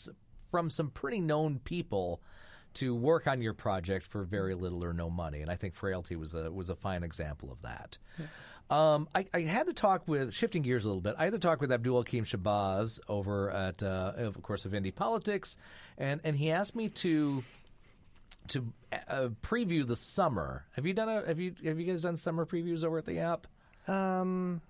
from 0.52 0.70
some 0.70 0.90
pretty 0.90 1.20
known 1.20 1.60
people 1.60 2.22
to 2.76 2.94
work 2.94 3.26
on 3.28 3.42
your 3.42 3.54
project 3.54 4.06
for 4.06 4.24
very 4.24 4.54
little 4.54 4.84
or 4.84 4.94
no 4.94 5.10
money. 5.10 5.42
And 5.42 5.50
I 5.50 5.56
think 5.56 5.74
Frailty 5.74 6.16
was 6.16 6.36
a 6.36 6.52
was 6.52 6.70
a 6.70 6.76
fine 6.76 7.04
example 7.04 7.52
of 7.52 7.62
that. 7.64 7.98
Um, 8.70 9.08
I, 9.14 9.26
I 9.34 9.42
had 9.42 9.68
to 9.68 9.74
talk 9.74 10.08
with 10.08 10.34
shifting 10.34 10.64
gears 10.64 10.86
a 10.86 10.88
little 10.88 11.02
bit. 11.02 11.16
I 11.18 11.26
had 11.26 11.34
to 11.34 11.40
talk 11.40 11.62
with 11.62 11.72
Abdul 11.72 11.98
Hakim 11.98 12.26
Shabazz 12.26 13.00
over 13.08 13.52
at, 13.52 13.84
uh, 13.84 14.14
of 14.18 14.42
course, 14.42 14.66
of 14.66 14.74
Indy 14.74 14.92
Politics, 14.92 15.58
and 15.98 16.20
and 16.24 16.36
he 16.36 16.52
asked 16.52 16.76
me 16.76 16.90
to 16.90 17.44
to 18.50 18.66
uh, 19.08 19.30
preview 19.44 19.86
the 19.86 19.96
summer. 19.96 20.66
Have 20.76 20.86
you 20.86 20.94
done 20.94 21.10
a 21.10 21.28
have 21.28 21.40
you 21.40 21.54
have 21.64 21.80
you 21.80 21.86
guys 21.86 22.04
done 22.04 22.18
summer 22.18 22.46
previews 22.46 22.84
over 22.84 22.98
at 22.98 23.06
the 23.06 23.20
app? 23.20 23.48
Um, 23.88 24.62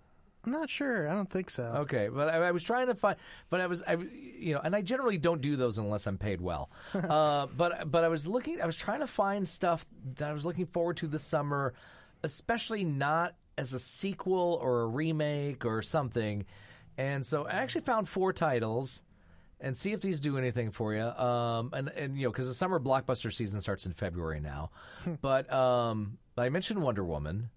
I'm 0.45 0.51
not 0.51 0.69
sure. 0.69 1.09
I 1.09 1.13
don't 1.13 1.29
think 1.29 1.49
so. 1.49 1.63
Okay, 1.63 2.09
but 2.09 2.29
I, 2.29 2.47
I 2.47 2.51
was 2.51 2.63
trying 2.63 2.87
to 2.87 2.95
find, 2.95 3.17
but 3.49 3.61
I 3.61 3.67
was, 3.67 3.81
I, 3.81 3.93
you 3.93 4.53
know, 4.53 4.61
and 4.63 4.75
I 4.75 4.81
generally 4.81 5.17
don't 5.17 5.41
do 5.41 5.55
those 5.55 5.77
unless 5.77 6.05
I'm 6.05 6.17
paid 6.17 6.39
well. 6.39 6.69
uh, 6.93 7.47
but 7.47 7.89
but 7.89 8.03
I 8.03 8.09
was 8.09 8.27
looking, 8.27 8.61
I 8.61 8.65
was 8.65 8.75
trying 8.75 8.99
to 8.99 9.07
find 9.07 9.47
stuff 9.47 9.85
that 10.15 10.29
I 10.29 10.33
was 10.33 10.45
looking 10.45 10.67
forward 10.67 10.97
to 10.97 11.07
this 11.07 11.23
summer, 11.23 11.73
especially 12.23 12.83
not 12.83 13.33
as 13.57 13.73
a 13.73 13.79
sequel 13.79 14.59
or 14.61 14.81
a 14.81 14.87
remake 14.87 15.65
or 15.65 15.81
something. 15.81 16.45
And 16.97 17.25
so 17.25 17.45
I 17.45 17.53
actually 17.53 17.81
found 17.81 18.09
four 18.09 18.33
titles. 18.33 19.01
And 19.61 19.75
see 19.75 19.93
if 19.93 20.01
these 20.01 20.19
do 20.19 20.37
anything 20.37 20.71
for 20.71 20.93
you. 20.93 21.01
Um, 21.01 21.69
and, 21.71 21.87
and 21.87 22.17
you 22.17 22.25
know, 22.25 22.31
because 22.31 22.49
the 22.49 22.53
summer 22.53 22.77
blockbuster 22.77 23.31
season 23.31 23.61
starts 23.61 23.85
in 23.85 23.93
February 23.93 24.41
now. 24.41 24.69
but 25.21 25.51
um, 25.51 26.17
I 26.37 26.49
mentioned 26.49 26.81
Wonder 26.81 27.05
Woman. 27.05 27.49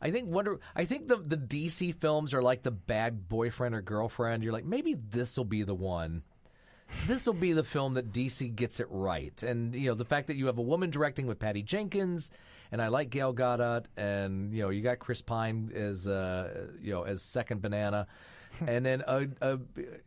I 0.00 0.10
think 0.10 0.28
Wonder. 0.28 0.60
I 0.74 0.84
think 0.84 1.08
the 1.08 1.16
the 1.16 1.36
DC 1.36 1.94
films 1.94 2.34
are 2.34 2.42
like 2.42 2.62
the 2.62 2.70
bad 2.70 3.28
boyfriend 3.28 3.74
or 3.74 3.80
girlfriend. 3.80 4.42
You're 4.42 4.52
like, 4.52 4.64
maybe 4.64 4.94
this 4.94 5.36
will 5.36 5.44
be 5.44 5.62
the 5.62 5.74
one. 5.74 6.22
This 7.06 7.26
will 7.26 7.34
be 7.34 7.52
the 7.52 7.64
film 7.64 7.94
that 7.94 8.12
DC 8.12 8.54
gets 8.54 8.78
it 8.78 8.86
right. 8.90 9.42
And 9.42 9.74
you 9.74 9.88
know, 9.88 9.94
the 9.94 10.04
fact 10.04 10.28
that 10.28 10.36
you 10.36 10.46
have 10.46 10.58
a 10.58 10.62
woman 10.62 10.90
directing 10.90 11.26
with 11.26 11.38
Patty 11.38 11.62
Jenkins, 11.62 12.30
and 12.72 12.80
I 12.82 12.88
like 12.88 13.10
Gal 13.10 13.34
Gadot, 13.34 13.86
and 13.96 14.52
you 14.52 14.62
know, 14.62 14.70
you 14.70 14.82
got 14.82 14.98
Chris 14.98 15.22
Pine 15.22 15.72
as 15.74 16.06
uh, 16.06 16.68
you 16.80 16.92
know 16.92 17.02
as 17.02 17.22
second 17.22 17.62
banana. 17.62 18.06
and 18.66 18.86
then 18.86 19.02
uh, 19.06 19.24
uh, 19.42 19.56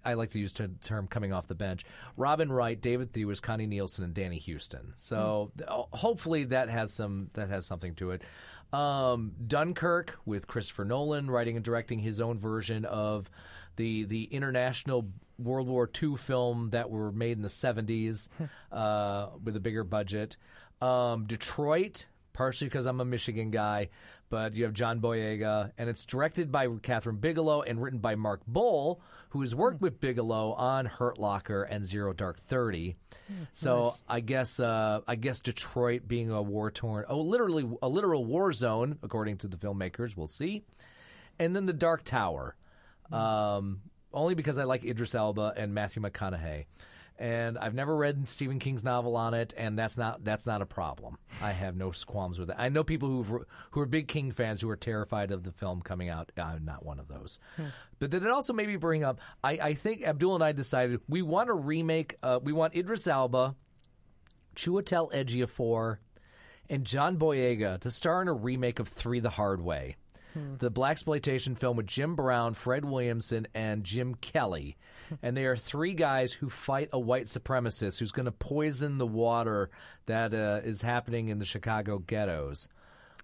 I 0.03 0.15
like 0.15 0.31
to 0.31 0.39
use 0.39 0.53
the 0.53 0.69
term 0.83 1.07
coming 1.07 1.33
off 1.33 1.47
the 1.47 1.55
bench. 1.55 1.85
Robin 2.17 2.51
Wright, 2.51 2.79
David 2.79 3.13
Thewlis, 3.13 3.41
Connie 3.41 3.67
Nielsen, 3.67 4.03
and 4.03 4.13
Danny 4.13 4.39
Huston. 4.39 4.93
So 4.95 5.51
th- 5.57 5.69
hopefully 5.69 6.45
that 6.45 6.69
has 6.69 6.93
some 6.93 7.29
that 7.33 7.49
has 7.49 7.67
something 7.67 7.95
to 7.95 8.11
it. 8.11 8.23
Um, 8.71 9.33
Dunkirk 9.45 10.17
with 10.25 10.47
Christopher 10.47 10.85
Nolan 10.85 11.29
writing 11.29 11.55
and 11.55 11.65
directing 11.65 11.99
his 11.99 12.21
own 12.21 12.39
version 12.39 12.85
of 12.85 13.29
the 13.75 14.03
the 14.05 14.23
international 14.25 15.07
World 15.37 15.67
War 15.67 15.89
II 16.01 16.17
film 16.17 16.69
that 16.71 16.89
were 16.89 17.11
made 17.11 17.37
in 17.37 17.41
the 17.41 17.49
seventies 17.49 18.29
uh, 18.71 19.27
with 19.43 19.55
a 19.55 19.59
bigger 19.59 19.83
budget. 19.83 20.37
Um, 20.81 21.25
Detroit, 21.25 22.05
partially 22.33 22.67
because 22.67 22.85
I'm 22.85 23.01
a 23.01 23.05
Michigan 23.05 23.51
guy, 23.51 23.89
but 24.29 24.55
you 24.55 24.63
have 24.65 24.73
John 24.73 25.01
Boyega, 25.01 25.71
and 25.77 25.89
it's 25.89 26.05
directed 26.05 26.51
by 26.51 26.67
Kathryn 26.67 27.19
Bigelow 27.19 27.61
and 27.63 27.81
written 27.81 27.99
by 27.99 28.15
Mark 28.15 28.41
Boal, 28.49 28.99
who 29.29 29.41
has 29.41 29.53
worked 29.53 29.81
with 29.81 29.99
Bigelow 29.99 30.53
on 30.53 30.85
Hurt 30.85 31.17
Locker 31.17 31.63
and 31.63 31.85
Zero 31.85 32.13
Dark 32.13 32.39
Thirty. 32.39 32.95
So 33.53 33.95
I 34.07 34.19
guess 34.19 34.59
uh, 34.59 35.01
I 35.07 35.15
guess 35.15 35.41
Detroit 35.41 36.07
being 36.07 36.31
a 36.31 36.41
war 36.41 36.71
torn, 36.71 37.05
oh, 37.09 37.21
literally 37.21 37.69
a 37.81 37.89
literal 37.89 38.25
war 38.25 38.53
zone, 38.53 38.97
according 39.03 39.37
to 39.37 39.47
the 39.47 39.57
filmmakers. 39.57 40.15
We'll 40.15 40.27
see. 40.27 40.63
And 41.39 41.55
then 41.55 41.65
the 41.65 41.73
Dark 41.73 42.03
Tower, 42.03 42.55
um, 43.11 43.81
only 44.13 44.35
because 44.35 44.57
I 44.57 44.63
like 44.63 44.83
Idris 44.83 45.15
Elba 45.15 45.53
and 45.55 45.73
Matthew 45.73 46.01
McConaughey. 46.01 46.65
And 47.19 47.57
I've 47.57 47.73
never 47.73 47.95
read 47.95 48.29
Stephen 48.29 48.59
King's 48.59 48.83
novel 48.83 49.17
on 49.17 49.33
it, 49.33 49.53
and 49.57 49.77
that's 49.77 49.97
not 49.97 50.23
that's 50.23 50.45
not 50.45 50.61
a 50.61 50.65
problem. 50.65 51.17
I 51.41 51.51
have 51.51 51.75
no 51.75 51.91
qualms 52.05 52.39
with 52.39 52.49
it. 52.49 52.55
I 52.57 52.69
know 52.69 52.83
people 52.83 53.09
who 53.09 53.45
who 53.71 53.81
are 53.81 53.85
big 53.85 54.07
King 54.07 54.31
fans 54.31 54.61
who 54.61 54.69
are 54.69 54.77
terrified 54.77 55.31
of 55.31 55.43
the 55.43 55.51
film 55.51 55.81
coming 55.81 56.07
out. 56.07 56.31
I'm 56.37 56.63
not 56.63 56.85
one 56.85 56.97
of 56.99 57.09
those. 57.09 57.39
But 57.99 58.11
then 58.11 58.23
it 58.23 58.31
also 58.31 58.53
made 58.53 58.69
me 58.69 58.77
bring 58.77 59.03
up. 59.03 59.19
I, 59.43 59.51
I 59.51 59.73
think 59.73 60.03
Abdul 60.03 60.35
and 60.35 60.43
I 60.43 60.53
decided 60.53 61.01
we 61.09 61.21
want 61.21 61.47
to 61.47 61.53
remake. 61.53 62.15
Uh, 62.23 62.39
we 62.41 62.53
want 62.53 62.75
Idris 62.75 63.05
Elba, 63.05 63.55
Chiwetel 64.55 65.13
Ejiofor, 65.13 65.97
and 66.69 66.85
John 66.85 67.17
Boyega 67.17 67.79
to 67.81 67.91
star 67.91 68.21
in 68.21 68.29
a 68.29 68.33
remake 68.33 68.79
of 68.79 68.87
Three 68.87 69.19
the 69.19 69.31
Hard 69.31 69.59
Way. 69.59 69.97
The 70.35 70.69
black 70.69 70.91
exploitation 70.91 71.55
film 71.55 71.77
with 71.77 71.87
Jim 71.87 72.15
Brown, 72.15 72.53
Fred 72.53 72.85
Williamson, 72.85 73.47
and 73.53 73.83
Jim 73.83 74.15
Kelly, 74.15 74.77
and 75.23 75.35
they 75.35 75.45
are 75.45 75.57
three 75.57 75.93
guys 75.93 76.33
who 76.33 76.49
fight 76.49 76.89
a 76.93 76.99
white 76.99 77.25
supremacist 77.25 77.99
who's 77.99 78.11
going 78.11 78.25
to 78.25 78.31
poison 78.31 78.97
the 78.97 79.07
water 79.07 79.69
that 80.05 80.33
uh, 80.33 80.61
is 80.63 80.81
happening 80.81 81.29
in 81.29 81.39
the 81.39 81.45
Chicago 81.45 81.99
ghettos. 81.99 82.69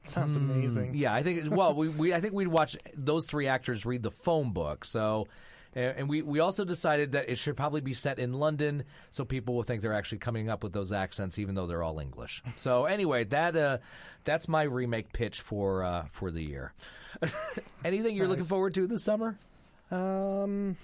Sounds 0.06 0.36
amazing. 0.36 0.94
Yeah, 0.96 1.14
I 1.14 1.24
think. 1.24 1.54
Well, 1.54 1.74
we, 1.74 1.90
we 1.90 2.14
I 2.14 2.22
think 2.22 2.34
we'd 2.34 2.48
watch 2.48 2.78
those 2.96 3.26
three 3.26 3.48
actors 3.48 3.86
read 3.86 4.04
the 4.04 4.12
phone 4.12 4.52
book. 4.52 4.86
So, 4.86 5.28
and 5.76 5.98
and 5.98 6.10
we 6.10 6.22
we 6.22 6.40
also 6.40 6.66
decided 6.66 7.12
that 7.12 7.30
it 7.30 7.38
should 7.38 7.58
probably 7.58 7.82
be 7.82 7.94
set 7.94 8.18
in 8.18 8.34
London, 8.34 8.84
so 9.12 9.26
people 9.26 9.56
will 9.56 9.64
think 9.64 9.82
they're 9.82 9.94
actually 9.94 10.20
coming 10.20 10.50
up 10.50 10.64
with 10.64 10.74
those 10.74 10.92
accents, 10.92 11.38
even 11.38 11.56
though 11.56 11.66
they're 11.66 11.84
all 11.84 12.00
English. 12.00 12.42
So 12.56 12.86
anyway, 12.86 13.26
that 13.26 13.56
uh, 13.56 13.78
that's 14.24 14.48
my 14.48 14.64
remake 14.64 15.12
pitch 15.14 15.42
for 15.42 15.84
uh, 15.84 16.06
for 16.12 16.32
the 16.32 16.42
year. 16.42 16.74
Anything 17.86 18.16
you're 18.16 18.28
looking 18.28 18.46
forward 18.46 18.74
to 18.76 18.88
this 18.88 19.04
summer? 19.04 19.38
Um, 19.92 20.78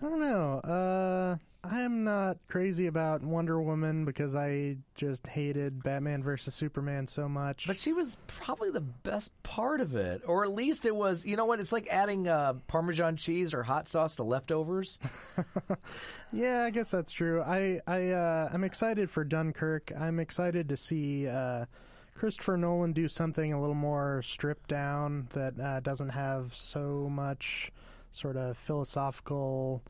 I 0.00 0.04
don't 0.04 0.20
know. 0.20 0.58
Uh, 0.58 1.36
I'm 1.70 2.04
not 2.04 2.38
crazy 2.48 2.86
about 2.86 3.22
Wonder 3.22 3.60
Woman 3.60 4.04
because 4.04 4.34
I 4.34 4.76
just 4.94 5.26
hated 5.26 5.82
Batman 5.82 6.22
versus 6.22 6.54
Superman 6.54 7.06
so 7.06 7.28
much. 7.28 7.66
But 7.66 7.76
she 7.76 7.92
was 7.92 8.16
probably 8.26 8.70
the 8.70 8.80
best 8.80 9.30
part 9.42 9.80
of 9.80 9.94
it, 9.96 10.22
or 10.26 10.44
at 10.44 10.52
least 10.52 10.86
it 10.86 10.94
was. 10.94 11.24
You 11.24 11.36
know 11.36 11.44
what? 11.44 11.60
It's 11.60 11.72
like 11.72 11.88
adding 11.88 12.28
uh, 12.28 12.54
Parmesan 12.66 13.16
cheese 13.16 13.54
or 13.54 13.62
hot 13.62 13.88
sauce 13.88 14.16
to 14.16 14.22
leftovers. 14.22 14.98
yeah, 16.32 16.62
I 16.64 16.70
guess 16.70 16.90
that's 16.90 17.12
true. 17.12 17.42
I 17.42 17.80
I 17.86 18.10
uh, 18.10 18.50
I'm 18.52 18.64
excited 18.64 19.10
for 19.10 19.24
Dunkirk. 19.24 19.92
I'm 19.98 20.18
excited 20.18 20.68
to 20.68 20.76
see 20.76 21.28
uh, 21.28 21.66
Christopher 22.14 22.56
Nolan 22.56 22.92
do 22.92 23.08
something 23.08 23.52
a 23.52 23.60
little 23.60 23.74
more 23.74 24.22
stripped 24.22 24.68
down 24.68 25.28
that 25.34 25.60
uh, 25.60 25.80
doesn't 25.80 26.10
have 26.10 26.54
so 26.54 27.08
much 27.10 27.70
sort 28.12 28.36
of 28.36 28.56
philosophical, 28.56 29.82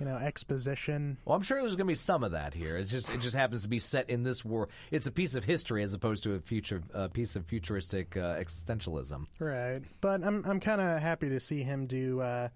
you 0.00 0.06
know, 0.06 0.16
exposition. 0.16 1.16
Well, 1.24 1.36
I'm 1.36 1.42
sure 1.42 1.60
there's 1.60 1.76
going 1.76 1.86
to 1.86 1.92
be 1.92 1.94
some 1.94 2.24
of 2.24 2.32
that 2.32 2.54
here. 2.54 2.76
It 2.76 2.84
just 2.84 3.14
it 3.14 3.20
just 3.20 3.36
happens 3.36 3.62
to 3.62 3.68
be 3.68 3.78
set 3.78 4.10
in 4.10 4.22
this 4.22 4.44
war. 4.44 4.68
It's 4.90 5.06
a 5.06 5.12
piece 5.12 5.34
of 5.34 5.44
history 5.44 5.82
as 5.82 5.94
opposed 5.94 6.22
to 6.24 6.34
a 6.34 6.40
future 6.40 6.82
a 6.92 7.08
piece 7.08 7.36
of 7.36 7.46
futuristic 7.46 8.16
uh, 8.16 8.34
existentialism. 8.36 9.26
Right, 9.38 9.82
but 10.00 10.24
I'm 10.24 10.44
I'm 10.44 10.60
kind 10.60 10.80
of 10.80 11.00
happy 11.00 11.28
to 11.28 11.40
see 11.40 11.62
him 11.62 11.86
do 11.86 12.20
uh, 12.20 12.48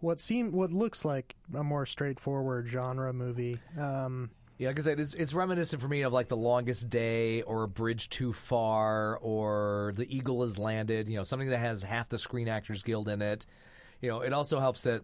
what 0.00 0.18
seem 0.20 0.52
what 0.52 0.72
looks 0.72 1.04
like 1.04 1.34
a 1.54 1.62
more 1.62 1.86
straightforward 1.86 2.68
genre 2.68 3.12
movie. 3.12 3.60
Um, 3.78 4.30
Yeah, 4.58 4.68
because 4.70 4.86
it's 4.86 5.14
it's 5.14 5.32
reminiscent 5.34 5.80
for 5.80 5.88
me 5.88 6.02
of 6.02 6.12
like 6.12 6.28
The 6.28 6.36
Longest 6.36 6.90
Day 6.90 7.42
or 7.42 7.62
A 7.64 7.68
Bridge 7.68 8.08
Too 8.08 8.32
Far 8.32 9.18
or 9.18 9.92
The 9.94 10.14
Eagle 10.14 10.42
Has 10.42 10.58
Landed. 10.58 11.08
You 11.08 11.16
know, 11.16 11.22
something 11.22 11.50
that 11.50 11.58
has 11.58 11.82
half 11.82 12.08
the 12.08 12.18
Screen 12.18 12.48
Actors 12.48 12.82
Guild 12.82 13.08
in 13.08 13.22
it. 13.22 13.46
You 14.00 14.10
know, 14.10 14.20
it 14.22 14.32
also 14.32 14.58
helps 14.58 14.82
that, 14.82 15.02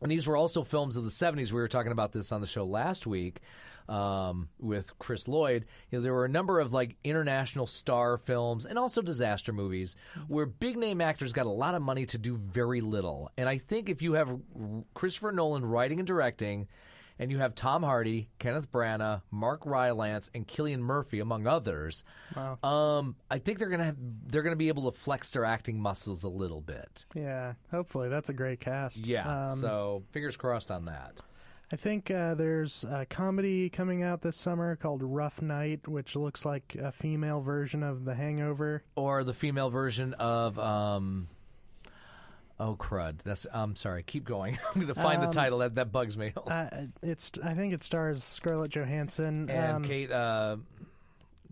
and 0.00 0.10
these 0.10 0.26
were 0.26 0.36
also 0.36 0.62
films 0.62 0.96
of 0.96 1.04
the 1.04 1.10
'70s. 1.10 1.52
We 1.52 1.60
were 1.60 1.68
talking 1.68 1.92
about 1.92 2.12
this 2.12 2.32
on 2.32 2.40
the 2.40 2.46
show 2.46 2.64
last 2.64 3.06
week 3.06 3.40
um, 3.88 4.48
with 4.58 4.98
Chris 4.98 5.28
Lloyd. 5.28 5.66
You 5.90 5.98
know, 5.98 6.02
there 6.02 6.14
were 6.14 6.24
a 6.24 6.30
number 6.30 6.60
of 6.60 6.72
like 6.72 6.96
international 7.04 7.66
star 7.66 8.16
films 8.18 8.64
and 8.64 8.78
also 8.78 9.02
disaster 9.02 9.52
movies 9.52 9.96
where 10.28 10.46
big 10.46 10.76
name 10.76 11.00
actors 11.00 11.32
got 11.32 11.46
a 11.46 11.50
lot 11.50 11.74
of 11.74 11.82
money 11.82 12.06
to 12.06 12.18
do 12.18 12.36
very 12.36 12.80
little. 12.80 13.30
And 13.36 13.48
I 13.48 13.58
think 13.58 13.88
if 13.88 14.02
you 14.02 14.14
have 14.14 14.38
Christopher 14.94 15.32
Nolan 15.32 15.64
writing 15.64 15.98
and 15.98 16.06
directing 16.06 16.68
and 17.18 17.30
you 17.30 17.38
have 17.38 17.54
Tom 17.54 17.82
Hardy, 17.82 18.28
Kenneth 18.38 18.70
Branagh, 18.70 19.22
Mark 19.30 19.64
Rylance, 19.66 20.30
and 20.34 20.46
Cillian 20.46 20.80
Murphy, 20.80 21.20
among 21.20 21.46
others. 21.46 22.04
Wow. 22.36 22.58
Um, 22.62 23.16
I 23.30 23.38
think 23.38 23.58
they're 23.58 23.68
gonna 23.68 23.84
have, 23.84 23.96
they're 24.26 24.42
gonna 24.42 24.56
be 24.56 24.68
able 24.68 24.90
to 24.90 24.96
flex 24.96 25.30
their 25.32 25.44
acting 25.44 25.80
muscles 25.80 26.24
a 26.24 26.28
little 26.28 26.60
bit. 26.60 27.04
yeah, 27.14 27.54
hopefully 27.70 28.08
that's 28.08 28.28
a 28.28 28.34
great 28.34 28.60
cast. 28.60 29.06
Yeah. 29.06 29.46
Um, 29.46 29.56
so 29.58 30.02
fingers 30.12 30.36
crossed 30.36 30.70
on 30.70 30.86
that. 30.86 31.20
I 31.70 31.76
think 31.76 32.10
uh, 32.10 32.34
there's 32.34 32.84
a 32.84 33.06
comedy 33.06 33.70
coming 33.70 34.02
out 34.02 34.20
this 34.20 34.36
summer 34.36 34.76
called 34.76 35.02
Rough 35.02 35.40
Night, 35.40 35.88
which 35.88 36.14
looks 36.14 36.44
like 36.44 36.76
a 36.78 36.92
female 36.92 37.40
version 37.40 37.82
of 37.82 38.04
The 38.04 38.14
Hangover. 38.14 38.84
Or 38.94 39.24
the 39.24 39.32
female 39.32 39.70
version 39.70 40.12
of 40.14 40.58
um, 40.58 41.28
oh 42.62 42.76
crud. 42.76 43.18
That's 43.24 43.46
I'm 43.52 43.76
sorry. 43.76 44.02
Keep 44.02 44.24
going. 44.24 44.58
I'm 44.74 44.80
gonna 44.80 44.94
find 44.94 45.22
the 45.22 45.28
title 45.28 45.58
that 45.58 45.74
that 45.74 45.92
bugs 45.92 46.16
me. 46.16 46.32
Uh, 46.46 46.68
it's 47.02 47.32
I 47.42 47.54
think 47.54 47.72
it 47.74 47.82
stars 47.82 48.22
Scarlett 48.22 48.70
Johansson 48.70 49.50
and 49.50 49.76
um, 49.76 49.84
Kate. 49.84 50.10
Uh, 50.10 50.56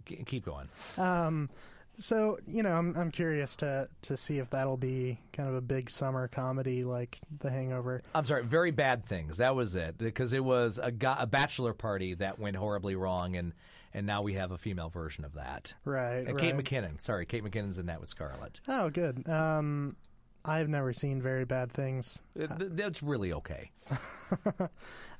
k- 0.05 0.23
keep 0.25 0.45
going. 0.45 0.69
Um, 0.97 1.51
so 1.99 2.39
you 2.47 2.63
know, 2.63 2.73
I'm 2.73 2.97
I'm 2.97 3.11
curious 3.11 3.57
to 3.57 3.89
to 4.03 4.17
see 4.17 4.39
if 4.39 4.51
that'll 4.51 4.77
be 4.77 5.19
kind 5.33 5.49
of 5.49 5.55
a 5.55 5.61
big 5.61 5.91
summer 5.91 6.29
comedy 6.29 6.85
like 6.85 7.19
The 7.41 7.51
Hangover. 7.51 8.03
I'm 8.15 8.25
sorry, 8.25 8.45
very 8.45 8.71
bad 8.71 9.05
things. 9.05 9.39
That 9.39 9.55
was 9.55 9.77
it 9.77 9.99
because 9.99 10.33
it 10.33 10.45
was 10.45 10.79
a, 10.83 10.91
go- 10.91 11.17
a 11.19 11.27
bachelor 11.27 11.75
party 11.75 12.15
that 12.15 12.39
went 12.39 12.57
horribly 12.57 12.95
wrong, 12.97 13.37
and 13.37 13.53
and 13.93 14.07
now 14.07 14.23
we 14.23 14.35
have 14.35 14.51
a 14.53 14.59
female 14.59 14.89
version 14.89 15.25
of 15.25 15.35
that. 15.35 15.75
Right. 15.85 16.27
And 16.27 16.39
Kate 16.39 16.55
right. 16.55 16.65
McKinnon. 16.65 17.01
Sorry, 17.01 17.27
Kate 17.27 17.45
McKinnon's 17.45 17.79
in 17.79 17.87
that 17.87 18.01
with 18.01 18.09
Scarlett. 18.09 18.61
Oh, 18.69 18.89
good. 18.89 19.29
Um, 19.29 19.97
I've 20.45 20.69
never 20.69 20.93
seen 20.93 21.21
very 21.21 21.45
bad 21.45 21.71
things. 21.73 22.21
Th- 22.37 22.49
th- 22.49 22.71
That's 22.73 23.03
really 23.03 23.33
okay. 23.33 23.71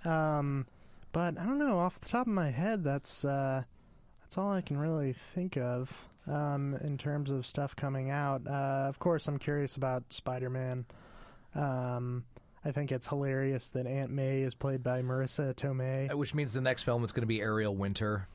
Um, 0.05 0.67
but 1.13 1.39
I 1.39 1.45
don't 1.45 1.59
know. 1.59 1.79
Off 1.79 1.99
the 2.01 2.09
top 2.09 2.27
of 2.27 2.33
my 2.33 2.51
head, 2.51 2.85
that's 2.85 3.25
uh, 3.25 3.63
that's 4.23 4.39
all 4.39 4.51
I 4.53 4.61
can 4.61 4.79
really 4.79 5.13
think 5.13 5.57
of 5.57 5.93
um, 6.27 6.77
in 6.83 6.97
terms 6.97 7.31
of 7.31 7.47
stuff 7.47 7.77
coming 7.77 8.11
out. 8.11 8.43
Uh, 8.47 8.87
of 8.89 8.99
course, 8.99 9.27
I'm 9.29 9.39
curious 9.39 9.77
about 9.77 10.05
Spider-Man. 10.11 10.87
Um, 11.55 12.25
I 12.65 12.71
think 12.73 12.93
it's 12.93 13.09
hilarious 13.09 13.69
that 13.71 13.87
Aunt 13.87 14.11
May 14.11 14.43
is 14.43 14.55
played 14.55 14.83
by 14.83 15.03
Marisa 15.03 15.55
Tomei. 15.55 16.13
Uh, 16.13 16.17
Which 16.17 16.35
means 16.35 16.53
the 16.53 16.61
next 16.61 16.83
film 16.85 17.03
is 17.05 17.13
going 17.13 17.23
to 17.23 17.27
be 17.27 17.41
Ariel 17.41 17.75
Winter. 17.75 18.29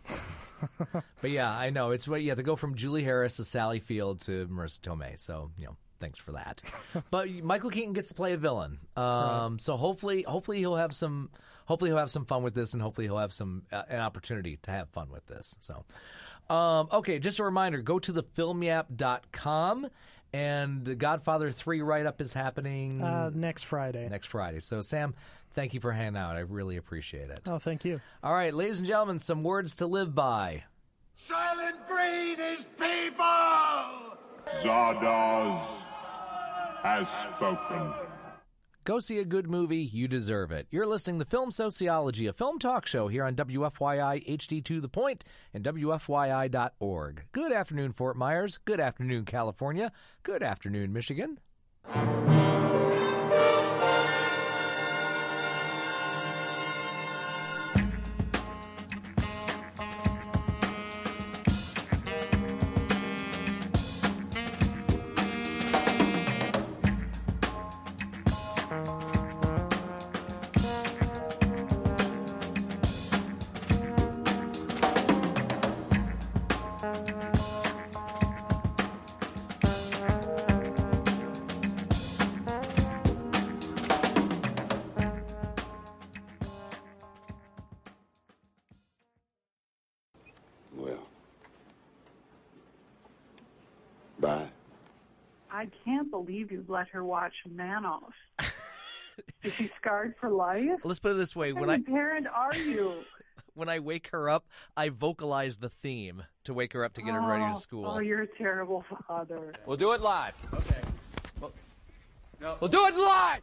but 1.22 1.30
yeah, 1.32 1.50
I 1.50 1.70
know 1.70 1.92
it's 1.92 2.08
what 2.08 2.22
yeah 2.22 2.36
to 2.36 2.44
go 2.44 2.56
from 2.56 2.76
Julie 2.76 3.04
Harris 3.04 3.38
to 3.38 3.46
Sally 3.46 3.80
Field 3.80 4.22
to 4.22 4.48
Marisa 4.48 4.80
Tomei. 4.82 5.18
So 5.18 5.52
you 5.58 5.66
know, 5.68 5.78
thanks 6.00 6.20
for 6.20 6.34
that. 6.34 6.62
but 7.12 7.30
Michael 7.44 7.70
Keaton 7.70 7.94
gets 7.94 8.10
to 8.10 8.16
play 8.16 8.34
a 8.34 8.38
villain. 8.38 8.80
Um, 8.96 9.60
So 9.60 9.78
hopefully, 9.78 10.24
hopefully 10.24 10.60
he'll 10.60 10.76
have 10.76 10.94
some. 10.94 11.30
Hopefully 11.66 11.90
he'll 11.90 11.98
have 11.98 12.12
some 12.12 12.26
fun 12.26 12.44
with 12.44 12.54
this, 12.54 12.74
and 12.74 12.82
hopefully 12.82 13.08
he'll 13.08 13.18
have 13.18 13.34
some 13.34 13.64
uh, 13.72 13.82
an 13.90 14.00
opportunity 14.00 14.58
to 14.64 14.72
have 14.72 14.88
fun 14.90 15.10
with 15.10 15.26
this. 15.26 15.58
So, 15.62 15.84
um, 16.54 16.90
okay, 16.92 17.18
just 17.18 17.40
a 17.40 17.44
reminder: 17.44 17.82
go 17.82 17.98
to 17.98 18.14
thefilmyap.com, 18.14 19.88
and 20.34 20.86
the 20.86 20.96
Godfather 20.96 21.52
Three 21.52 21.82
write 21.82 22.06
up 22.06 22.22
is 22.22 22.34
happening 22.34 23.02
Uh, 23.02 23.32
next 23.34 23.64
Friday. 23.64 24.08
next 24.10 24.28
Friday. 24.28 24.60
So, 24.60 24.82
Sam, 24.82 25.16
thank 25.52 25.74
you 25.74 25.80
for 25.80 25.92
hanging 25.92 26.18
out. 26.18 26.36
I 26.36 26.42
really 26.42 26.78
appreciate 26.78 27.30
it. 27.32 27.42
Oh, 27.48 27.58
thank 27.58 27.84
you. 27.84 28.00
All 28.24 28.34
right, 28.34 28.54
ladies 28.54 28.78
and 28.80 28.88
gentlemen, 28.88 29.18
some 29.18 29.42
words 29.44 29.78
to 29.78 29.88
live 29.88 30.14
by. 30.14 30.64
Soylent 31.28 31.88
Green 31.88 32.40
is 32.40 32.66
people! 32.78 33.26
Zardoz 34.62 35.60
has 36.86 37.10
spoken. 37.10 37.92
Go 38.84 39.00
see 39.00 39.18
a 39.18 39.26
good 39.26 39.50
movie, 39.50 39.80
you 39.80 40.08
deserve 40.08 40.52
it. 40.52 40.68
You're 40.70 40.86
listening 40.86 41.18
to 41.18 41.26
Film 41.26 41.50
Soceyology, 41.50 42.30
a 42.30 42.34
film 42.34 42.60
talk 42.60 42.86
show 42.86 43.08
here 43.08 43.24
on 43.24 43.36
WFYI 43.36 44.38
HD2 44.38 44.82
The 44.84 44.88
Point 44.88 45.26
and 45.52 45.64
WFYI.org. 45.64 47.24
Good 47.32 47.52
afternoon, 47.52 47.92
Fort 47.92 48.16
Myers. 48.16 48.60
Good 48.66 48.80
afternoon, 48.80 49.26
California. 49.26 49.92
Good 50.22 50.44
afternoon, 50.44 50.94
Michigan. 50.94 51.40
Can't 96.56 96.68
you'd 96.68 96.70
let 96.70 96.88
her 96.90 97.04
watch 97.04 97.34
Manos. 97.50 98.02
Is 99.44 99.54
she 99.54 99.72
scarred 99.80 100.14
for 100.20 100.30
life? 100.30 100.80
Let's 100.84 101.00
put 101.00 101.12
it 101.12 101.16
this 101.16 101.36
way: 101.36 101.54
What 101.54 101.62
when 101.62 101.70
I 101.70 101.80
parent 101.80 102.28
are 102.28 102.56
you? 102.56 103.04
when 103.54 103.70
I 103.70 103.80
wake 103.80 104.10
her 104.12 104.30
up, 104.30 104.46
I 104.76 104.90
vocalize 104.90 105.58
the 105.58 105.70
theme 105.70 106.24
to 106.44 106.54
wake 106.54 106.74
her 106.74 106.84
up 106.84 106.94
to 106.94 107.02
get 107.02 107.14
her 107.14 107.22
ready 107.22 107.46
Oh, 107.48 107.54
to 107.54 107.60
school. 107.60 107.86
Oh, 107.86 108.00
you're 108.00 108.24
a 108.24 108.28
terrible 108.28 108.84
father. 109.08 109.54
We'll 109.66 109.78
do 109.78 109.94
it 109.94 110.02
live. 110.02 110.36
Okay. 110.54 110.82
No. 112.42 112.58
We'll 112.60 112.70
do 112.70 112.86
it 112.86 112.96
live. 112.96 113.42